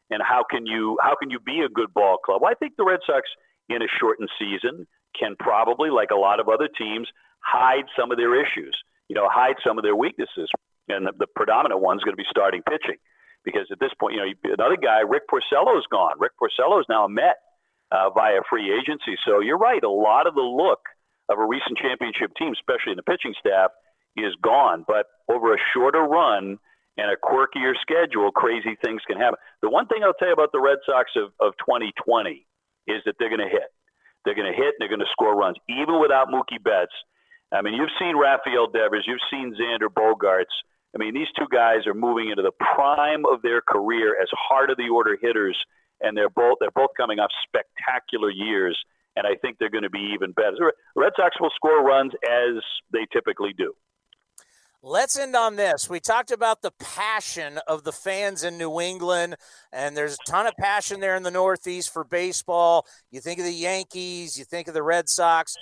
[0.09, 2.41] and how can you how can you be a good ball club?
[2.41, 3.27] Well, I think the Red Sox
[3.69, 4.87] in a shortened season
[5.17, 7.07] can probably, like a lot of other teams,
[7.39, 8.75] hide some of their issues.
[9.09, 10.51] You know, hide some of their weaknesses,
[10.89, 12.99] and the, the predominant one's going to be starting pitching,
[13.43, 16.19] because at this point, you know, another guy, Rick Porcello's gone.
[16.19, 17.39] Rick Porcello is now a Met
[17.91, 19.15] uh, via free agency.
[19.25, 19.83] So you're right.
[19.83, 20.83] A lot of the look
[21.29, 23.71] of a recent championship team, especially in the pitching staff,
[24.17, 24.85] is gone.
[24.87, 26.59] But over a shorter run,
[26.97, 29.37] and a quirkier schedule, crazy things can happen.
[29.61, 32.45] The one thing I'll tell you about the Red Sox of, of 2020
[32.87, 33.69] is that they're going to hit.
[34.25, 36.93] They're going to hit and they're going to score runs, even without Mookie Betts.
[37.53, 40.51] I mean, you've seen Rafael Devers, you've seen Xander Bogaerts.
[40.95, 44.69] I mean, these two guys are moving into the prime of their career as heart
[44.71, 45.57] of the order hitters,
[46.01, 48.77] and they're both they're both coming off spectacular years.
[49.15, 50.53] And I think they're going to be even better.
[50.59, 52.61] The Red Sox will score runs as
[52.91, 53.73] they typically do.
[54.89, 55.89] Let's end on this.
[55.89, 59.35] We talked about the passion of the fans in New England,
[59.73, 62.85] and there's a ton of passion there in the Northeast for baseball.
[63.11, 65.55] You think of the Yankees, you think of the Red Sox,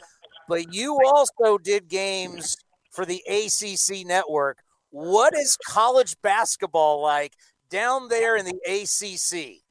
[0.47, 2.55] but you also did games
[2.91, 4.59] for the ACC network.
[4.91, 7.33] What is college basketball like
[7.67, 9.64] down there in the ACC?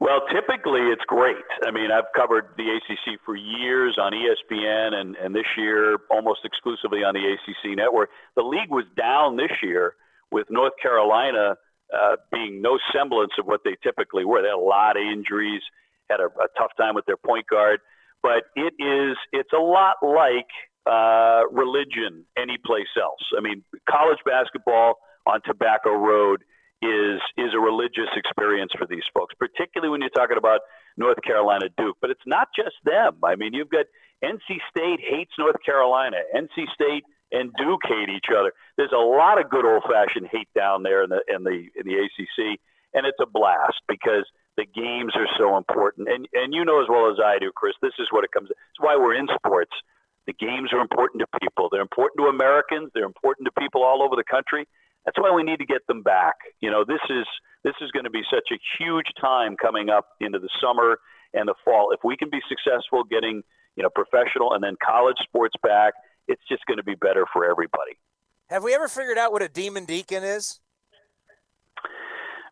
[0.00, 1.36] Well, typically it's great.
[1.66, 6.40] I mean, I've covered the ACC for years on ESPN and, and this year almost
[6.44, 8.10] exclusively on the ACC network.
[8.36, 9.94] The league was down this year
[10.30, 11.56] with North Carolina
[11.92, 14.40] uh, being no semblance of what they typically were.
[14.40, 15.62] They had a lot of injuries,
[16.08, 17.80] had a, a tough time with their point guard.
[18.22, 20.48] But it is, it's a lot like
[20.86, 23.22] uh, religion anyplace else.
[23.36, 24.94] I mean, college basketball
[25.26, 26.44] on Tobacco Road
[26.82, 30.60] is is a religious experience for these folks, particularly when you're talking about
[30.96, 31.96] North Carolina Duke.
[32.00, 33.18] But it's not just them.
[33.24, 33.86] I mean, you've got
[34.22, 36.18] NC State hates North Carolina.
[36.34, 38.52] NC State and Duke hate each other.
[38.76, 41.84] There's a lot of good old fashioned hate down there in the in the in
[41.86, 42.58] the ACC,
[42.94, 44.26] and it's a blast because
[44.56, 46.08] the games are so important.
[46.08, 48.50] And and you know as well as I do, Chris, this is what it comes.
[48.50, 49.72] It's why we're in sports.
[50.26, 51.68] The games are important to people.
[51.70, 52.90] They're important to Americans.
[52.92, 54.68] They're important to people all over the country.
[55.08, 56.34] That's why we need to get them back.
[56.60, 57.24] You know, this is
[57.64, 60.98] this is going to be such a huge time coming up into the summer
[61.32, 61.92] and the fall.
[61.92, 63.40] If we can be successful getting
[63.74, 65.94] you know professional and then college sports back,
[66.28, 67.96] it's just going to be better for everybody.
[68.50, 70.60] Have we ever figured out what a demon deacon is?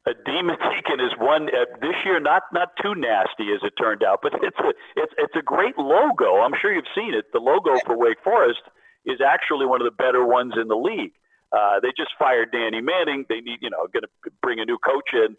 [0.07, 4.05] a demon deacon is one uh, this year not not too nasty as it turned
[4.05, 7.41] out but it's a it's it's a great logo i'm sure you've seen it the
[7.41, 8.61] logo for wake forest
[9.05, 11.11] is actually one of the better ones in the league
[11.57, 14.79] uh, they just fired danny manning they need you know going to bring a new
[14.79, 15.37] coach in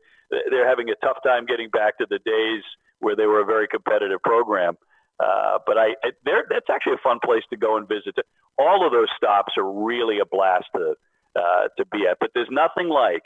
[0.52, 2.64] they're having a tough time getting back to the days
[2.99, 4.76] where they were a very competitive program
[5.19, 6.10] uh, but I, I
[6.49, 8.15] that's actually a fun place to go and visit.
[8.60, 10.94] All of those stops are really a blast to
[11.35, 12.18] uh, to be at.
[12.19, 13.23] But there's nothing like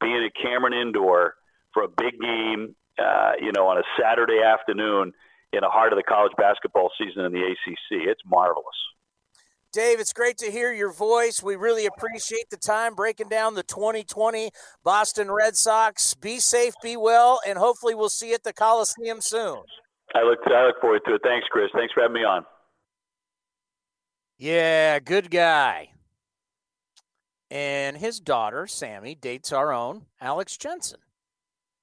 [0.00, 1.34] being at Cameron Indoor
[1.72, 5.12] for a big game, uh, you know, on a Saturday afternoon
[5.52, 8.08] in the heart of the college basketball season in the ACC.
[8.08, 8.64] It's marvelous.
[9.72, 11.42] Dave, it's great to hear your voice.
[11.42, 14.50] We really appreciate the time breaking down the 2020
[14.82, 16.14] Boston Red Sox.
[16.14, 19.58] Be safe, be well, and hopefully we'll see you at the Coliseum soon.
[20.14, 21.20] I look I look forward to it.
[21.22, 21.68] Thanks, Chris.
[21.74, 22.44] Thanks for having me on.
[24.38, 25.90] Yeah, good guy.
[27.50, 31.00] And his daughter, Sammy, dates our own Alex Jensen,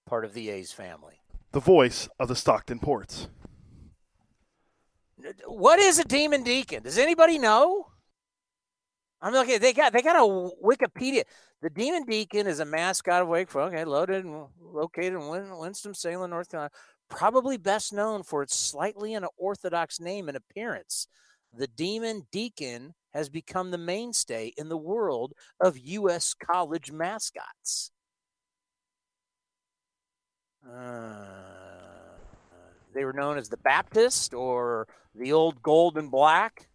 [0.05, 1.21] part of the A's family.
[1.51, 3.27] The voice of the Stockton Ports.
[5.45, 6.83] What is a demon deacon?
[6.83, 7.87] Does anybody know?
[9.21, 9.59] I'm looking.
[9.59, 11.23] They got they got a Wikipedia.
[11.61, 13.73] The demon deacon is a mascot of Wake Forest.
[13.73, 16.71] Okay, loaded and located in Winston Salem, North Carolina
[17.13, 21.07] probably best known for its slightly unorthodox name and appearance.
[21.55, 26.33] The Demon Deacon has become the mainstay in the world of U.S.
[26.33, 27.91] college mascots.
[30.67, 31.62] Uh,
[32.93, 36.67] they were known as the Baptist or the Old Gold and Black.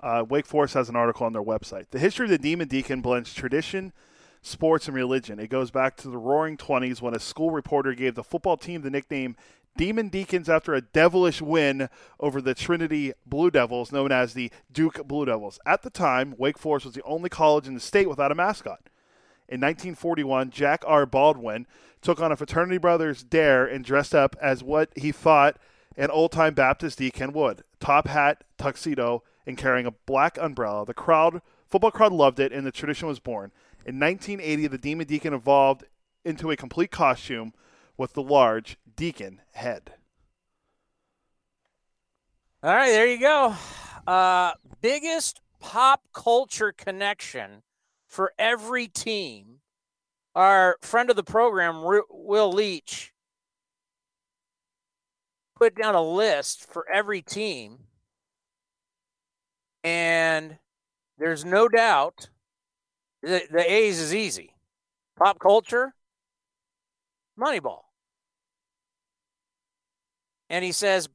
[0.00, 1.86] Uh, Wake Forest has an article on their website.
[1.90, 3.92] The history of the Demon Deacon blends tradition
[4.42, 5.38] sports, and religion.
[5.38, 8.82] It goes back to the roaring 20s when a school reporter gave the football team
[8.82, 9.36] the nickname
[9.76, 11.88] Demon Deacons after a devilish win
[12.20, 15.58] over the Trinity Blue Devils, known as the Duke Blue Devils.
[15.64, 18.90] At the time, Wake Forest was the only college in the state without a mascot.
[19.52, 21.04] In 1941, Jack R.
[21.04, 21.66] Baldwin
[22.00, 25.58] took on a fraternity brother's dare and dressed up as what he thought
[25.94, 30.86] an old time Baptist deacon would top hat, tuxedo, and carrying a black umbrella.
[30.86, 33.52] The crowd, football crowd loved it, and the tradition was born.
[33.84, 35.84] In 1980, the Demon Deacon evolved
[36.24, 37.52] into a complete costume
[37.98, 39.92] with the large deacon head.
[42.62, 43.54] All right, there you go.
[44.06, 47.62] Uh, biggest pop culture connection
[48.12, 49.60] for every team.
[50.34, 53.12] Our friend of the program, Will Leitch,
[55.56, 57.78] put down a list for every team.
[59.82, 60.58] And
[61.18, 62.28] there's no doubt
[63.22, 64.54] the, the A's is easy.
[65.16, 65.94] Pop culture,
[67.40, 67.80] Moneyball.
[70.50, 71.08] And he says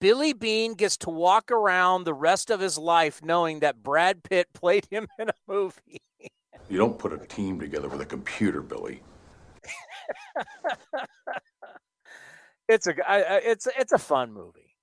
[0.00, 4.48] Billy Beane gets to walk around the rest of his life knowing that Brad Pitt
[4.52, 6.00] played him in a movie.
[6.68, 9.02] You don't put a team together with a computer, Billy.
[12.68, 14.76] it's a it's it's a fun movie.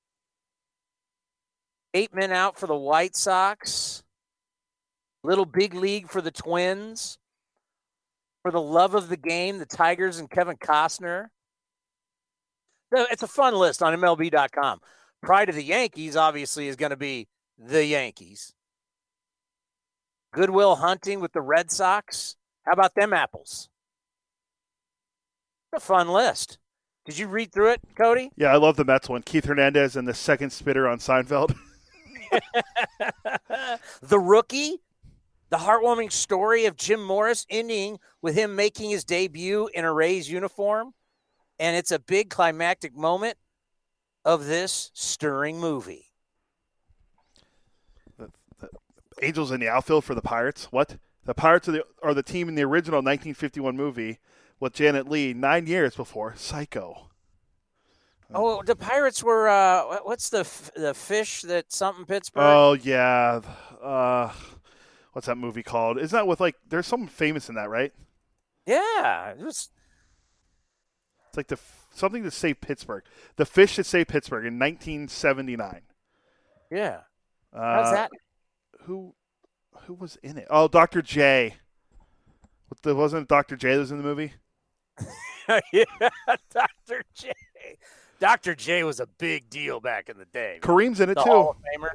[1.94, 4.04] Eight men out for the White Sox.
[5.24, 7.18] Little big league for the Twins.
[8.44, 11.28] For the love of the game, the Tigers and Kevin Costner.
[12.92, 14.80] It's a fun list on MLB.com.
[15.22, 17.28] Pride of the Yankees, obviously, is going to be
[17.58, 18.54] the Yankees.
[20.32, 22.36] Good Will Hunting with the Red Sox.
[22.66, 23.70] How about them apples?
[25.74, 26.58] It's a fun list.
[27.06, 28.32] Did you read through it, Cody?
[28.36, 29.24] Yeah, I love the Mets one.
[29.24, 31.56] Keith Hernandez and the second spitter on Seinfeld.
[34.02, 34.80] the rookie
[35.52, 40.32] the heartwarming story of Jim Morris ending with him making his debut in a Rays
[40.32, 40.94] uniform.
[41.60, 43.38] And it's a big climactic moment
[44.24, 46.06] of this stirring movie.
[48.18, 48.30] The,
[48.60, 48.70] the
[49.22, 50.66] Angels in the outfield for the Pirates.
[50.72, 50.98] What?
[51.26, 54.20] The Pirates are the, are the team in the original 1951 movie
[54.60, 57.10] with Janet Leigh nine years before Psycho.
[58.34, 59.50] Oh, the Pirates were.
[59.50, 62.44] Uh, what's the the fish that something Pittsburgh?
[62.44, 63.42] Oh yeah,
[63.82, 64.32] uh,
[65.12, 65.98] what's that movie called?
[66.00, 67.92] Isn't that with like there's someone famous in that, right?
[68.66, 69.70] Yeah, it was.
[71.28, 73.04] It's like the f- something to save Pittsburgh.
[73.36, 75.82] The fish that saved Pittsburgh in 1979.
[76.70, 77.00] Yeah.
[77.54, 78.12] Uh, How's that?
[78.86, 79.14] Who
[79.84, 80.48] who was in it?
[80.50, 81.02] Oh, Dr.
[81.02, 81.56] J.
[82.68, 83.56] What the, wasn't Dr.
[83.56, 84.34] J that was in the movie?
[85.74, 85.84] yeah,
[86.52, 87.04] Dr.
[87.14, 87.32] J.
[88.20, 88.56] Dr.
[88.56, 90.60] J was a big deal back in the day.
[90.62, 91.30] Kareem's in it The too.
[91.30, 91.90] Hall of Famer.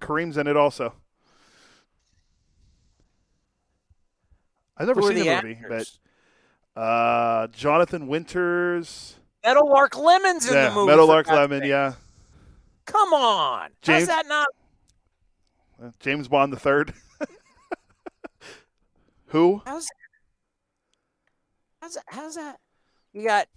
[0.00, 0.92] Kareem's in it also.
[4.76, 5.98] I've never Who seen the, the movie, actors?
[6.74, 9.16] but uh, Jonathan Winters.
[9.44, 10.90] Meadowlark Lemon's in yeah, the movie.
[10.90, 11.64] Meadowlark Lemon.
[11.64, 11.94] Yeah,
[12.86, 13.70] Come on.
[13.82, 14.46] James- How's that not?
[15.98, 16.92] James Bond the third.
[19.26, 19.62] Who?
[19.64, 19.88] How's
[21.80, 22.58] how's that, how's that?
[23.12, 23.48] You got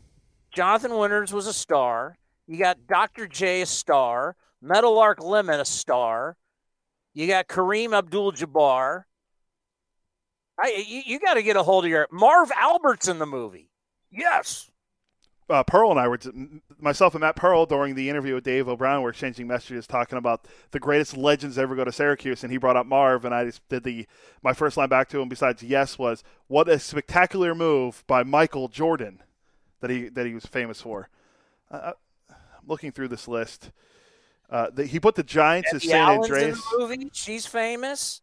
[0.53, 2.17] Jonathan Winters was a star.
[2.47, 3.27] You got Dr.
[3.27, 4.35] J a star.
[4.61, 6.37] Meadowlark Lemon a star.
[7.13, 9.03] You got Kareem Abdul-Jabbar.
[10.59, 13.69] I you, you got to get a hold of your Marv Albert's in the movie.
[14.11, 14.69] Yes.
[15.53, 16.19] Uh, Pearl and I were,
[16.79, 20.47] myself and Matt Pearl, during the interview with Dave O'Brien, were exchanging messages talking about
[20.71, 23.67] the greatest legends ever go to Syracuse, and he brought up Marv, and I just
[23.69, 24.07] did the
[24.41, 25.29] my first line back to him.
[25.29, 29.21] Besides yes, was what a spectacular move by Michael Jordan
[29.81, 31.09] that he that he was famous for.
[31.71, 31.93] Uh,
[32.29, 33.71] I'm looking through this list.
[34.49, 36.57] Uh, the, he put the Giants as Debbie San Allen's Andreas.
[36.57, 37.09] in the movie.
[37.13, 38.21] She's famous.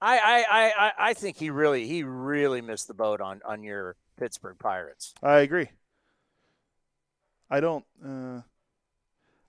[0.00, 3.62] I, I, I, I- I think he really he really missed the boat on on
[3.62, 5.14] your Pittsburgh Pirates.
[5.22, 5.68] I agree.
[7.54, 7.84] I don't.
[8.04, 8.40] Uh,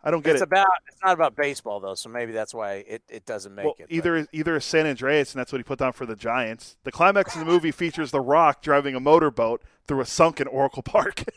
[0.03, 0.45] I don't get it's it.
[0.45, 3.75] about it's not about baseball though, so maybe that's why it, it doesn't make well,
[3.79, 3.87] it.
[3.89, 6.77] either either is San Andreas, and that's what he put down for the Giants.
[6.83, 10.83] The climax of the movie features The Rock driving a motorboat through a sunken Oracle
[10.83, 11.23] Park.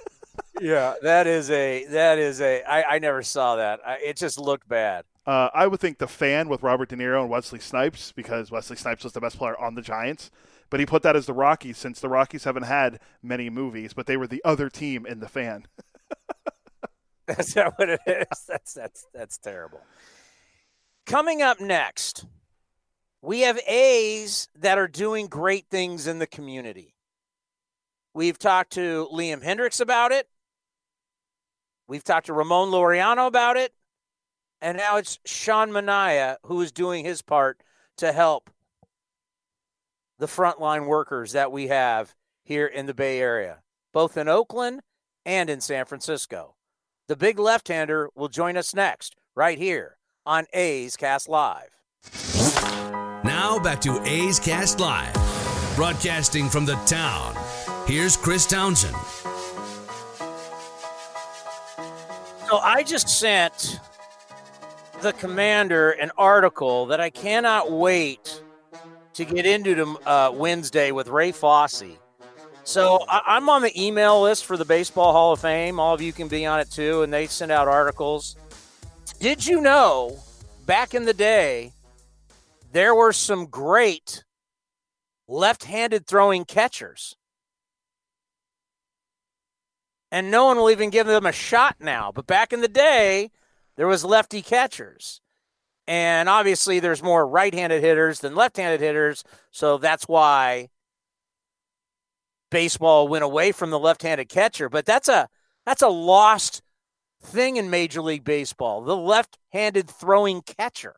[0.60, 3.80] Yeah, that is a that is a I, I never saw that.
[3.86, 5.04] I, it just looked bad.
[5.26, 8.76] uh, I would think The Fan with Robert De Niro and Wesley Snipes because Wesley
[8.76, 10.30] Snipes was the best player on the Giants.
[10.70, 14.06] But he put that as the Rockies since the Rockies haven't had many movies, but
[14.06, 15.66] they were the other team in The Fan.
[17.28, 18.44] That's not what it is.
[18.48, 19.80] That's that's that's terrible.
[21.04, 22.24] Coming up next,
[23.22, 26.94] we have A's that are doing great things in the community.
[28.14, 30.26] We've talked to Liam Hendriks about it.
[31.86, 33.72] We've talked to Ramon Laureano about it.
[34.60, 37.62] And now it's Sean Manaea who is doing his part
[37.98, 38.50] to help
[40.18, 43.60] the frontline workers that we have here in the Bay Area,
[43.92, 44.80] both in Oakland
[45.24, 46.56] and in San Francisco.
[47.08, 51.70] The big left hander will join us next, right here on A's Cast Live.
[53.24, 55.14] Now back to A's Cast Live,
[55.74, 57.34] broadcasting from the town.
[57.86, 58.94] Here's Chris Townsend.
[62.46, 63.80] So I just sent
[65.00, 68.42] the commander an article that I cannot wait
[69.14, 71.84] to get into to, uh, Wednesday with Ray Fosse.
[72.68, 75.80] So I- I'm on the email list for the Baseball Hall of Fame.
[75.80, 78.36] All of you can be on it too, and they send out articles.
[79.20, 80.22] Did you know
[80.66, 81.72] back in the day
[82.70, 84.22] there were some great
[85.26, 87.16] left-handed throwing catchers?
[90.10, 92.10] and no one will even give them a shot now.
[92.10, 93.30] But back in the day,
[93.76, 95.20] there was lefty catchers.
[95.86, 100.70] And obviously there's more right-handed hitters than left-handed hitters, so that's why
[102.50, 105.28] baseball went away from the left-handed catcher, but that's a
[105.64, 106.62] that's a lost
[107.22, 108.82] thing in Major League Baseball.
[108.82, 110.96] The left-handed throwing catcher.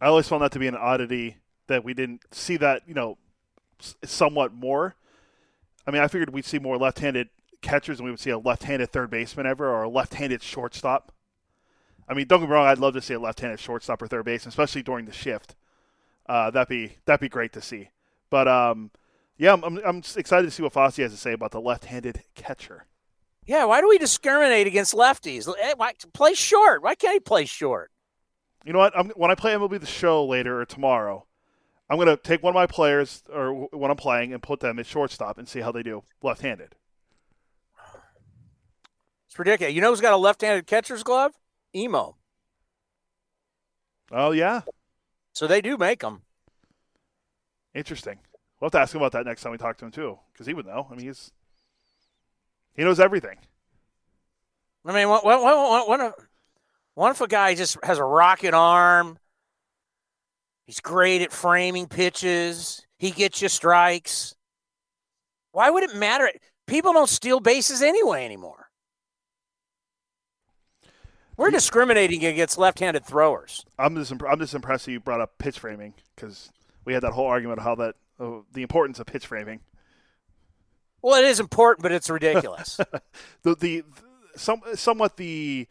[0.00, 3.18] I always found that to be an oddity that we didn't see that, you know,
[4.04, 4.94] somewhat more.
[5.86, 7.28] I mean, I figured we'd see more left-handed
[7.62, 11.12] catchers and we would see a left-handed third baseman ever or a left-handed shortstop.
[12.08, 14.24] I mean, don't get me wrong, I'd love to see a left-handed shortstop or third
[14.24, 15.56] baseman, especially during the shift.
[16.28, 17.88] Uh, that'd be that'd be great to see.
[18.30, 18.90] But um,
[19.38, 22.86] yeah, I'm, I'm, excited to see what Fosse has to say about the left-handed catcher.
[23.46, 25.48] Yeah, why do we discriminate against lefties?
[25.58, 26.82] Eh, Why, play short.
[26.82, 27.90] Why can't he play short?
[28.64, 28.92] You know what?
[28.98, 31.26] I'm, when I play MLB the Show later or tomorrow,
[31.88, 34.78] I'm going to take one of my players or when I'm playing and put them
[34.78, 36.74] at shortstop and see how they do left-handed.
[39.28, 39.74] It's ridiculous.
[39.74, 41.32] You know who's got a left-handed catcher's glove?
[41.74, 42.16] Emo.
[44.10, 44.62] Oh yeah,
[45.34, 46.22] So they do make them.
[47.74, 48.18] interesting.
[48.60, 50.46] We'll have to ask him about that next time we talk to him too, because
[50.46, 50.86] he would know.
[50.90, 51.30] I mean, he's
[52.74, 53.38] he knows everything.
[54.84, 56.12] I mean, what, what, what, what, if,
[56.94, 59.18] what if a guy just has a rocket arm?
[60.64, 62.86] He's great at framing pitches.
[62.98, 64.34] He gets you strikes.
[65.52, 66.30] Why would it matter?
[66.66, 68.68] People don't steal bases anyway anymore.
[71.36, 73.64] We're discriminating against left-handed throwers.
[73.78, 76.50] I'm just I'm just impressed that you brought up pitch framing because
[76.84, 79.60] we had that whole argument how that the importance of pitch framing.
[81.02, 82.76] Well, it is important, but it's ridiculous.
[83.42, 83.84] the the
[84.36, 85.68] some somewhat the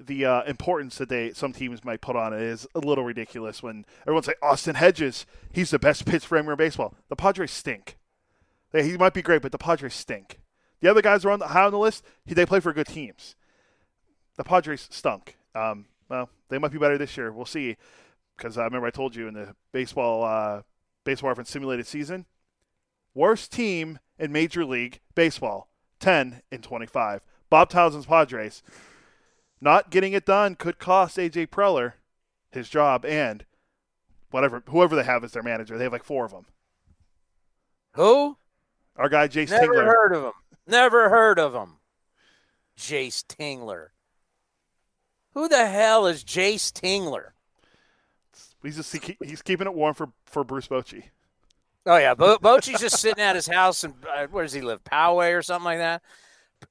[0.00, 3.62] the uh, importance that they some teams might put on it is a little ridiculous
[3.62, 6.94] when everyone's like Austin Hedges, he's the best pitch framer in baseball.
[7.08, 7.96] The Padres stink.
[8.70, 10.40] They, he might be great, but the Padres stink.
[10.80, 12.04] The other guys are on the high on the list.
[12.24, 13.34] He, they play for good teams.
[14.36, 15.36] The Padres stunk.
[15.54, 17.32] Um, well, they might be better this year.
[17.32, 17.76] We'll see.
[18.36, 20.62] Because I remember I told you in the baseball uh,
[21.08, 22.26] baseball reference simulated season,
[23.14, 27.22] worst team in Major League Baseball, ten in twenty five.
[27.48, 28.62] Bob Townsend's Padres.
[29.58, 31.94] Not getting it done could cost AJ Preller
[32.50, 33.46] his job and
[34.30, 35.78] whatever whoever they have as their manager.
[35.78, 36.44] They have like four of them.
[37.94, 38.36] Who?
[38.94, 39.86] Our guy Jayce Never Tingler.
[39.86, 40.32] heard of him.
[40.66, 41.78] Never heard of him.
[42.78, 43.88] Jayce Tingler.
[45.32, 47.30] Who the hell is Jayce Tingler?
[48.62, 51.04] He's just he, he's keeping it warm for for Bruce Bochy.
[51.86, 54.82] Oh yeah, Bo- Bochy's just sitting at his house, and uh, where does he live?
[54.84, 56.02] Poway or something like that.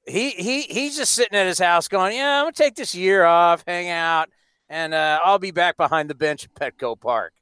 [0.06, 3.24] He he he's just sitting at his house, going, "Yeah, I'm gonna take this year
[3.24, 4.28] off, hang out,
[4.68, 7.32] and uh, I'll be back behind the bench at Petco Park."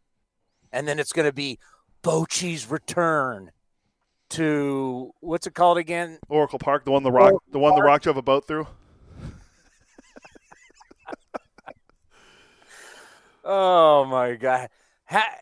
[0.73, 1.59] And then it's gonna be
[2.03, 3.51] Bochy's return
[4.31, 6.19] to what's it called again?
[6.29, 8.67] Oracle Park, the one the rock, the one the rock drove a boat through.
[13.49, 14.69] Oh my god.
[15.05, 15.39] Ha-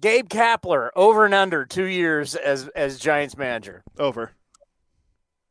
[0.00, 3.84] Gabe Kapler over and under two years as as Giants manager.
[3.96, 4.32] Over.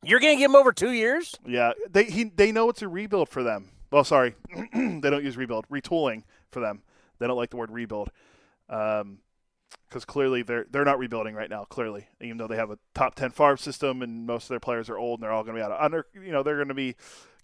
[0.04, 1.34] You're gonna give him over two years?
[1.48, 3.70] Yeah, they he they know it's a rebuild for them.
[3.90, 4.36] Well, sorry,
[4.74, 6.82] they don't use rebuild, retooling for them.
[7.20, 8.10] They don't like the word rebuild,
[8.68, 9.20] because um,
[10.08, 11.64] clearly they're they're not rebuilding right now.
[11.64, 14.90] Clearly, even though they have a top ten farm system and most of their players
[14.90, 16.68] are old and they're all going to be out of under, you know, they're going
[16.68, 16.96] to be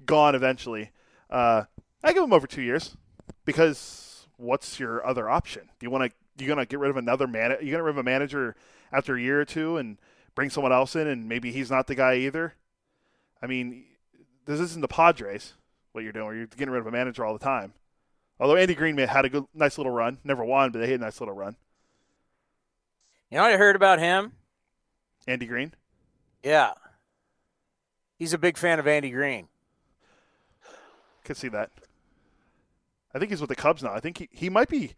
[0.06, 0.92] gone eventually.
[1.30, 1.64] Uh,
[2.04, 2.98] I give them over two years
[3.46, 5.64] because what's your other option?
[5.80, 7.52] Do you want to you gonna get rid of another man?
[7.52, 8.56] You gonna get rid of a manager
[8.92, 9.98] after a year or two and
[10.36, 12.54] bring someone else in, and maybe he's not the guy either.
[13.42, 13.86] I mean,
[14.46, 15.54] this isn't the Padres.
[15.94, 17.74] What you're doing, where you're getting rid of a manager all the time.
[18.40, 21.04] Although Andy Green had a good, nice little run, never won, but they had a
[21.04, 21.56] nice little run.
[23.32, 24.34] You know what I heard about him?
[25.28, 25.74] Andy Green.
[26.44, 26.74] Yeah,
[28.20, 29.48] he's a big fan of Andy Green.
[31.24, 31.72] Could see that.
[33.18, 33.94] I think he's with the Cubs now.
[33.94, 34.94] I think he, he might be.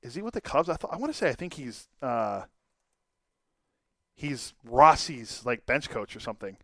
[0.00, 0.68] Is he with the Cubs?
[0.68, 2.42] I thought I want to say I think he's uh,
[4.14, 6.56] he's Rossi's like bench coach or something.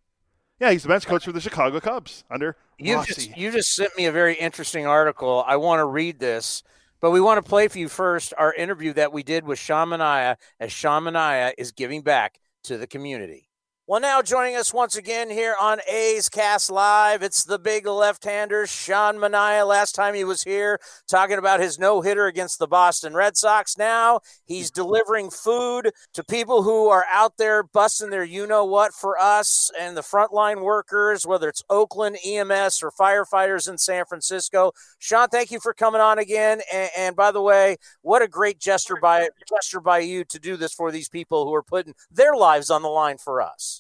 [0.61, 3.13] Yeah, he's the bench coach for the Chicago Cubs under You Rossi.
[3.13, 5.43] just you just sent me a very interesting article.
[5.45, 6.63] I want to read this,
[7.01, 9.89] but we want to play for you first our interview that we did with Sean
[9.89, 13.49] Manaea as Sean Manaea is giving back to the community.
[13.87, 18.67] Well, now joining us once again here on A's Cast Live, it's the big left-hander
[18.67, 19.69] Sean Manaea.
[19.69, 23.77] Last time he was here talking about his no-hitter against the Boston Red Sox.
[23.77, 29.71] Now he's delivering food to people who are out there busting their you-know-what for us
[29.79, 34.73] and the frontline workers, whether it's Oakland EMS or firefighters in San Francisco.
[34.99, 36.63] Sean, thank you for coming on again.
[36.73, 40.57] And, and by the way, what a great gesture by gesture by you to do
[40.57, 43.74] this for these people who are putting their lives on the line for us.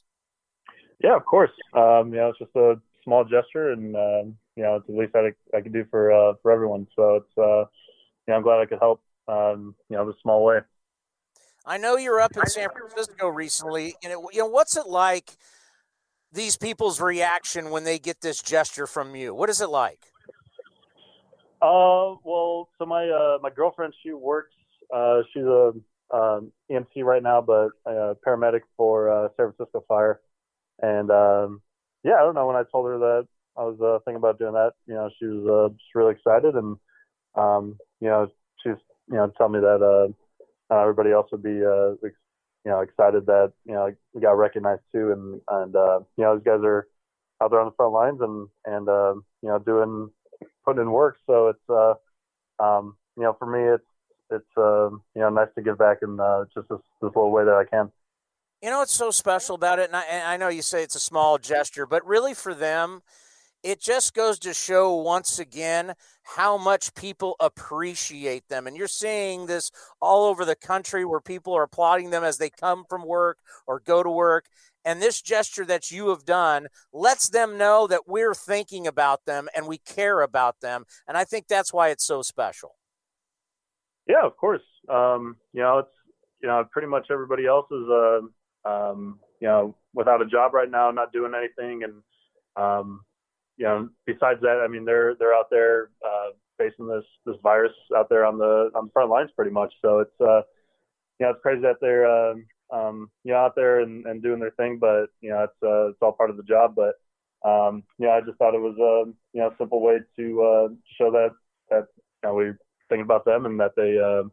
[1.04, 1.50] Yeah, of course.
[1.74, 5.14] Um, you know, it's just a small gesture, and um, you know, it's the least
[5.14, 6.86] I, I can do for uh, for everyone.
[6.96, 9.02] So it's, uh, you know, I'm glad I could help.
[9.28, 10.60] Um, you know, in a small way.
[11.66, 15.36] I know you're up in San Francisco recently, and it, you know what's it like?
[16.32, 19.34] These people's reaction when they get this gesture from you.
[19.34, 20.00] What is it like?
[21.60, 24.54] Uh, well, so my uh, my girlfriend, she works.
[24.92, 25.74] Uh, she's a
[26.14, 30.20] um, EMT right now, but a paramedic for uh, San Francisco Fire.
[30.82, 31.62] And um,
[32.02, 32.46] yeah, I don't know.
[32.46, 35.26] When I told her that I was uh, thinking about doing that, you know, she
[35.26, 36.76] was uh, just really excited, and
[37.36, 38.28] um, you know,
[38.62, 38.76] she's
[39.08, 42.16] you know, tell me that uh, everybody else would be uh, ex-
[42.64, 46.36] you know excited that you know we got recognized too, and and uh, you know,
[46.36, 46.88] these guys are
[47.42, 50.10] out there on the front lines and and uh, you know doing
[50.64, 51.16] putting in work.
[51.26, 51.94] So it's uh,
[52.62, 53.84] um, you know, for me, it's
[54.30, 57.44] it's uh, you know nice to give back in uh, just this, this little way
[57.44, 57.90] that I can.
[58.64, 60.94] You know what's so special about it, and I, and I know you say it's
[60.96, 63.02] a small gesture, but really for them,
[63.62, 65.92] it just goes to show once again
[66.22, 68.66] how much people appreciate them.
[68.66, 69.70] And you're seeing this
[70.00, 73.36] all over the country where people are applauding them as they come from work
[73.66, 74.46] or go to work.
[74.82, 79.46] And this gesture that you have done lets them know that we're thinking about them
[79.54, 80.86] and we care about them.
[81.06, 82.76] And I think that's why it's so special.
[84.06, 84.64] Yeah, of course.
[84.88, 85.94] Um, you know, it's
[86.40, 88.20] you know pretty much everybody else is uh,
[88.64, 92.02] um, you know without a job right now, not doing anything, and
[92.56, 93.00] um,
[93.56, 97.72] you know besides that, I mean they're they're out there uh, facing this this virus
[97.96, 99.72] out there on the on the front lines pretty much.
[99.82, 100.42] So it's uh,
[101.18, 104.40] you know, it's crazy that they're um, um, you know out there and, and doing
[104.40, 106.74] their thing, but you know, it's uh, it's all part of the job.
[106.74, 106.94] But
[107.48, 110.68] um, yeah, I just thought it was a you know simple way to uh,
[110.98, 111.30] show that
[111.70, 111.86] that
[112.22, 112.52] you know, we
[112.88, 114.24] think about them and that they uh,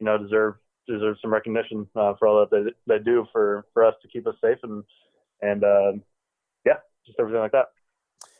[0.00, 0.54] you know deserve
[0.86, 4.26] deserve some recognition uh, for all that they they do for for us to keep
[4.26, 4.84] us safe and
[5.42, 5.92] and uh,
[6.64, 7.66] yeah, just everything like that.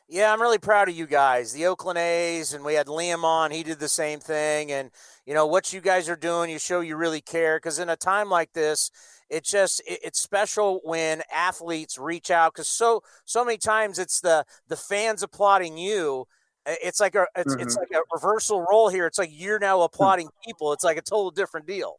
[0.06, 1.54] Yeah, I'm really proud of you guys.
[1.54, 3.50] The Oakland A's, and we had Liam on.
[3.50, 4.70] He did the same thing.
[4.70, 4.90] And,
[5.24, 7.56] you know, what you guys are doing, you show you really care.
[7.56, 8.90] Because in a time like this,
[9.30, 14.44] it's just it's special when athletes reach out because so so many times it's the
[14.68, 16.26] the fans applauding you
[16.66, 17.62] it's like a it's, mm-hmm.
[17.62, 21.02] it's like a reversal role here it's like you're now applauding people it's like a
[21.02, 21.98] total different deal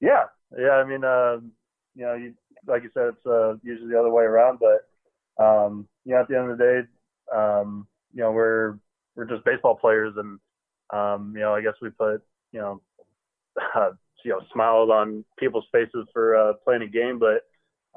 [0.00, 0.24] yeah.
[0.56, 1.38] Yeah i mean uh,
[1.94, 2.34] you know you
[2.66, 4.86] like you said it's uh, usually the other way around but
[5.38, 8.78] um, you know, at the end of the day, um, you know, we're
[9.14, 10.38] we're just baseball players, and
[10.92, 12.80] um, you know, I guess we put you know,
[13.74, 13.90] uh,
[14.24, 17.42] you know, smiles on people's faces for uh, playing a game, but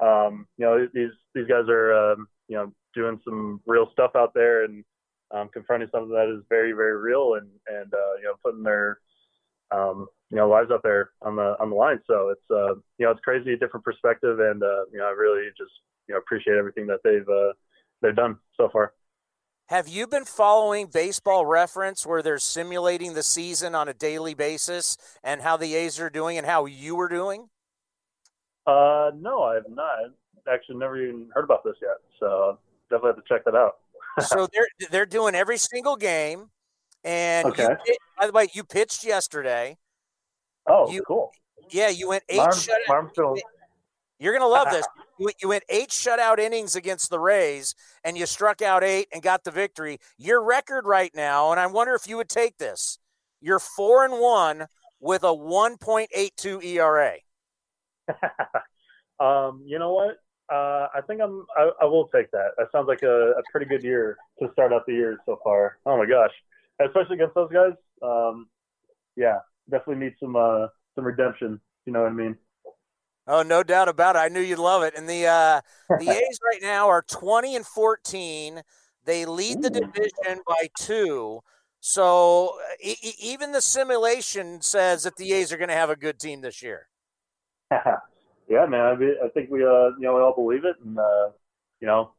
[0.04, 4.34] um, you know, these these guys are um, you know doing some real stuff out
[4.34, 4.84] there and
[5.30, 8.98] um, confronting something that is very very real and and uh, you know putting their
[9.70, 12.00] um, you know lives out there on the on the line.
[12.06, 15.48] So it's uh, you know it's crazy, different perspective, and uh, you know I really
[15.58, 15.72] just
[16.08, 17.52] you know appreciate everything that they've uh,
[18.00, 18.94] they've done so far.
[19.66, 24.96] Have you been following Baseball Reference, where they're simulating the season on a daily basis,
[25.22, 27.48] and how the A's are doing, and how you were doing?
[28.66, 30.12] Uh, no, I have not.
[30.50, 31.96] Actually, never even heard about this yet.
[32.18, 32.58] So
[32.88, 33.76] definitely have to check that out.
[34.20, 36.50] so they're they're doing every single game,
[37.04, 37.76] and okay.
[37.86, 39.76] You, by the way, you pitched yesterday.
[40.66, 41.32] Oh, you, cool.
[41.70, 43.38] Yeah, you went eight shutout.
[44.18, 44.86] You're gonna love this.
[45.18, 47.74] You, you went eight shutout innings against the Rays,
[48.04, 49.98] and you struck out eight and got the victory.
[50.18, 52.98] Your record right now, and I wonder if you would take this.
[53.40, 54.66] You're four and one
[55.00, 57.14] with a 1.82 ERA.
[59.20, 60.16] um, you know what?
[60.52, 61.46] Uh, I think I'm.
[61.56, 62.50] I, I, will take that.
[62.58, 65.78] That sounds like a, a, pretty good year to start out the year so far.
[65.86, 66.32] Oh my gosh,
[66.84, 67.72] especially against those guys.
[68.02, 68.48] Um,
[69.14, 69.38] yeah,
[69.70, 71.60] definitely need some uh, some redemption.
[71.86, 72.36] You know what I mean?
[73.26, 74.20] Oh, no doubt about it.
[74.20, 74.94] I knew you'd love it.
[74.96, 75.60] And the uh,
[75.98, 78.62] the A's right now are 20 and 14.
[79.04, 81.40] They lead the division by two.
[81.80, 86.18] So e- even the simulation says that the A's are going to have a good
[86.18, 86.88] team this year.
[87.70, 88.80] yeah, man.
[88.80, 91.28] I, mean, I think we, uh, you know, we all believe it, and uh,
[91.80, 92.10] you know,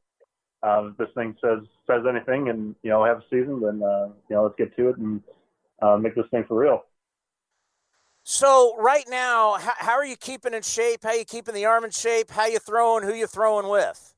[0.64, 4.08] um, if this thing says says anything, and you know, have a season, then uh,
[4.30, 5.22] you know, let's get to it and
[5.82, 6.84] uh, make this thing for real.
[8.24, 11.04] So right now, how, how, are you keeping in shape?
[11.04, 12.30] How you keeping the arm in shape?
[12.30, 13.04] How you throwing?
[13.04, 14.14] Who you throwing with?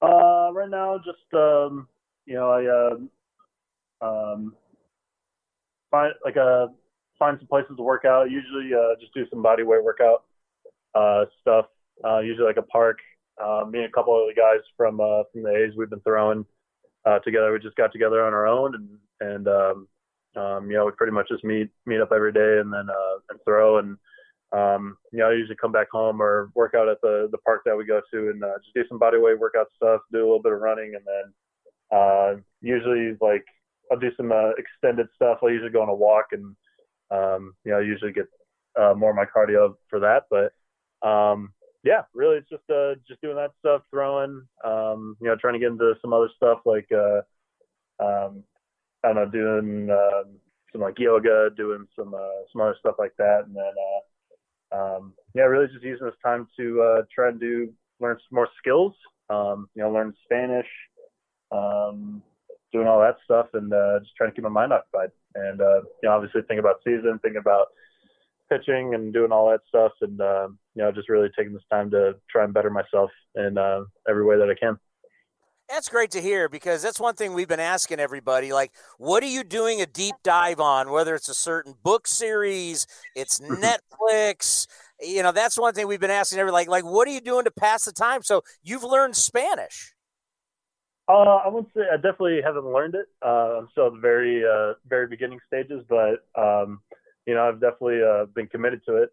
[0.00, 1.88] Uh, right now, just um,
[2.24, 4.54] you know, I uh, um,
[5.90, 6.68] find like uh,
[7.18, 8.30] find some places to work out.
[8.30, 10.24] Usually, uh, just do some body weight workout
[10.94, 11.66] uh, stuff.
[12.04, 12.98] Uh, usually, like a park.
[13.42, 16.00] Uh, me and a couple of the guys from uh, from the A's, we've been
[16.00, 16.46] throwing
[17.04, 17.52] uh, together.
[17.52, 18.88] We just got together on our own and
[19.20, 19.88] and um,
[20.36, 23.18] um, you know, we pretty much just meet meet up every day and then uh,
[23.30, 23.96] and throw and
[24.52, 27.62] um, you know, I usually come back home or work out at the the park
[27.64, 30.20] that we go to and uh, just do some body weight workout stuff, do a
[30.20, 33.44] little bit of running, and then uh, usually like
[33.90, 35.38] I'll do some uh, extended stuff.
[35.42, 36.54] I'll usually go on a walk and
[37.10, 38.26] um, you know, usually get
[38.80, 40.24] uh, more of my cardio for that.
[40.30, 40.52] But
[41.06, 41.52] um,
[41.84, 45.60] yeah, really, it's just uh, just doing that stuff, throwing, um, you know, trying to
[45.60, 47.20] get into some other stuff like uh,
[48.04, 48.42] um,
[49.06, 50.28] I don't know, doing uh,
[50.72, 53.72] some like yoga, doing some uh, some other stuff like that, and then
[54.72, 58.34] uh, um, yeah, really just using this time to uh, try and do learn some
[58.34, 58.94] more skills.
[59.30, 60.66] Um, you know, learn Spanish,
[61.52, 62.22] um,
[62.72, 65.10] doing all that stuff, and uh, just trying to keep my mind occupied.
[65.36, 67.66] And uh, you know, obviously think about season, think about
[68.50, 71.90] pitching, and doing all that stuff, and uh, you know, just really taking this time
[71.92, 74.78] to try and better myself in uh, every way that I can.
[75.68, 78.52] That's great to hear because that's one thing we've been asking everybody.
[78.52, 80.90] Like, what are you doing a deep dive on?
[80.90, 82.86] Whether it's a certain book series,
[83.16, 84.68] it's Netflix.
[85.00, 86.66] You know, that's one thing we've been asking everybody.
[86.66, 88.22] Like, like, what are you doing to pass the time?
[88.22, 89.92] So you've learned Spanish.
[91.08, 93.06] Uh, I wouldn't say I definitely haven't learned it.
[93.24, 96.80] Uh, I'm still at the very, uh, very beginning stages, but um,
[97.26, 99.12] you know, I've definitely uh, been committed to it.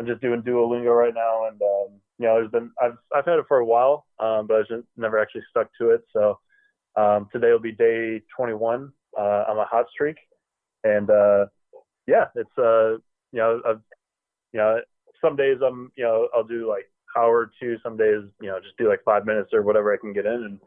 [0.00, 3.38] I'm just doing Duolingo right now, and um, you know, there's been I've I've had
[3.38, 6.00] it for a while, um, but I've just never actually stuck to it.
[6.10, 6.38] So
[6.96, 10.16] um, today will be day 21 uh, on my hot streak,
[10.84, 11.46] and uh,
[12.06, 12.92] yeah, it's uh,
[13.30, 13.82] you know, I've,
[14.54, 14.80] you know,
[15.20, 17.76] some days I'm you know I'll do like hour or two.
[17.82, 20.32] Some days you know just do like five minutes or whatever I can get in,
[20.32, 20.60] and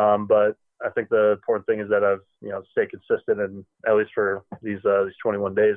[0.00, 0.56] um, but
[0.86, 4.10] I think the important thing is that I've you know stay consistent and at least
[4.14, 5.76] for these uh, these 21 days.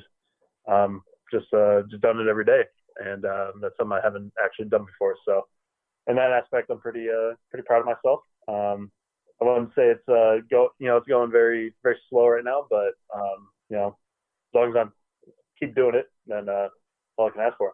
[0.72, 1.02] Um,
[1.34, 2.62] just uh, just done it every day,
[3.02, 5.16] and um, that's something I haven't actually done before.
[5.26, 5.48] So,
[6.08, 8.22] in that aspect, I'm pretty uh, pretty proud of myself.
[8.48, 8.92] Um,
[9.42, 12.66] I wouldn't say it's uh, go you know it's going very very slow right now,
[12.70, 14.92] but um, you know as long as I'm
[15.60, 16.68] keep doing it, then uh,
[17.18, 17.74] all I can ask for.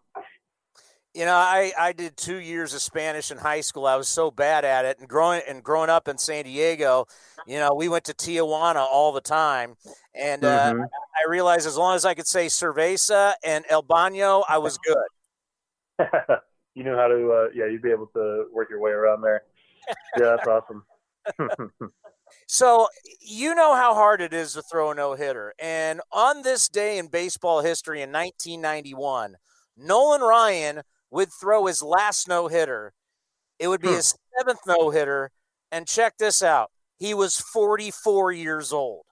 [1.13, 3.87] You know, I, I did two years of Spanish in high school.
[3.87, 7.05] I was so bad at it, and growing and growing up in San Diego,
[7.47, 9.75] you know, we went to Tijuana all the time,
[10.13, 10.87] and uh, Mhm.
[11.15, 15.07] I realized as long as I could say cerveza and el baño, I was good.
[16.75, 19.43] you knew how to uh, yeah you'd be able to work your way around there.
[20.17, 20.83] Yeah, that's awesome.
[22.45, 22.87] So
[23.21, 26.97] you know how hard it is to throw a no hitter, and on this day
[26.97, 29.35] in baseball history in 1991,
[29.77, 32.93] Nolan Ryan would throw his last no hitter.
[33.59, 35.31] It would be his seventh no hitter,
[35.71, 39.05] and check this out: he was 44 years old.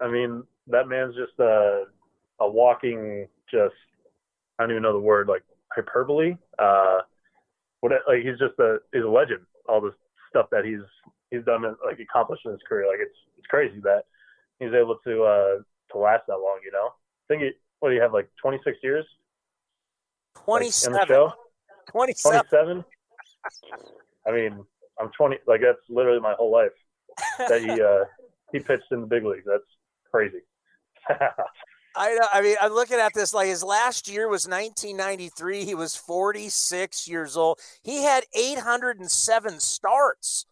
[0.00, 1.84] I mean, that man's just a
[2.40, 3.74] a walking just
[4.58, 5.42] I don't even know the word like
[5.74, 6.36] hyperbole.
[6.58, 7.00] Uh,
[7.80, 9.40] what like he's just a he's a legend.
[9.68, 9.92] All the
[10.30, 10.80] stuff that he's
[11.30, 14.04] he's done like accomplished in his career, like it's it's crazy that
[14.58, 15.54] he's able to uh
[15.92, 16.60] to last that long.
[16.64, 19.04] You know, I think he what do you have like 26 years?
[20.46, 20.92] Like, in 27.
[20.92, 21.32] the show?
[21.90, 22.40] 27.
[22.48, 22.84] 27.
[24.26, 24.64] I mean,
[24.98, 25.36] I'm 20.
[25.46, 26.72] Like that's literally my whole life
[27.38, 28.04] that he uh
[28.52, 29.44] he pitched in the big leagues.
[29.46, 29.62] That's
[30.10, 30.40] crazy.
[31.96, 32.26] I know.
[32.32, 35.64] I mean, I'm looking at this like his last year was 1993.
[35.64, 37.58] He was 46 years old.
[37.82, 40.46] He had 807 starts.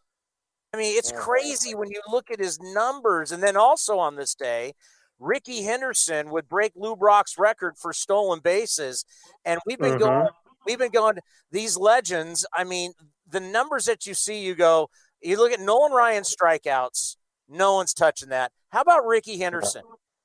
[0.72, 3.32] I mean, it's oh, crazy when you look at his numbers.
[3.32, 4.72] And then also on this day,
[5.18, 9.04] Rickey Henderson would break Lou Brock's record for stolen bases.
[9.44, 10.04] And we've been mm-hmm.
[10.04, 10.28] going,
[10.66, 11.18] we've been going,
[11.50, 12.46] these legends.
[12.54, 12.92] I mean,
[13.28, 14.88] the numbers that you see, you go,
[15.20, 17.16] you look at Nolan Ryan strikeouts,
[17.48, 18.52] no one's touching that.
[18.70, 19.82] How about Rickey Henderson?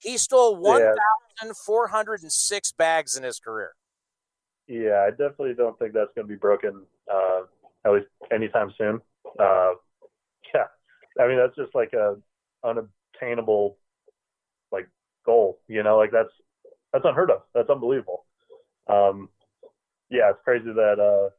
[0.07, 0.95] He stole Yeah.
[1.41, 3.73] 1,406 bags in his career.
[4.65, 7.41] Yeah, I definitely don't think that's going to be broken uh,
[7.83, 9.01] at least anytime soon.
[9.37, 9.73] Uh,
[10.55, 10.67] yeah,
[11.19, 12.15] I mean that's just like a
[12.63, 13.77] unobtainable
[14.71, 14.87] like
[15.25, 15.59] goal.
[15.67, 16.31] You know, like that's
[16.93, 17.41] that's unheard of.
[17.53, 18.25] That's unbelievable.
[18.87, 19.27] Um,
[20.09, 20.99] yeah, it's crazy that.
[20.99, 21.31] Uh,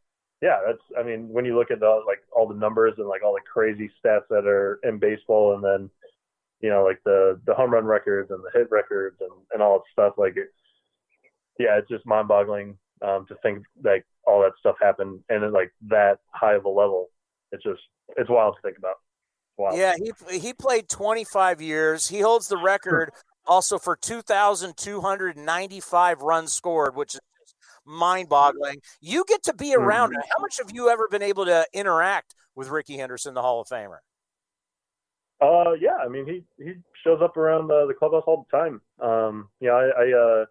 [0.43, 0.82] yeah, that's.
[0.99, 3.40] I mean, when you look at the, like all the numbers and like all the
[3.51, 5.90] crazy stats that are in baseball, and then
[6.60, 9.78] you know like the the home run records and the hit records and and all
[9.78, 10.48] that stuff, like it,
[11.59, 15.72] yeah, it's just mind-boggling um, to think like all that stuff happened and at like
[15.89, 17.09] that high of a level.
[17.52, 17.80] It's just
[18.16, 18.97] it's wild to think about.
[19.56, 19.74] Wow.
[19.74, 22.09] Yeah, he he played 25 years.
[22.09, 23.10] He holds the record
[23.47, 27.20] also for 2,295 runs scored, which is
[27.85, 28.80] mind-boggling.
[29.01, 30.20] You get to be around him.
[30.36, 33.68] How much have you ever been able to interact with Rickey Henderson, the Hall of
[33.68, 33.98] Famer?
[35.40, 36.74] Uh, yeah, I mean he he
[37.05, 38.81] shows up around the, the clubhouse all the time.
[39.01, 40.44] Um, yeah, I I, uh,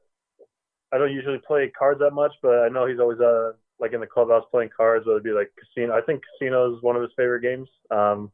[0.93, 3.99] I don't usually play cards that much, but I know he's always uh like in
[3.99, 5.05] the clubhouse playing cards.
[5.05, 7.67] Whether it be like casino, I think casino is one of his favorite games.
[7.91, 8.31] Um,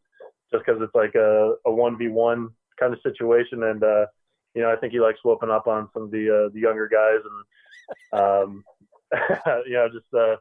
[0.51, 2.49] just because it's like a a one v one
[2.79, 4.05] kind of situation, and uh,
[4.53, 6.87] you know I think he likes whooping up on some of the uh, the younger
[6.87, 7.21] guys
[8.13, 8.63] and um,
[9.67, 10.37] you know just uh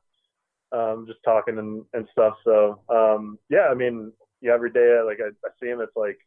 [0.72, 2.34] um, just talking and, and stuff.
[2.44, 4.12] So um, yeah, I mean,
[4.43, 6.19] yeah, every day like I, I see him, it's like,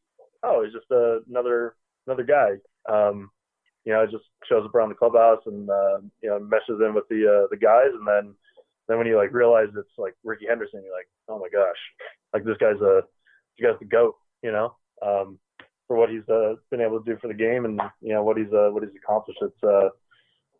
[0.44, 1.76] oh, he's just uh, another
[2.08, 2.56] another guy.
[2.90, 3.30] Um,
[3.84, 6.94] you know, it just shows up around the clubhouse and uh, you know meshes in
[6.94, 8.34] with the uh, the guys, and then
[8.88, 11.78] then when you like realize it's like Rickey Henderson, you're like, oh my gosh,
[12.34, 13.02] like this guy's a
[13.58, 14.76] this guy's the goat, you know,
[15.06, 15.38] um,
[15.88, 18.38] for what he's uh, been able to do for the game and you know what
[18.38, 19.40] he's uh, what he's accomplished.
[19.42, 19.90] It's uh,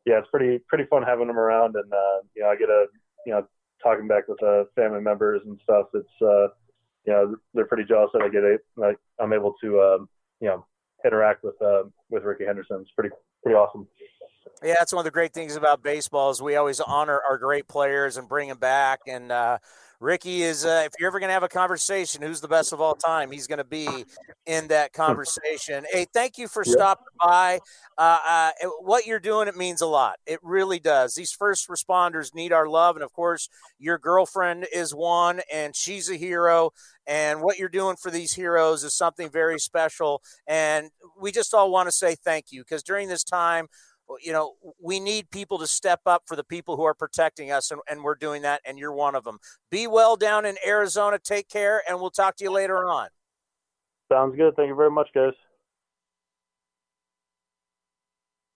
[0.06, 2.86] yeah, it's pretty pretty fun having him around, and uh, you know I get a
[3.26, 3.48] you know
[3.84, 5.88] talking back with uh, family members and stuff.
[5.94, 6.48] It's uh,
[7.06, 10.10] you know they're pretty jealous that I get a, like I'm able to um,
[10.40, 10.66] you know
[11.06, 12.80] interact with uh, with Rickey Henderson.
[12.82, 13.14] It's pretty
[13.44, 13.88] pretty awesome.
[14.64, 17.68] Yeah, that's one of the great things about baseball is we always honor our great
[17.68, 19.02] players and bring them back.
[19.08, 19.58] And uh,
[20.00, 22.82] Rickey is, uh, if you're ever going to have a conversation, who's the best of
[22.82, 23.32] all time?
[23.32, 24.06] He's going to be
[24.46, 25.86] in that conversation.
[25.92, 26.74] Hey, thank you for Yeah.
[26.74, 27.60] stopping by.
[27.98, 28.52] Uh, uh,
[28.82, 30.18] what you're doing, it means a lot.
[30.26, 31.16] It really does.
[31.16, 33.50] These first responders need our love, and of course,
[33.80, 36.72] your girlfriend is one, and she's a hero.
[37.08, 40.22] And what you're doing for these heroes is something very special.
[40.48, 40.90] And
[41.20, 43.68] we just all want to say thank you because during this time
[44.22, 47.72] you know, we need people to step up for the people who are protecting us,
[47.72, 49.40] and, and we're doing that, and you're one of them.
[49.72, 51.20] Be well down in Arizona.
[51.20, 53.10] Take care, and we'll talk to you later on.
[54.12, 54.56] Sounds good.
[54.56, 55.34] Thank you very much, guys.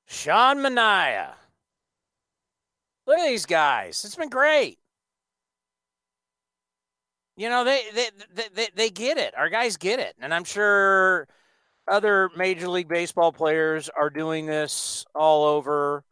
[0.08, 1.34] Sean Manaea.
[3.08, 4.04] Look at these guys.
[4.06, 4.78] It's been great.
[7.36, 9.34] You know, they they, they they they get it.
[9.38, 10.16] Our guys get it.
[10.20, 11.28] And I'm sure
[11.90, 16.04] other Major League Baseball players are doing this all over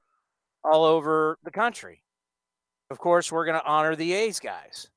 [0.63, 2.03] all over the country.
[2.89, 4.89] Of course, we're going to honor the A's guys.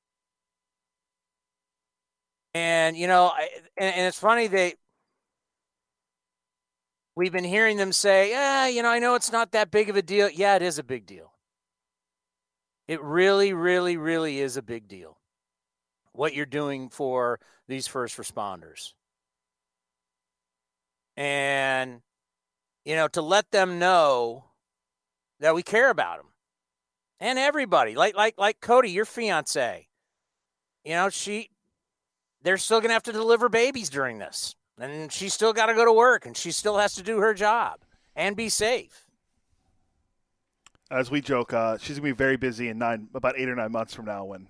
[2.55, 4.75] And, you know, I, and, and it's funny they,
[7.15, 9.97] we've been hearing them say, yeah, you know, I know it's not that big of
[9.97, 10.29] a deal.
[10.29, 11.33] Yeah, it is a big deal.
[12.89, 15.19] It really, really, really is a big deal.
[16.13, 17.39] What you're doing for
[17.69, 18.95] these first responders.
[21.17, 22.01] And,
[22.85, 24.45] you know, to let them know
[25.41, 26.27] that we care about them
[27.19, 29.89] and everybody, like, like, like Cody, your fiance,
[30.85, 31.51] you know, she,
[32.43, 34.55] they're still to have to deliver babies during this.
[34.79, 37.35] And she's still got to go to work and she still has to do her
[37.35, 37.81] job
[38.17, 39.07] and be safe.
[40.91, 43.71] As we joke, uh, she's to be very busy in nine, about eight or nine
[43.71, 44.49] months from now when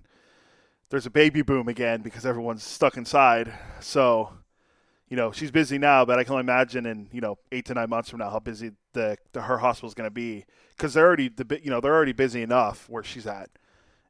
[0.89, 3.53] there's a baby boom again because everyone's stuck inside.
[3.79, 4.31] So,
[5.11, 7.73] you know, she's busy now, but I can only imagine in, you know, eight to
[7.73, 10.93] nine months from now how busy the, the her hospital is going to be because
[10.93, 13.49] they're already, the you know, they're already busy enough where she's at.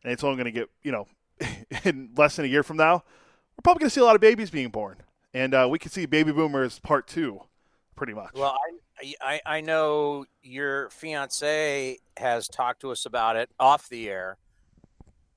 [0.03, 1.07] And it's only going to get, you know,
[1.85, 3.03] in less than a year from now,
[3.57, 4.97] we're probably going to see a lot of babies being born,
[5.33, 7.41] and uh, we could see baby boomers part two,
[7.95, 8.35] pretty much.
[8.35, 8.55] Well,
[8.99, 14.37] I, I I know your fiance has talked to us about it off the air,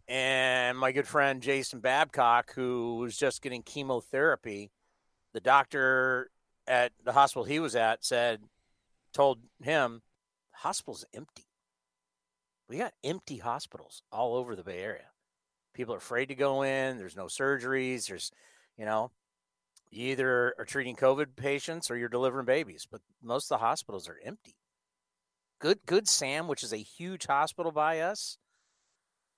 [0.08, 4.70] and my good friend Jason Babcock, who was just getting chemotherapy,
[5.34, 6.30] the doctor
[6.66, 8.40] at the hospital he was at said,
[9.12, 10.00] told him,
[10.52, 11.44] the hospital's empty.
[12.68, 15.10] We got empty hospitals all over the Bay Area.
[15.74, 16.96] People are afraid to go in.
[16.96, 18.06] There's no surgeries.
[18.06, 18.30] There's,
[18.78, 19.10] you know,
[19.90, 24.08] you either are treating COVID patients or you're delivering babies, but most of the hospitals
[24.08, 24.56] are empty.
[25.58, 28.38] Good, good Sam, which is a huge hospital by us.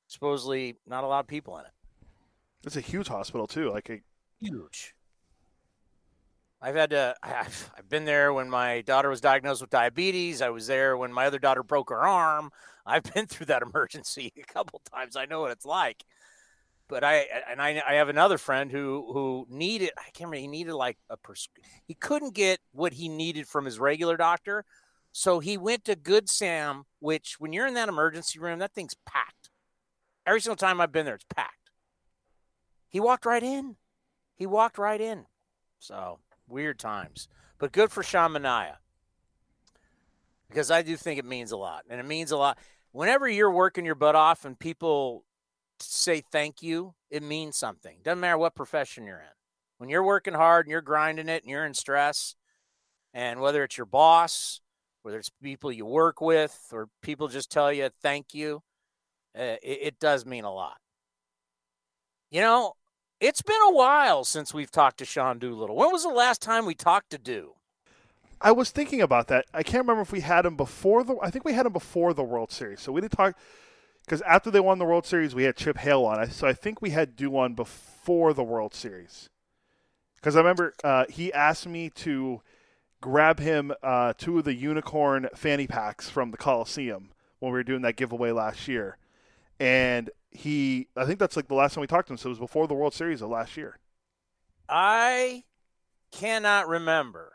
[0.08, 1.72] Supposedly, not a lot of people in it.
[2.64, 3.70] It's a huge hospital too.
[3.70, 4.00] Like a
[4.40, 4.95] huge.
[6.60, 7.14] I've had to.
[7.22, 10.42] I've, I've been there when my daughter was diagnosed with diabetes.
[10.42, 12.50] I was there when my other daughter broke her arm.
[12.86, 15.16] I've been through that emergency a couple times.
[15.16, 16.04] I know what it's like
[16.88, 20.46] but I and I, I have another friend who who needed I can't remember he
[20.46, 21.48] needed like a pers-
[21.84, 24.64] he couldn't get what he needed from his regular doctor,
[25.12, 28.94] so he went to Good Sam, which when you're in that emergency room, that thing's
[29.06, 29.50] packed.
[30.26, 31.70] Every single time I've been there, it's packed.
[32.88, 33.76] He walked right in.
[34.34, 35.26] He walked right in.
[35.78, 37.28] So weird times,
[37.58, 38.76] but good for Sean Manaea
[40.48, 42.58] because I do think it means a lot, and it means a lot
[42.96, 45.22] whenever you're working your butt off and people
[45.80, 47.98] say thank you, it means something.
[48.02, 49.36] Doesn't matter what profession you're in.
[49.76, 52.34] When you're working hard and you're grinding it and you're in stress,
[53.12, 54.62] and whether it's your boss,
[55.02, 58.62] whether it's people you work with, or people just tell you thank you,
[59.38, 60.78] uh, it, it does mean a lot.
[62.30, 62.72] You know,
[63.20, 65.76] it's been a while since we've talked to Sean Doolittle.
[65.76, 67.52] When was the last time we talked to Do?
[68.40, 69.46] I was thinking about that.
[69.54, 71.16] I can't remember if we had him before the.
[71.22, 73.34] I think we had him before the World Series, so we didn't talk
[74.04, 76.30] because after they won the World Series, we had Chip Hale on.
[76.30, 79.30] So I think we had do on before the World Series.
[80.16, 82.42] Because I remember uh, he asked me to
[83.00, 87.64] grab him uh, two of the unicorn fanny packs from the Coliseum when we were
[87.64, 88.98] doing that giveaway last year,
[89.58, 92.18] and he, I think that's like the last time we talked to him.
[92.18, 93.78] So it was before the World Series of last year.
[94.68, 95.44] I
[96.12, 97.32] cannot remember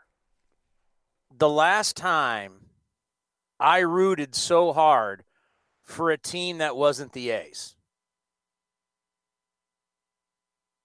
[1.36, 2.52] the last time
[3.58, 5.24] I rooted so hard
[5.82, 7.76] for a team that wasn't the A's.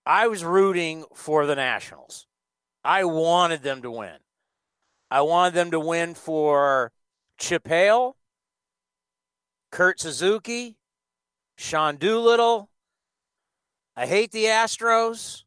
[0.05, 2.27] I was rooting for the Nationals.
[2.83, 4.17] I wanted them to win.
[5.11, 6.91] I wanted them to win for
[7.37, 8.15] Chip Hale,
[9.71, 10.77] Kurt Suzuki,
[11.57, 12.69] Sean Doolittle.
[13.95, 15.43] I hate the Astros.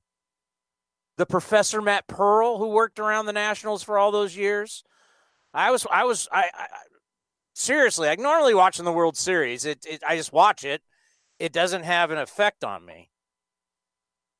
[1.16, 4.82] The Professor Matt Pearl, who worked around the Nationals for all those years.
[5.53, 6.66] I was, I was, I, I
[7.55, 10.82] seriously, like normally watching the World Series, it, it I just watch it.
[11.39, 13.11] It doesn't have an effect on me.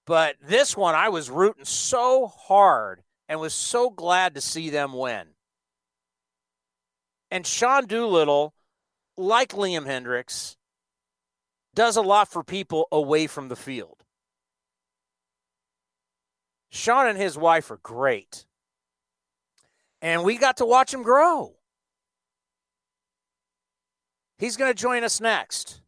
[0.07, 4.93] But this one, I was rooting so hard and was so glad to see them
[4.93, 5.29] win.
[7.31, 8.55] And Sean Doolittle,
[9.17, 10.57] like Liam Hendriks,
[11.75, 14.05] does a lot for people away from the field.
[16.71, 18.47] Sean and his wife are great.
[20.01, 21.57] And we got to watch him grow.
[24.39, 25.83] He's going to join us next.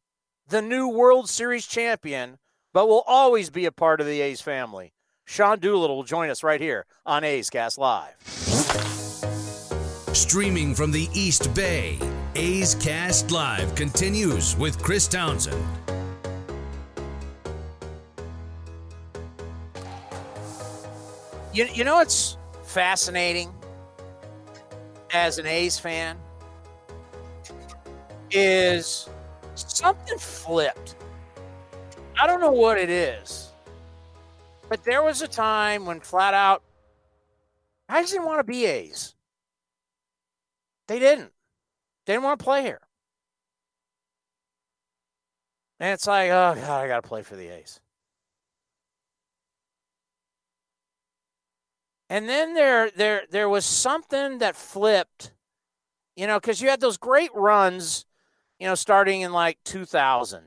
[0.49, 2.39] The new World Series champion,
[2.75, 4.93] but will always be a part of the A's family.
[5.25, 8.17] Sean Doolittle will join us right here on A's Cast Live.
[10.13, 11.99] Streaming from the East Bay,
[12.35, 15.63] A's Cast Live continues with Chris Townsend.
[21.53, 23.53] You, you know what's fascinating
[25.13, 26.17] as an A's fan?
[28.33, 29.09] is
[29.55, 30.97] something flipped.
[32.21, 33.53] I don't know what it is,
[34.69, 36.63] but there was a time when flat out
[37.91, 39.15] guys didn't want to be A's.
[40.89, 41.31] They didn't.
[42.07, 42.81] They didn't want to play here.
[45.81, 47.81] And it's like, oh God, I got to play for the A's.
[52.09, 55.33] And then there, there, there was something that flipped,
[56.15, 58.05] you know, because you had those great runs,
[58.59, 60.43] you know, starting in like 2000,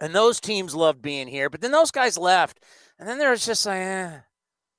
[0.00, 1.50] and those teams loved being here.
[1.50, 2.60] But then those guys left,
[2.98, 4.18] and then there was just like, eh,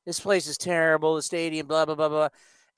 [0.05, 2.29] this place is terrible, the stadium, blah blah blah blah.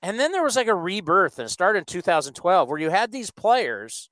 [0.02, 3.12] And then there was like a rebirth, and it started in 2012, where you had
[3.12, 4.10] these players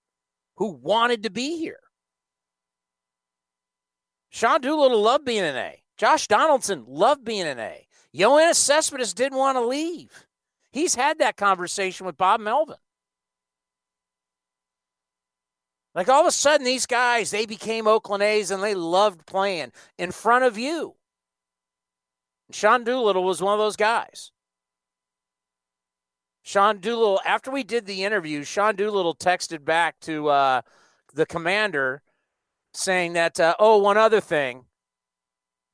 [0.57, 1.81] who wanted to be here.
[4.31, 5.83] Sean Doolittle loved being an A.
[5.97, 7.87] Josh Donaldson loved being an A.
[8.15, 10.27] Yoenis Cespedes didn't want to leave.
[10.73, 12.77] He's had that conversation with Bob Melvin.
[15.95, 19.71] Like all of a sudden, these guys, they became Oakland A's and they loved playing
[19.99, 20.97] in front of you.
[22.49, 24.33] And Sean Doolittle was one of those guys.
[26.45, 30.61] Sean Doolittle, after we did the interview, Sean Doolittle texted back to uh,
[31.15, 32.03] the commander
[32.75, 34.67] saying that, uh, oh, one other thing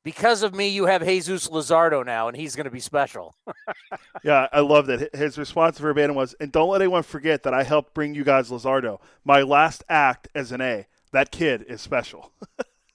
[0.05, 3.35] because of me, you have Jesus Luzardo now, and he's going to be special.
[4.25, 5.15] yeah, I love that.
[5.15, 8.49] His response verbatim was, and don't let anyone forget that I helped bring you guys
[8.49, 9.01] Luzardo.
[9.25, 10.87] My last act as an A.
[11.13, 12.33] That kid is special.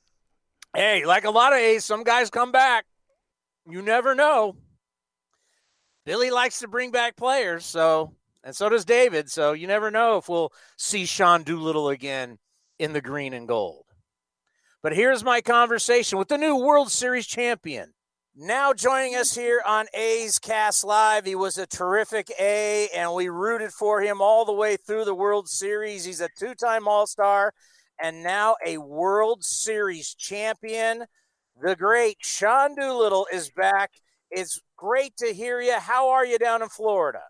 [0.75, 2.85] hey, like a lot of A's, some guys come back.
[3.69, 4.55] You never know.
[6.05, 8.13] Billy likes to bring back players, so
[8.43, 9.29] and so does David.
[9.29, 12.37] So you never know if we'll see Sean Doolittle again
[12.77, 13.85] in the green and gold.
[14.83, 17.93] But here's my conversation with the new World Series champion.
[18.35, 21.25] Now joining us here on A's Cast Live.
[21.25, 25.15] He was a terrific A, and we rooted for him all the way through the
[25.15, 26.05] World Series.
[26.05, 27.53] He's a two time All Star
[27.99, 31.05] and now a World Series champion.
[31.61, 33.91] The great Sean Doolittle is back.
[34.31, 35.77] It's great to hear you.
[35.79, 37.21] How are you down in Florida?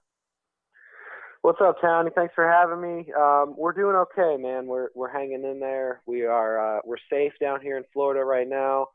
[1.42, 2.10] What's up, Tony?
[2.16, 3.12] Thanks for having me.
[3.14, 4.66] Um, we're doing okay, man.
[4.66, 6.02] We're we're hanging in there.
[6.08, 8.88] We are uh, we're safe down here in Florida right now.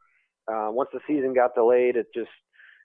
[0.48, 2.30] Uh, once the season got delayed, it just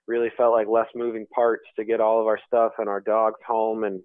[0.06, 3.40] really felt like less moving parts to get all of our stuff and our dogs
[3.44, 4.00] home, and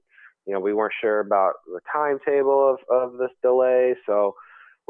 [0.47, 3.93] you know we weren't sure about the timetable of of this delay.
[4.07, 4.33] So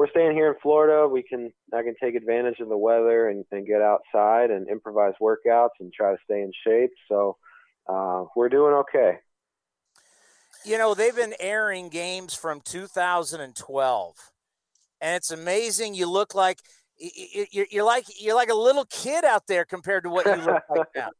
[0.02, 1.06] we're staying here in Florida.
[1.06, 5.14] We can I can take advantage of the weather and, and get outside and improvise
[5.20, 6.90] workouts and try to stay in shape.
[7.08, 7.36] So
[7.88, 9.18] uh, we're doing okay
[10.64, 14.32] you know, they've been airing games from 2012,
[15.00, 15.94] and it's amazing.
[15.94, 16.58] You look like
[16.98, 20.88] you're like you're like a little kid out there compared to what you look like
[20.94, 21.10] now.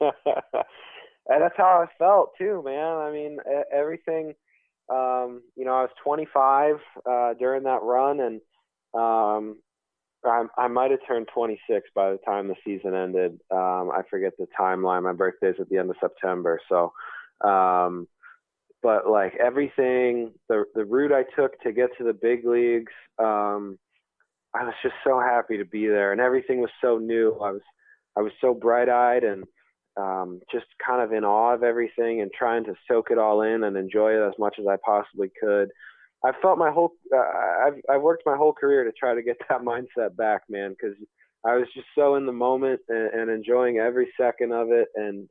[0.26, 2.96] and that's how I felt too, man.
[2.98, 3.38] I mean,
[3.72, 4.34] everything.
[4.88, 6.76] Um, you know, I was 25
[7.10, 8.40] uh, during that run, and
[8.94, 9.58] um,
[10.24, 13.40] I, I might have turned 26 by the time the season ended.
[13.50, 15.02] Um, I forget the timeline.
[15.02, 16.92] My birthday's at the end of September, so
[17.46, 18.06] um,
[18.82, 23.78] but like everything, the the route I took to get to the big leagues, um,
[24.54, 27.32] I was just so happy to be there, and everything was so new.
[27.42, 27.62] I was
[28.16, 29.44] I was so bright eyed and
[29.96, 33.64] um, just kind of in awe of everything and trying to soak it all in
[33.64, 35.68] and enjoy it as much as I possibly could.
[36.24, 37.18] I felt my whole uh,
[37.66, 40.96] I've I've worked my whole career to try to get that mindset back, man, because
[41.44, 45.28] I was just so in the moment and, and enjoying every second of it and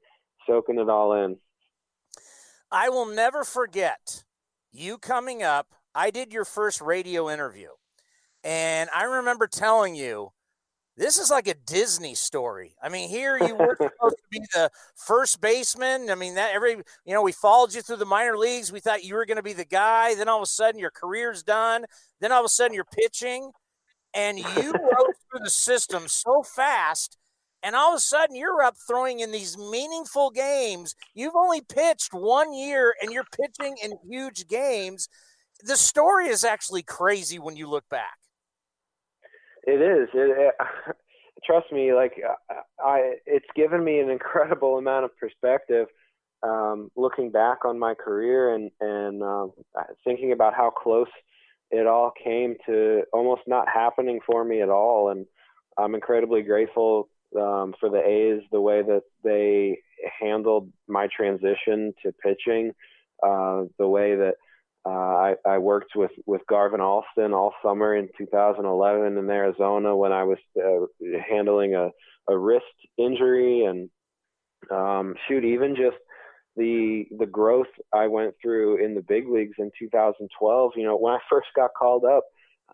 [0.47, 1.37] soaking it all in.
[2.71, 4.23] I will never forget
[4.71, 5.67] you coming up.
[5.95, 7.69] I did your first radio interview,
[8.43, 10.31] and I remember telling you,
[10.97, 12.75] this is like a Disney story.
[12.81, 16.09] I mean, here you were supposed to be the first baseman.
[16.09, 16.71] I mean, that every
[17.05, 18.71] you know, we followed you through the minor leagues.
[18.71, 20.15] We thought you were going to be the guy.
[20.15, 21.85] Then all of a sudden, your career's done.
[22.19, 23.51] Then all of a sudden, you're pitching,
[24.13, 27.17] and you rose through the system so fast
[27.63, 30.95] and all of a sudden you're up throwing in these meaningful games.
[31.15, 35.07] You've only pitched one year and you're pitching in huge games.
[35.63, 38.17] The story is actually crazy when you look back.
[39.63, 40.09] It is.
[40.13, 40.95] It, it,
[41.45, 42.13] trust me, like
[42.83, 45.87] I, it's given me an incredible amount of perspective.
[46.43, 49.51] Um, looking back on my career and and um,
[50.03, 51.07] thinking about how close
[51.71, 55.25] it all came to almost not happening for me at all, and
[55.77, 57.09] I'm incredibly grateful
[57.39, 59.79] um, for the A's, the way that they
[60.19, 62.73] handled my transition to pitching,
[63.25, 64.35] uh, the way that
[64.85, 70.11] uh, I, I, worked with, with Garvin Alston all summer in 2011 in Arizona when
[70.11, 71.89] I was uh, handling a,
[72.29, 72.65] a wrist
[72.97, 73.89] injury and
[74.71, 75.97] um, shoot, even just
[76.55, 80.71] the the growth I went through in the big leagues in 2012.
[80.75, 82.23] You know, when I first got called up,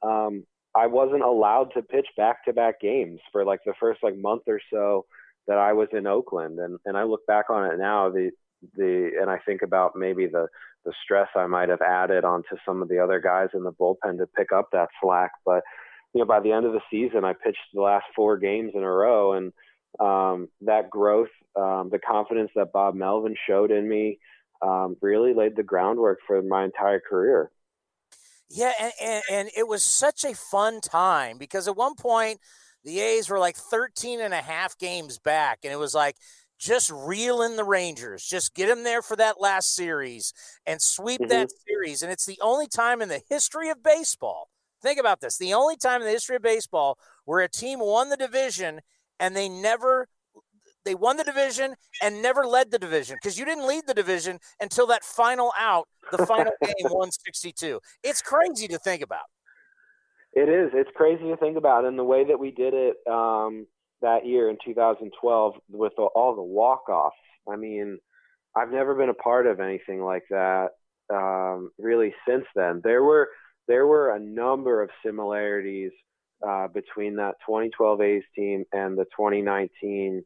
[0.03, 0.43] um,
[0.75, 4.43] I wasn't allowed to pitch back to back games for like the first like month
[4.47, 5.05] or so
[5.47, 8.09] that I was in Oakland, and and I look back on it now.
[8.09, 8.31] The
[8.75, 10.47] the and I think about maybe the
[10.85, 14.17] the stress I might have added onto some of the other guys in the bullpen
[14.17, 15.31] to pick up that slack.
[15.45, 15.63] But
[16.13, 18.83] you know, by the end of the season, I pitched the last four games in
[18.83, 19.53] a row, and
[19.99, 24.19] um, that growth, um, the confidence that Bob Melvin showed in me,
[24.61, 27.51] um, really laid the groundwork for my entire career.
[28.49, 32.39] Yeah, and, and, and it was such a fun time because at one point
[32.83, 36.15] the A's were like 13 and a half games back, and it was like
[36.59, 40.33] just reel in the Rangers, just get them there for that last series
[40.65, 41.29] and sweep mm-hmm.
[41.29, 42.03] that series.
[42.03, 44.49] And it's the only time in the history of baseball.
[44.81, 48.09] Think about this: the only time in the history of baseball where a team won
[48.09, 48.81] the division
[49.19, 50.07] and they never
[50.85, 54.39] they won the division and never led the division because you didn't lead the division
[54.59, 57.79] until that final out, the final game, 162.
[58.03, 59.25] It's crazy to think about.
[60.33, 60.71] It is.
[60.73, 63.67] It's crazy to think about, and the way that we did it um,
[64.01, 67.15] that year in 2012 with the, all the walk-offs.
[67.51, 67.99] I mean,
[68.55, 70.69] I've never been a part of anything like that
[71.13, 72.81] um, really since then.
[72.83, 73.29] There were
[73.67, 75.91] there were a number of similarities
[76.47, 80.23] uh, between that 2012 A's team and the 2019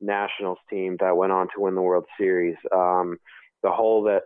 [0.00, 2.56] Nationals team that went on to win the World Series.
[2.74, 3.16] Um,
[3.62, 4.22] the hole that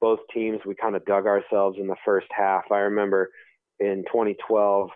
[0.00, 2.64] both teams we kind of dug ourselves in the first half.
[2.70, 3.30] I remember
[3.78, 4.90] in 2012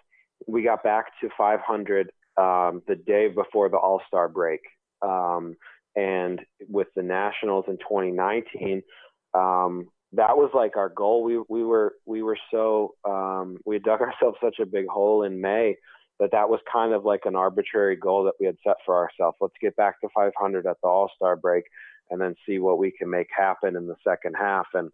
[0.49, 4.61] we got back to 500 um, the day before the All Star break,
[5.03, 5.55] um,
[5.97, 8.83] and with the Nationals in 2019.
[9.35, 11.23] Um, that was like our goal.
[11.23, 15.41] We we were we were so um, we dug ourselves such a big hole in
[15.41, 15.77] May
[16.21, 19.37] that that was kind of like an arbitrary goal that we had set for ourselves.
[19.41, 21.65] Let's get back to 500 at the All Star break,
[22.11, 24.67] and then see what we can make happen in the second half.
[24.75, 24.91] And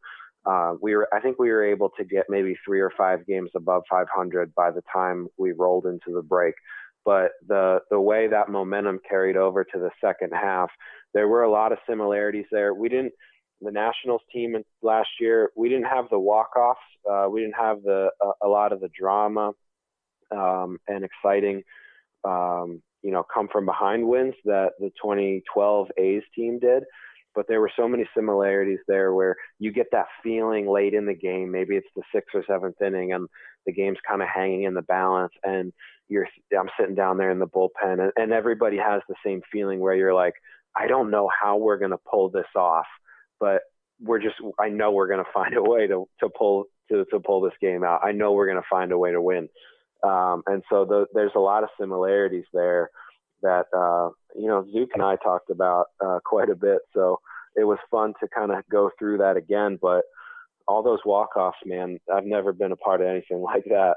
[0.46, 3.50] uh, we were, I think we were able to get maybe three or five games
[3.54, 6.54] above 500 by the time we rolled into the break.
[7.08, 10.68] But the the way that momentum carried over to the second half,
[11.14, 12.74] there were a lot of similarities there.
[12.74, 13.14] We didn't
[13.62, 15.50] the Nationals team last year.
[15.56, 16.80] We didn't have the walk offs.
[17.10, 19.52] Uh, we didn't have the uh, a lot of the drama
[20.36, 21.62] um, and exciting,
[22.24, 26.82] um, you know, come from behind wins that the 2012 A's team did.
[27.34, 31.14] But there were so many similarities there where you get that feeling late in the
[31.14, 31.50] game.
[31.50, 33.28] Maybe it's the sixth or seventh inning, and
[33.64, 35.32] the game's kind of hanging in the balance.
[35.42, 35.72] And
[36.08, 36.26] you're,
[36.58, 39.94] I'm sitting down there in the bullpen, and, and everybody has the same feeling where
[39.94, 40.34] you're like,
[40.76, 42.86] I don't know how we're going to pull this off,
[43.40, 43.62] but
[44.00, 47.20] we're just, I know we're going to find a way to to pull to to
[47.20, 48.00] pull this game out.
[48.02, 49.48] I know we're going to find a way to win.
[50.02, 52.90] Um, and so the, there's a lot of similarities there
[53.42, 56.78] that, uh, you know, Zook and I talked about uh, quite a bit.
[56.94, 57.18] So
[57.56, 59.78] it was fun to kind of go through that again.
[59.80, 60.02] But
[60.66, 63.96] all those walk-offs, man, I've never been a part of anything like that.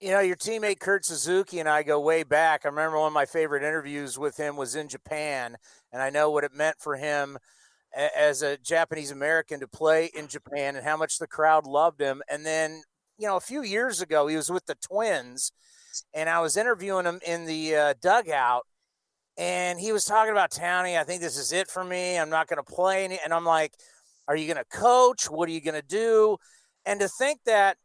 [0.00, 2.62] You know, your teammate Kurt Suzuki and I go way back.
[2.64, 5.56] I remember one of my favorite interviews with him was in Japan,
[5.90, 7.38] and I know what it meant for him
[8.14, 12.22] as a Japanese American to play in Japan and how much the crowd loved him.
[12.28, 12.82] And then
[13.18, 15.52] you know, a few years ago, he was with the Twins,
[16.12, 18.66] and I was interviewing him in the uh, dugout,
[19.38, 20.98] and he was talking about Townie.
[20.98, 22.18] I think this is it for me.
[22.18, 23.18] I'm not going to play any.
[23.24, 23.72] And I'm like,
[24.28, 25.30] are you going to coach?
[25.30, 26.36] What are you going to do?
[26.84, 27.76] And to think that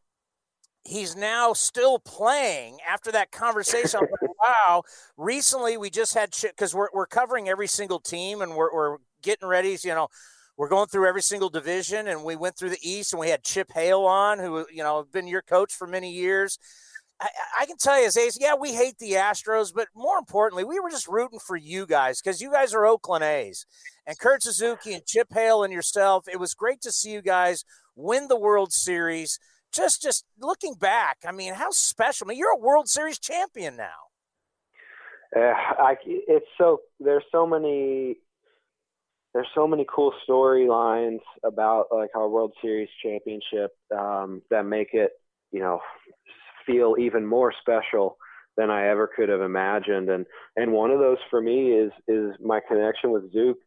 [0.83, 3.99] he's now still playing after that conversation.
[3.99, 4.83] Like, wow.
[5.17, 8.97] Recently, we just had Chip because we're we're covering every single team and we're we're
[9.21, 9.77] getting ready.
[9.83, 10.07] You know,
[10.57, 13.43] we're going through every single division, and we went through the East, and we had
[13.43, 16.57] Chip Hale on, who you know been your coach for many years.
[17.19, 17.29] I,
[17.61, 20.79] I can tell you, as A's, yeah, we hate the Astros, but more importantly, we
[20.79, 23.65] were just rooting for you guys because you guys are Oakland A's,
[24.07, 26.27] and Kurt Suzuki and Chip Hale and yourself.
[26.27, 27.63] It was great to see you guys
[27.95, 29.39] win the World Series.
[29.73, 32.27] Just, just looking back, I mean, how special!
[32.27, 34.11] I mean, you're a World Series champion now.
[35.35, 38.17] Uh, I, it's so there's so many
[39.33, 45.11] there's so many cool storylines about like our World Series championship um, that make it,
[45.51, 45.79] you know,
[46.65, 48.17] feel even more special
[48.57, 50.09] than I ever could have imagined.
[50.09, 50.25] And
[50.57, 53.57] and one of those for me is is my connection with Zook.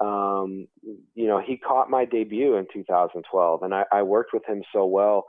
[0.00, 0.66] Um,
[1.14, 4.84] you know, he caught my debut in 2012, and I, I worked with him so
[4.86, 5.26] well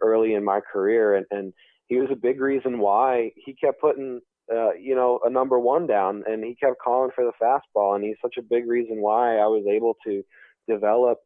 [0.00, 1.52] early in my career, and, and
[1.86, 4.20] he was a big reason why he kept putting
[4.52, 8.04] uh, you know, a number one down, and he kept calling for the fastball, and
[8.04, 10.22] he's such a big reason why I was able to
[10.68, 11.18] develop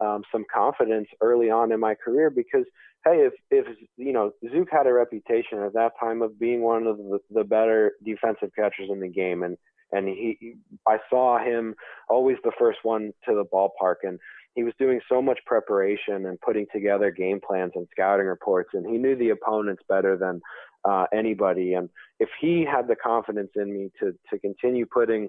[0.00, 2.30] um, some confidence early on in my career.
[2.30, 2.64] Because
[3.04, 3.66] hey, if if
[3.96, 7.44] you know, Zook had a reputation at that time of being one of the, the
[7.44, 9.56] better defensive catchers in the game, and
[9.90, 10.56] and he
[10.86, 11.74] I saw him
[12.08, 14.18] always the first one to the ballpark and
[14.58, 18.84] he was doing so much preparation and putting together game plans and scouting reports and
[18.84, 20.40] he knew the opponents better than
[20.84, 21.74] uh, anybody.
[21.74, 21.88] And
[22.18, 25.28] if he had the confidence in me to to continue putting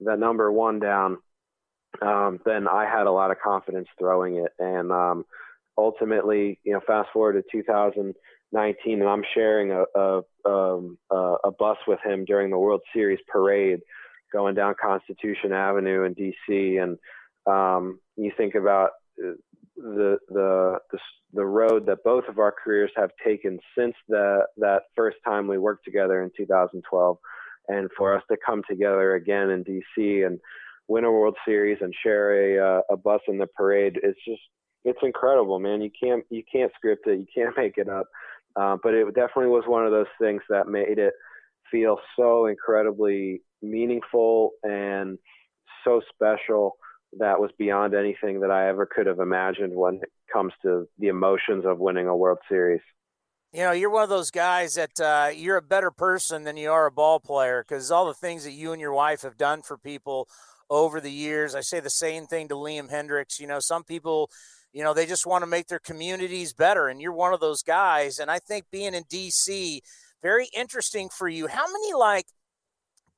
[0.00, 1.16] the number one down
[2.02, 4.52] um, then I had a lot of confidence throwing it.
[4.58, 5.24] And um,
[5.78, 11.50] ultimately you know fast forward to 2019 and I'm sharing a a, um, a a
[11.58, 13.80] bus with him during the World Series parade
[14.30, 16.98] going down Constitution Avenue in DC and
[17.48, 18.90] um, you think about
[19.22, 19.32] uh,
[19.76, 20.98] the, the the
[21.34, 25.58] the road that both of our careers have taken since the that first time we
[25.58, 27.18] worked together in 2012,
[27.68, 30.38] and for us to come together again in DC and
[30.88, 34.42] win a World Series and share a uh, a bus in the parade, it's just
[34.84, 35.80] it's incredible, man.
[35.80, 38.06] You can't you can't script it, you can't make it up.
[38.56, 41.12] Uh, but it definitely was one of those things that made it
[41.70, 45.18] feel so incredibly meaningful and
[45.84, 46.76] so special
[47.18, 51.08] that was beyond anything that I ever could have imagined when it comes to the
[51.08, 52.82] emotions of winning a World Series.
[53.52, 56.70] You know, you're one of those guys that uh, you're a better person than you
[56.70, 59.62] are a ball player because all the things that you and your wife have done
[59.62, 60.28] for people
[60.68, 61.54] over the years.
[61.54, 63.40] I say the same thing to Liam Hendriks.
[63.40, 64.30] You know, some people,
[64.74, 67.62] you know, they just want to make their communities better, and you're one of those
[67.62, 68.18] guys.
[68.18, 69.80] And I think being in D.C.,
[70.22, 71.46] very interesting for you.
[71.46, 72.26] How many like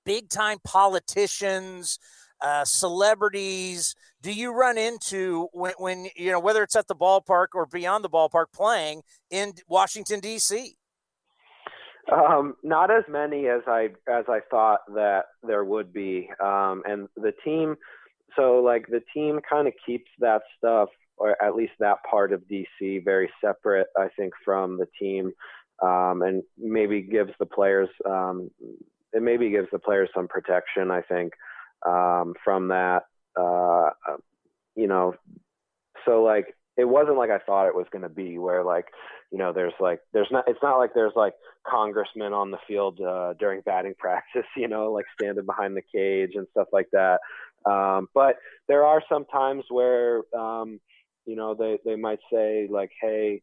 [0.05, 1.99] big time politicians?
[2.43, 7.49] Uh, celebrities do you run into when, when you know whether it's at the ballpark
[7.55, 10.77] or beyond the ballpark playing in Washington D.C.
[12.11, 17.09] Um, not as many as I as I thought that there would be, um, and
[17.17, 17.77] the team.
[18.37, 22.43] So like the team kind of keeps that stuff, or at least that part of
[22.51, 23.89] DC, very separate.
[23.97, 25.33] I think from the team,
[25.83, 27.89] um, and maybe gives the players.
[28.05, 28.51] Um,
[29.13, 30.91] it maybe gives the players some protection.
[30.91, 31.33] I think
[31.87, 33.05] um, from that.
[33.39, 33.91] Uh,
[34.75, 35.15] you know,
[36.07, 38.87] so like it wasn't like I thought it was going to be, where like
[39.31, 41.35] you know there's like there's not it's not like there's like
[41.67, 46.33] congressmen on the field uh, during batting practice, you know, like standing behind the cage
[46.35, 47.21] and stuff like that.
[47.67, 48.37] Um, but
[48.69, 50.81] there are some times where um,
[51.27, 53.43] you know they they might say like, hey.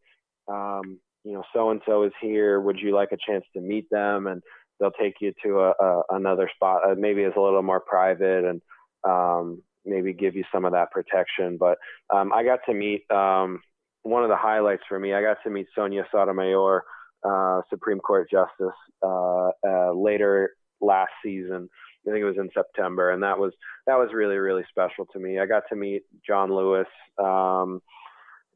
[0.49, 2.61] Um, you know, so and so is here.
[2.61, 4.27] Would you like a chance to meet them?
[4.27, 4.41] And
[4.80, 8.45] they'll take you to a, a another spot, uh, maybe it's a little more private
[8.45, 8.61] and
[9.03, 11.57] um, maybe give you some of that protection.
[11.57, 11.77] But
[12.14, 13.61] um, I got to meet um,
[14.03, 15.14] one of the highlights for me.
[15.14, 16.83] I got to meet Sonia Sotomayor,
[17.27, 21.69] uh, Supreme Court Justice, uh, uh, later last season.
[22.07, 23.51] I think it was in September, and that was
[23.85, 25.39] that was really really special to me.
[25.39, 27.81] I got to meet John Lewis um,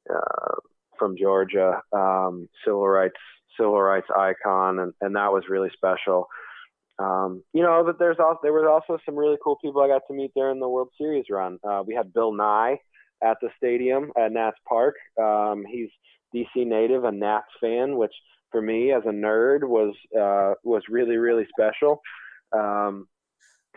[0.09, 0.55] uh,
[0.97, 3.19] from Georgia, um, civil rights
[3.57, 6.27] civil rights icon, and, and that was really special.
[6.99, 10.03] Um, you know, but there's also there was also some really cool people I got
[10.07, 11.57] to meet there in the World Series run.
[11.63, 12.77] Uh, we had Bill Nye
[13.23, 14.95] at the stadium at Nats Park.
[15.19, 15.89] Um, he's
[16.35, 18.13] DC native, a Nats fan, which
[18.51, 22.01] for me as a nerd was uh, was really really special.
[22.53, 23.07] Um,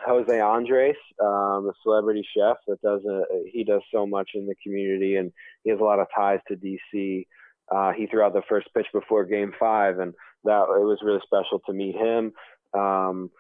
[0.05, 4.55] Jose Andres, um, a celebrity chef that does a, he does so much in the
[4.62, 7.27] community, and he has a lot of ties to DC.
[7.75, 10.12] Uh, he threw out the first pitch before Game Five, and
[10.44, 12.33] that it was really special to meet him.
[12.78, 13.31] Um,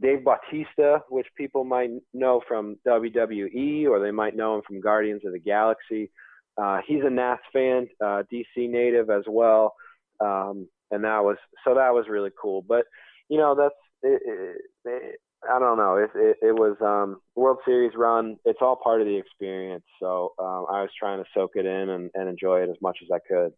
[0.00, 5.22] Dave Bautista, which people might know from WWE or they might know him from Guardians
[5.24, 6.10] of the Galaxy.
[6.56, 9.74] Uh, he's a Nats fan, uh, DC native as well,
[10.20, 12.64] um, and that was so that was really cool.
[12.66, 12.84] But
[13.28, 15.96] you know, that's it, it, it, I don't know.
[15.96, 18.36] It, it, it was um, World Series run.
[18.44, 19.84] It's all part of the experience.
[20.00, 22.98] So um, I was trying to soak it in and, and enjoy it as much
[23.02, 23.52] as I could.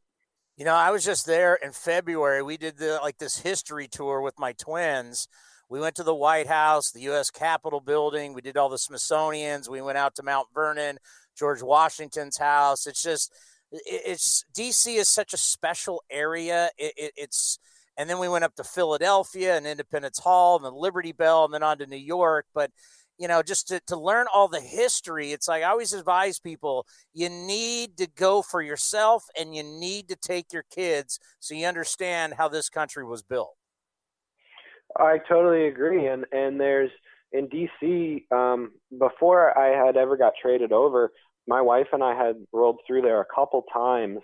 [0.57, 2.43] You know, I was just there in February.
[2.43, 5.29] We did the like this history tour with my twins.
[5.71, 7.31] We went to the White House, the U.S.
[7.31, 8.35] Capitol building.
[8.35, 9.71] We did all the Smithsonian's.
[9.71, 10.99] We went out to Mount Vernon,
[11.39, 12.89] George Washington's house.
[12.89, 13.33] It's just,
[13.71, 16.71] it's DC is such a special area.
[16.77, 17.61] It, it, it's,
[17.97, 21.55] and then we went up to Philadelphia and Independence Hall and the Liberty Bell and
[21.55, 22.47] then on to New York.
[22.53, 22.73] But
[23.21, 25.33] you know, just to, to learn all the history.
[25.33, 30.09] It's like I always advise people you need to go for yourself and you need
[30.09, 33.55] to take your kids so you understand how this country was built.
[34.99, 36.07] I totally agree.
[36.07, 36.91] And, and there's
[37.33, 41.13] in DC, um, before I had ever got traded over,
[41.47, 44.21] my wife and I had rolled through there a couple times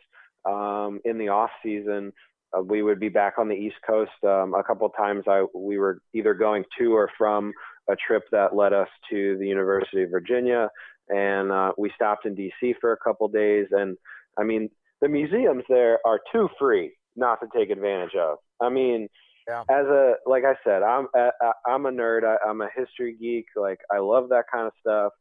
[0.46, 2.12] um, in the off season.
[2.56, 5.24] Uh, we would be back on the East Coast um, a couple times.
[5.28, 7.52] I we were either going to or from
[7.88, 10.68] a trip that led us to the University of Virginia,
[11.08, 12.74] and uh, we stopped in D.C.
[12.80, 13.66] for a couple days.
[13.70, 13.96] And
[14.38, 14.68] I mean,
[15.00, 18.38] the museums there are too free not to take advantage of.
[18.60, 19.08] I mean,
[19.48, 19.62] Yeah.
[19.70, 21.30] As a like I said, I'm I,
[21.66, 22.24] I'm a nerd.
[22.24, 23.46] I, I'm a history geek.
[23.54, 25.12] Like I love that kind of stuff.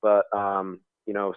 [0.00, 1.34] But um, you know,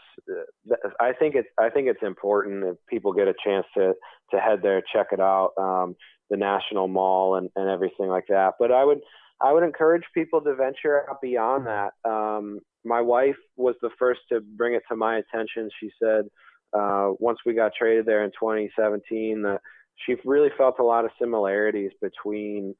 [0.99, 3.93] I think it's I think it's important if people get a chance to
[4.31, 5.95] to head there, check it out, um,
[6.29, 8.53] the National Mall and and everything like that.
[8.59, 8.99] But I would
[9.41, 11.93] I would encourage people to venture out beyond that.
[12.03, 15.69] Um, my wife was the first to bring it to my attention.
[15.79, 16.25] She said
[16.73, 19.61] uh, once we got traded there in 2017 that
[20.05, 22.75] she really felt a lot of similarities between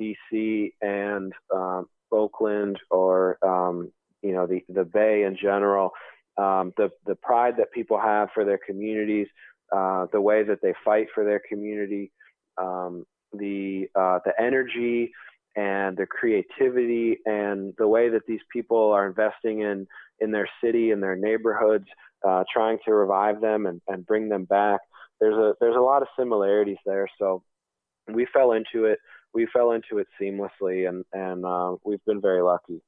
[0.00, 5.90] DC and um, Oakland or um, you know the the Bay in general.
[6.36, 9.26] Um, the the pride that people have for their communities,
[9.72, 12.12] uh, the way that they fight for their community,
[12.56, 15.12] um, the uh, the energy
[15.60, 19.86] and the creativity and the way that these people are investing in
[20.20, 21.86] in their city and their neighborhoods,
[22.26, 24.80] uh, trying to revive them and, and bring them back.
[25.20, 27.06] There's a there's a lot of similarities there.
[27.18, 27.42] So
[28.08, 28.98] we fell into it.
[29.34, 32.80] We fell into it seamlessly, and and uh, we've been very lucky.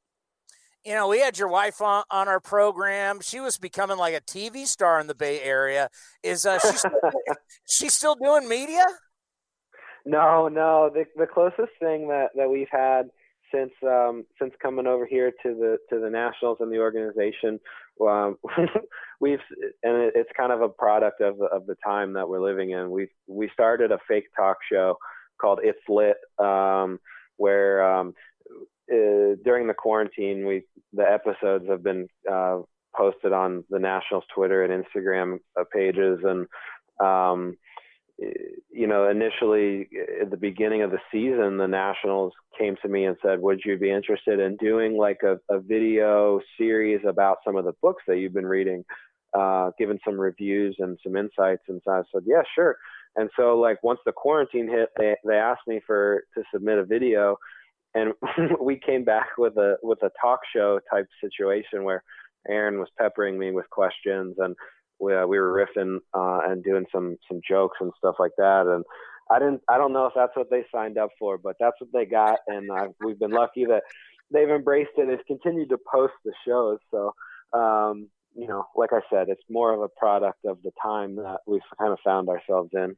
[0.83, 3.21] You know, we had your wife on, on our program.
[3.21, 5.91] She was becoming like a TV star in the Bay Area.
[6.25, 6.91] Is uh, she still,
[7.67, 8.85] she still doing media?
[10.05, 10.91] No, no.
[10.93, 13.11] The the closest thing that that we've had
[13.55, 17.61] since um, since coming over here to the to the Nationals and the organization,
[18.01, 18.37] um,
[19.21, 19.39] we've
[19.83, 22.91] and it's kind of a product of the, of the time that we're living in.
[22.91, 24.97] We we started a fake talk show
[25.41, 26.99] called It's Lit, um,
[27.37, 28.15] where um,
[28.91, 32.61] uh, during the quarantine, we the episodes have been uh,
[32.97, 35.39] posted on the Nationals Twitter and Instagram
[35.73, 36.47] pages, and
[37.01, 37.57] um,
[38.71, 39.89] you know, initially
[40.21, 43.79] at the beginning of the season, the Nationals came to me and said, "Would you
[43.79, 48.19] be interested in doing like a, a video series about some of the books that
[48.19, 48.85] you've been reading,
[49.39, 52.77] uh, giving some reviews and some insights?" And so I said, "Yeah, sure."
[53.17, 56.85] And so, like, once the quarantine hit, they they asked me for to submit a
[56.85, 57.37] video,
[57.95, 58.13] and
[58.61, 62.03] we came back with a with a talk show type situation where
[62.49, 64.57] Aaron was peppering me with questions and
[65.03, 68.67] we, uh, we were riffing uh, and doing some some jokes and stuff like that.
[68.67, 68.85] And
[69.31, 71.91] I didn't I don't know if that's what they signed up for, but that's what
[71.93, 73.83] they got, and uh, we've been lucky that
[74.33, 75.09] they've embraced it.
[75.09, 77.15] They've continued to post the shows, so.
[77.53, 81.41] Um, you know, like I said, it's more of a product of the time that
[81.47, 82.97] we've kind of found ourselves in.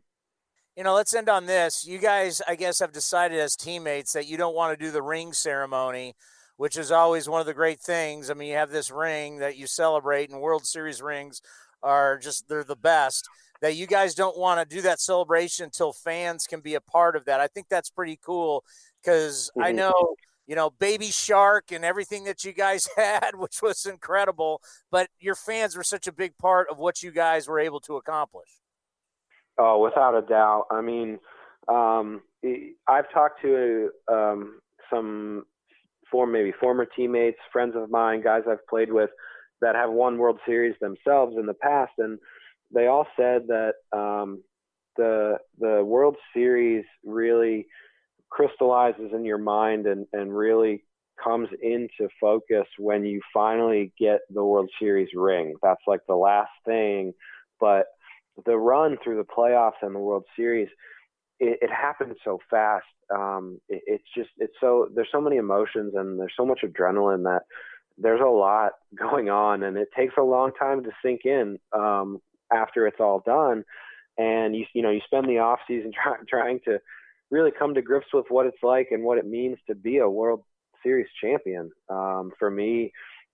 [0.77, 1.85] You know, let's end on this.
[1.87, 5.03] You guys, I guess, have decided as teammates that you don't want to do the
[5.03, 6.15] ring ceremony,
[6.57, 8.31] which is always one of the great things.
[8.31, 11.43] I mean, you have this ring that you celebrate, and World Series rings
[11.85, 13.29] are just they're the best
[13.61, 17.17] that you guys don't want to do that celebration until fans can be a part
[17.17, 17.41] of that.
[17.41, 18.65] I think that's pretty cool
[19.03, 19.67] because mm-hmm.
[19.67, 19.95] I know,
[20.47, 25.35] you know, Baby Shark and everything that you guys had, which was incredible, but your
[25.35, 28.49] fans were such a big part of what you guys were able to accomplish.
[29.59, 30.67] Oh, without a doubt.
[30.71, 31.19] I mean,
[31.69, 32.23] um,
[32.89, 34.61] I've talked to um,
[34.93, 35.45] some
[36.11, 39.11] former, maybe former teammates, friends of mine, guys I've played with
[39.65, 42.19] that have won World Series themselves in the past, and
[42.71, 44.43] they all said that um,
[44.97, 47.67] the the World Series really
[48.29, 50.85] crystallizes in your mind and and really
[51.23, 55.55] comes into focus when you finally get the World Series ring.
[55.63, 57.15] That's like the last thing,
[57.59, 57.87] but
[58.45, 60.69] the run through the playoffs and the World Series,
[61.41, 62.85] it, it happened so fast.
[63.15, 67.25] Um, it, it's just it's so there's so many emotions and there's so much adrenaline
[67.25, 67.43] that
[67.99, 72.19] there's a lot going on and it takes a long time to sink in um,
[72.53, 73.65] after it's all done.
[74.17, 76.79] And you you know you spend the off season try, trying to
[77.31, 80.09] really come to grips with what it's like and what it means to be a
[80.09, 80.43] world
[80.83, 81.71] series champion.
[81.89, 82.93] Um, for me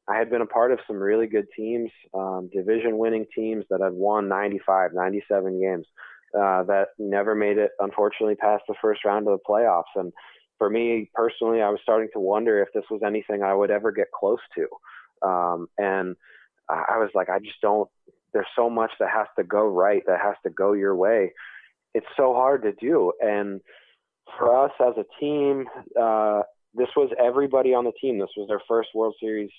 [0.08, 3.82] i had been a part of some really good teams um, division winning teams that
[3.82, 5.86] had won 95 97 games
[6.34, 9.82] uh, that never made it unfortunately past the first round of the playoffs.
[9.96, 10.12] And
[10.60, 13.90] for me personally, I was starting to wonder if this was anything I would ever
[13.90, 15.26] get close to.
[15.26, 16.16] Um, and
[16.68, 17.88] I was like, I just don't,
[18.34, 21.32] there's so much that has to go right, that has to go your way.
[21.94, 23.12] It's so hard to do.
[23.22, 23.62] And
[24.36, 25.64] for us as a team,
[25.98, 26.42] uh,
[26.74, 28.18] this was everybody on the team.
[28.18, 29.50] This was their first World Series.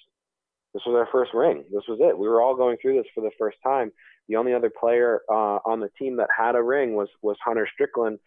[0.76, 1.64] This was their first ring.
[1.74, 2.16] This was it.
[2.16, 3.92] We were all going through this for the first time.
[4.30, 7.68] The only other player uh, on the team that had a ring was was Hunter
[7.74, 8.20] Strickland,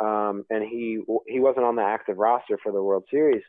[0.00, 3.42] um, and he he wasn't on the active roster for the World Series.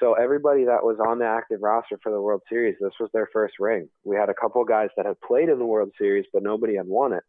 [0.00, 3.28] So everybody that was on the active roster for the World Series, this was their
[3.32, 3.88] first ring.
[4.04, 6.86] We had a couple guys that had played in the World Series, but nobody had
[6.86, 7.22] won it.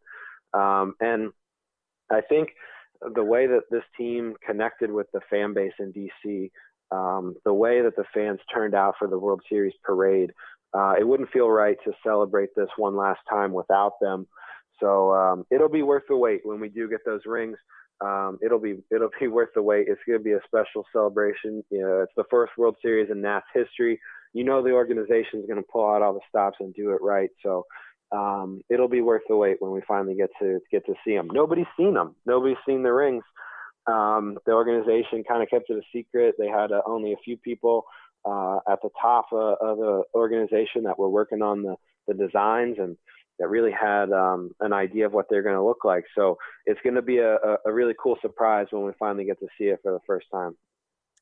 [0.52, 1.30] Um, and
[2.10, 2.48] I think
[3.14, 6.50] the way that this team connected with the fan base in DC,
[6.90, 10.32] um, the way that the fans turned out for the World Series parade,
[10.74, 14.26] uh, it wouldn't feel right to celebrate this one last time without them.
[14.80, 17.56] So um, it'll be worth the wait when we do get those rings.
[18.04, 19.86] Um, it'll be it'll be worth the wait.
[19.88, 21.64] It's going to be a special celebration.
[21.70, 24.00] You know, it's the first World Series in Nats history.
[24.32, 27.00] You know, the organization is going to pull out all the stops and do it
[27.00, 27.30] right.
[27.42, 27.64] So
[28.12, 31.28] um, it'll be worth the wait when we finally get to get to see them.
[31.32, 32.14] Nobody's seen them.
[32.26, 33.24] Nobody's seen the rings.
[33.86, 36.34] Um, the organization kind of kept it a secret.
[36.38, 37.84] They had uh, only a few people
[38.24, 41.76] uh, at the top uh, of the organization that were working on the,
[42.08, 42.96] the designs and
[43.38, 46.04] that really had um, an idea of what they're going to look like.
[46.16, 49.46] So it's going to be a, a really cool surprise when we finally get to
[49.58, 50.56] see it for the first time.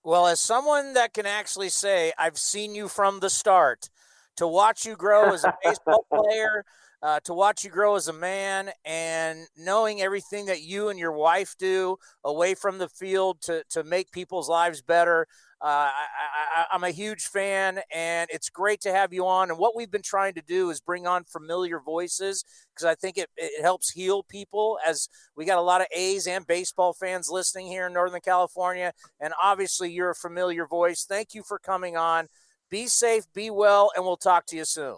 [0.05, 3.89] Well, as someone that can actually say, I've seen you from the start,
[4.37, 6.65] to watch you grow as a baseball player,
[7.05, 11.13] uh, to watch you grow as a man, and knowing everything that you and your
[11.13, 15.27] wife do away from the field to, to make people's lives better.
[15.61, 19.51] Uh, I, am a huge fan, and it's great to have you on.
[19.51, 22.43] And what we've been trying to do is bring on familiar voices
[22.75, 24.79] because I think it, it helps heal people.
[24.87, 28.95] As we got a lot of A's and baseball fans listening here in Northern California,
[29.21, 31.05] and obviously you're a familiar voice.
[31.07, 32.29] Thank you for coming on.
[32.71, 34.97] Be safe, be well, and we'll talk to you soon.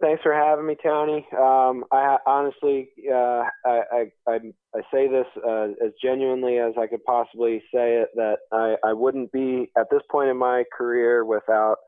[0.00, 1.26] Thanks for having me, Tony.
[1.36, 4.38] Um, I honestly, uh, I, I, I,
[4.72, 8.92] I, say this uh, as genuinely as I could possibly say it that I, I
[8.92, 11.78] wouldn't be at this point in my career without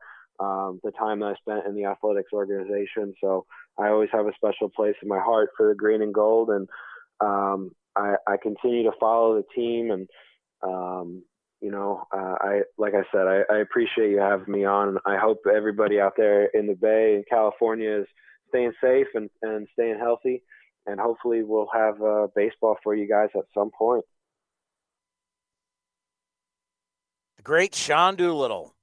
[0.41, 3.13] um, the time that I spent in the athletics organization.
[3.21, 3.45] So
[3.79, 6.67] I always have a special place in my heart for the green and gold, and
[7.21, 10.09] um, I, I continue to follow the team and
[10.63, 11.23] um,
[11.61, 14.97] you know, uh, I like I said, I, I, appreciate you having me on.
[15.05, 18.07] I hope everybody out there in the Bay in California is
[18.49, 20.41] staying safe and, and staying healthy,
[20.87, 24.03] and hopefully we'll have uh, baseball for you guys at some point.
[27.37, 28.73] The great Sean Doolittle.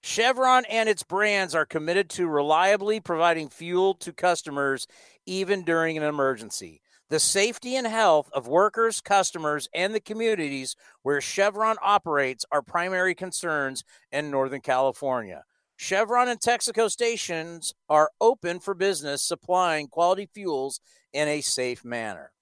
[0.00, 4.86] Chevron and its brands are committed to reliably providing fuel to customers
[5.26, 6.82] even during an emergency.
[7.10, 13.14] The safety and health of workers, customers, and the communities where Chevron operates are primary
[13.14, 15.44] concerns in Northern California.
[15.76, 20.80] Chevron and Texaco stations are open for business, supplying quality fuels
[21.12, 22.32] in a safe manner.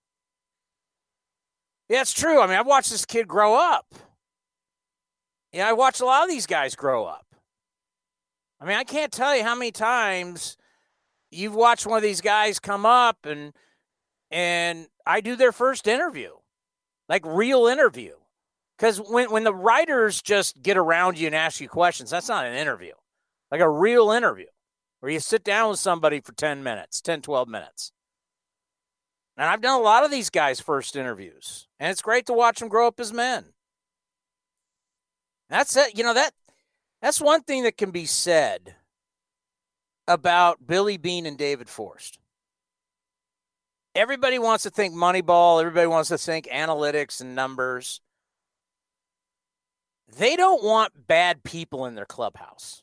[1.89, 2.41] Yeah, it's true.
[2.41, 3.86] I mean, I've watched this kid grow up.
[5.52, 7.26] Yeah, I watched a lot of these guys grow up.
[8.60, 10.57] I mean, I can't tell you how many times
[11.31, 13.52] you've watched one of these guys come up and
[14.32, 16.30] and I do their first interview,
[17.08, 18.14] like real interview.
[18.78, 22.46] Because when, when the writers just get around you and ask you questions, that's not
[22.46, 22.94] an interview,
[23.50, 24.46] like a real interview
[25.00, 27.92] where you sit down with somebody for 10 minutes, 10, 12 minutes.
[29.36, 32.58] And I've done a lot of these guys' first interviews, and it's great to watch
[32.58, 33.46] them grow up as men.
[35.48, 35.96] That's it.
[35.96, 36.32] You know, that
[37.00, 38.74] that's one thing that can be said
[40.06, 42.18] about Billy Beane and David Forst
[43.94, 48.00] everybody wants to think Moneyball, everybody wants to think analytics and numbers.
[50.16, 52.82] They don't want bad people in their clubhouse.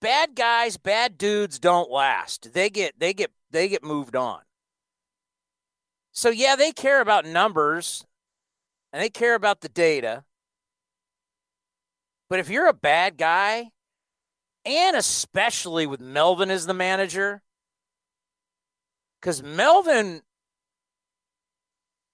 [0.00, 2.52] Bad guys, bad dudes don't last.
[2.52, 4.40] They get they get they get moved on.
[6.10, 8.04] So yeah, they care about numbers
[8.92, 10.24] and they care about the data.
[12.28, 13.70] But if you're a bad guy,
[14.64, 17.42] and especially with Melvin as the manager,
[19.22, 20.22] because Melvin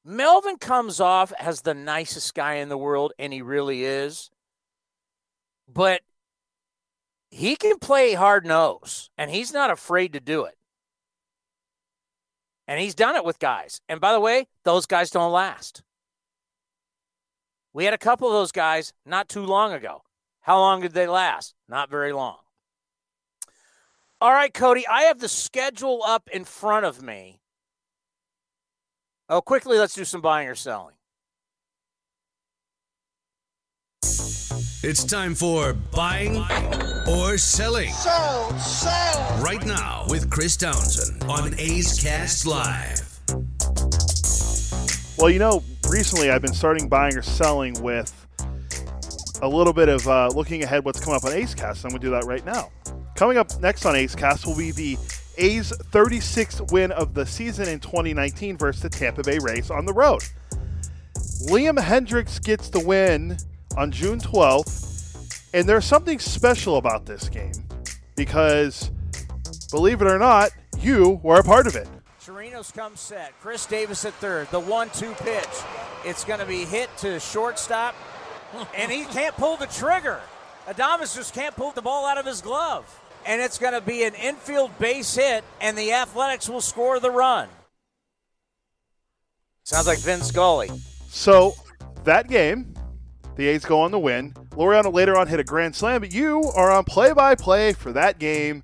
[0.05, 4.31] Melvin comes off as the nicest guy in the world, and he really is.
[5.67, 6.03] But
[7.31, 10.55] he can play hard nose, and he's not afraid to do it.
[12.67, 13.81] And he's done it with guys.
[13.89, 15.83] And by the way, those guys don't last.
[17.73, 20.03] We had a couple of those guys not too long ago.
[20.41, 21.55] How long did they last?
[21.69, 22.39] Not very long.
[24.21, 27.39] All right, Cody, I have the schedule up in front of me.
[29.29, 30.97] Oh, quickly, let's do some buying or selling.
[34.83, 36.45] It's time for buying
[37.09, 37.91] or selling.
[37.91, 39.41] Sell, sell.
[39.41, 43.21] Right now with Chris Townsend on A's Cast Live.
[45.17, 48.13] Well, you know, recently I've been starting buying or selling with
[49.43, 51.85] a little bit of uh, looking ahead what's coming up on A's Cast.
[51.85, 52.71] I'm going to do that right now.
[53.19, 54.97] Coming up next on A's Cast will be the
[55.39, 59.93] A's 36th win of the season in 2019 versus the Tampa Bay Rays on the
[59.93, 60.23] road.
[61.49, 63.37] Liam Hendriks gets the win
[63.77, 67.51] on June 12th, and there's something special about this game
[68.15, 68.89] because,
[69.73, 71.89] believe it or not, you were a part of it.
[72.25, 73.33] Chirinos comes set.
[73.41, 74.49] Khris Davis at third.
[74.53, 75.45] The one-two pitch.
[76.05, 77.97] It's going to be hit to shortstop,
[78.77, 80.21] and he can't pull the trigger.
[80.69, 82.87] Adames just can't pull the ball out of his glove
[83.29, 87.11] and it's going to be an infield base hit, and the Athletics will score the
[87.11, 87.49] run.
[89.65, 90.71] Sounds like Vince Scully.
[91.09, 91.55] So
[92.05, 92.73] that game,
[93.37, 94.33] the A's go on the win.
[94.53, 97.93] Laureano later on hit a grand slam, but you are on play by play for
[97.93, 98.63] that game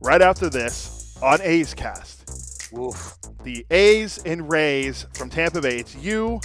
[0.00, 2.72] right after this on A's Cast.
[2.76, 3.16] Oof.
[3.44, 5.78] The A's and Rays from Tampa Bay.
[5.78, 6.40] It's you,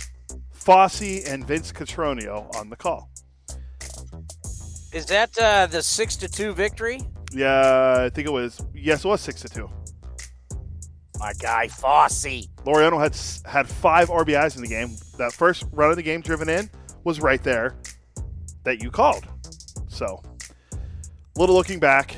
[0.51, 3.09] Fosse, and Vince Cotroneo on the call.
[4.93, 7.01] Is that uh, the six to two victory?
[7.31, 8.61] Yeah, I think it was.
[8.73, 9.69] Yes, it was six to two.
[11.19, 12.47] My guy Fosse.
[12.65, 13.15] Laureano had
[13.51, 14.91] had five RBIs in the game.
[15.17, 16.69] That first run of the game driven in
[17.03, 17.75] was right there
[18.63, 19.25] that you called.
[19.87, 20.21] So,
[20.73, 22.15] a little looking back,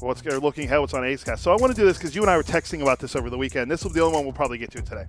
[0.00, 1.42] what's looking ahead, what's on A's Cast.
[1.42, 3.30] So I want to do this because you and I were texting about this over
[3.30, 3.70] the weekend.
[3.70, 5.06] This will be the only one we'll probably get to today.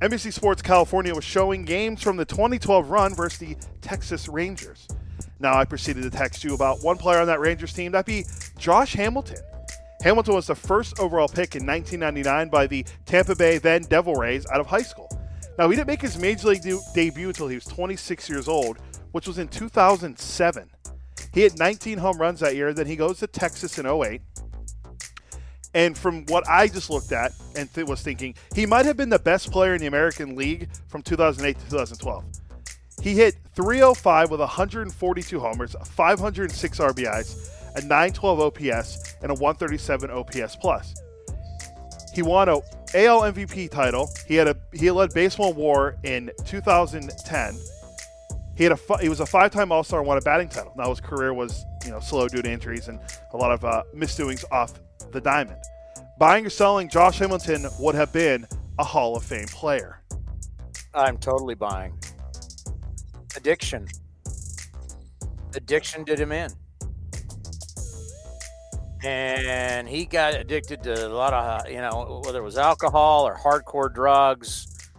[0.00, 4.86] NBC Sports California was showing games from the 2012 run versus the Texas Rangers.
[5.40, 7.92] Now I proceeded to text you about one player on that Rangers team.
[7.92, 8.24] That'd be
[8.58, 9.38] Josh Hamilton.
[10.02, 14.46] Hamilton was the first overall pick in 1999 by the Tampa Bay then Devil Rays
[14.52, 15.08] out of high school.
[15.58, 18.78] Now he didn't make his major league de- debut until he was 26 years old,
[19.12, 20.70] which was in 2007.
[21.32, 22.72] He hit 19 home runs that year.
[22.72, 24.20] Then he goes to Texas in 08.
[25.74, 29.10] And from what I just looked at and th- was thinking, he might have been
[29.10, 32.24] the best player in the American League from 2008 to 2012.
[33.02, 40.56] He hit 305 with 142 homers, 506 RBIs, a 912 OPS, and a 137 OPS
[40.56, 40.94] plus.
[42.12, 42.56] He won a
[42.94, 44.10] AL MVP title.
[44.26, 47.58] He had a he led baseball WAR in 2010.
[48.56, 50.72] He had a he was a five-time All-Star and won a batting title.
[50.76, 52.98] Now his career was you know slow due to injuries and
[53.32, 54.74] a lot of uh, misdoings off
[55.12, 55.62] the diamond.
[56.18, 58.46] Buying or selling Josh Hamilton would have been
[58.78, 60.02] a Hall of Fame player.
[60.94, 61.96] I'm totally buying.
[63.36, 63.86] Addiction.
[65.54, 66.50] Addiction did him in.
[69.04, 73.26] And he got addicted to a lot of, uh, you know, whether it was alcohol
[73.26, 74.90] or hardcore drugs.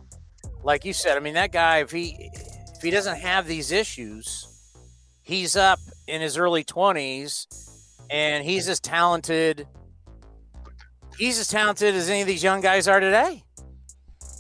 [0.63, 2.29] Like you said, I mean, that guy, if he
[2.75, 4.47] if he doesn't have these issues,
[5.21, 7.47] he's up in his early 20s
[8.09, 9.67] and he's as talented
[11.17, 13.43] he's as talented as any of these young guys are today.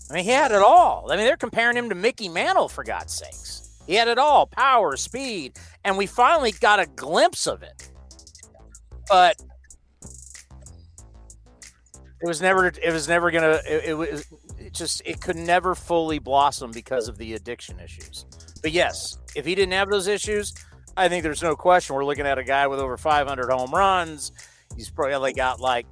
[0.09, 1.11] I mean, he had it all.
[1.11, 3.77] I mean, they're comparing him to Mickey Mantle, for God's sakes.
[3.85, 7.91] He had it all power, speed, and we finally got a glimpse of it.
[9.07, 9.35] But
[12.21, 14.25] it was never, it was never to, it, it was
[14.57, 18.25] it just, it could never fully blossom because of the addiction issues.
[18.61, 20.53] But yes, if he didn't have those issues,
[20.97, 24.31] I think there's no question we're looking at a guy with over 500 home runs.
[24.75, 25.85] He's probably got like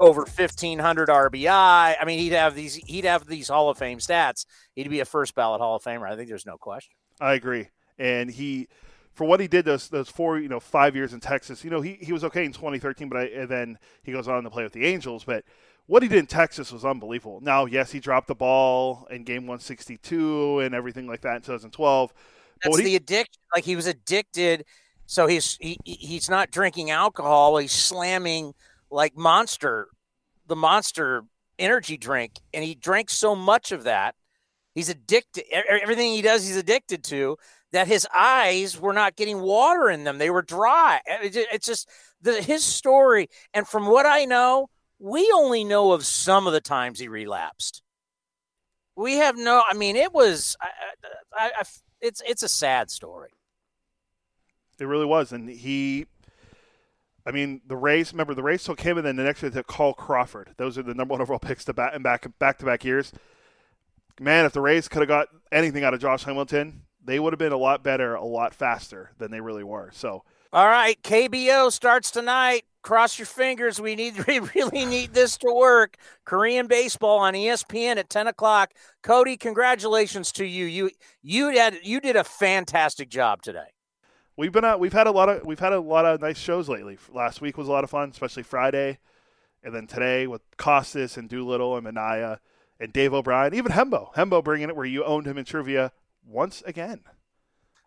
[0.00, 1.96] over 1500 RBI.
[2.00, 4.46] I mean, he'd have these he'd have these Hall of Fame stats.
[4.74, 6.10] He'd be a first ballot Hall of Famer.
[6.10, 6.94] I think there's no question.
[7.20, 7.68] I agree.
[7.98, 8.68] And he
[9.16, 11.80] for what he did those those four, you know, 5 years in Texas, you know,
[11.80, 14.62] he he was okay in 2013, but I, and then he goes on to play
[14.62, 15.44] with the Angels, but
[15.86, 17.40] what he did in Texas was unbelievable.
[17.40, 22.12] Now, yes, he dropped the ball in game 162 and everything like that in 2012.
[22.62, 23.40] That's he, the addiction.
[23.54, 24.64] Like he was addicted.
[25.06, 27.56] So he's he, he's not drinking alcohol.
[27.56, 28.52] He's slamming
[28.90, 29.88] like Monster,
[30.46, 31.24] the Monster
[31.58, 34.14] energy drink, and he drank so much of that.
[34.74, 35.44] He's addicted.
[35.52, 37.38] Everything he does, he's addicted to.
[37.76, 41.02] That his eyes were not getting water in them; they were dry.
[41.04, 41.86] It's just
[42.22, 43.28] the, his story.
[43.52, 47.82] And from what I know, we only know of some of the times he relapsed.
[48.96, 49.62] We have no.
[49.68, 50.56] I mean, it was.
[50.58, 50.68] I,
[51.34, 51.62] I, I,
[52.00, 53.28] it's it's a sad story.
[54.80, 56.06] It really was, and he.
[57.26, 58.10] I mean, the Rays.
[58.10, 60.54] Remember, the Rays took him, and then the next year they took Carl Crawford.
[60.56, 63.12] Those are the number one overall picks to back and back back to back years.
[64.18, 67.38] Man, if the Rays could have got anything out of Josh Hamilton, they would have
[67.38, 69.90] been a lot better, a lot faster than they really were.
[69.94, 72.64] So, all right, KBO starts tonight.
[72.82, 73.80] Cross your fingers.
[73.80, 75.96] We need we really need this to work.
[76.24, 78.72] Korean baseball on ESPN at ten o'clock.
[79.02, 80.66] Cody, congratulations to you.
[80.66, 80.90] You
[81.22, 83.68] you had you did a fantastic job today.
[84.36, 86.68] We've been out, we've had a lot of we've had a lot of nice shows
[86.68, 86.98] lately.
[87.12, 88.98] Last week was a lot of fun, especially Friday,
[89.62, 92.38] and then today with Costas and Doolittle and Manaea
[92.78, 94.12] and Dave O'Brien, even Hembo.
[94.14, 95.92] Hembo bringing it where you owned him in trivia
[96.26, 97.00] once again.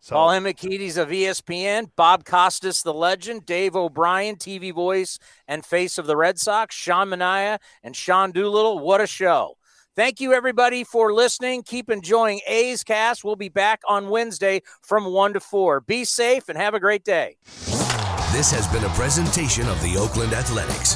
[0.01, 0.15] So.
[0.15, 6.07] Paul Hembekides of ESPN, Bob Costas, the legend, Dave O'Brien, TV voice and face of
[6.07, 8.79] the Red Sox, Sean Manaea, and Sean Doolittle.
[8.79, 9.57] What a show.
[9.97, 11.63] Thank you, everybody, for listening.
[11.63, 13.25] Keep enjoying A's Cast.
[13.25, 15.81] We'll be back on Wednesday from 1 to 4.
[15.81, 17.35] Be safe and have a great day.
[18.31, 20.95] This has been a presentation of the Oakland Athletics.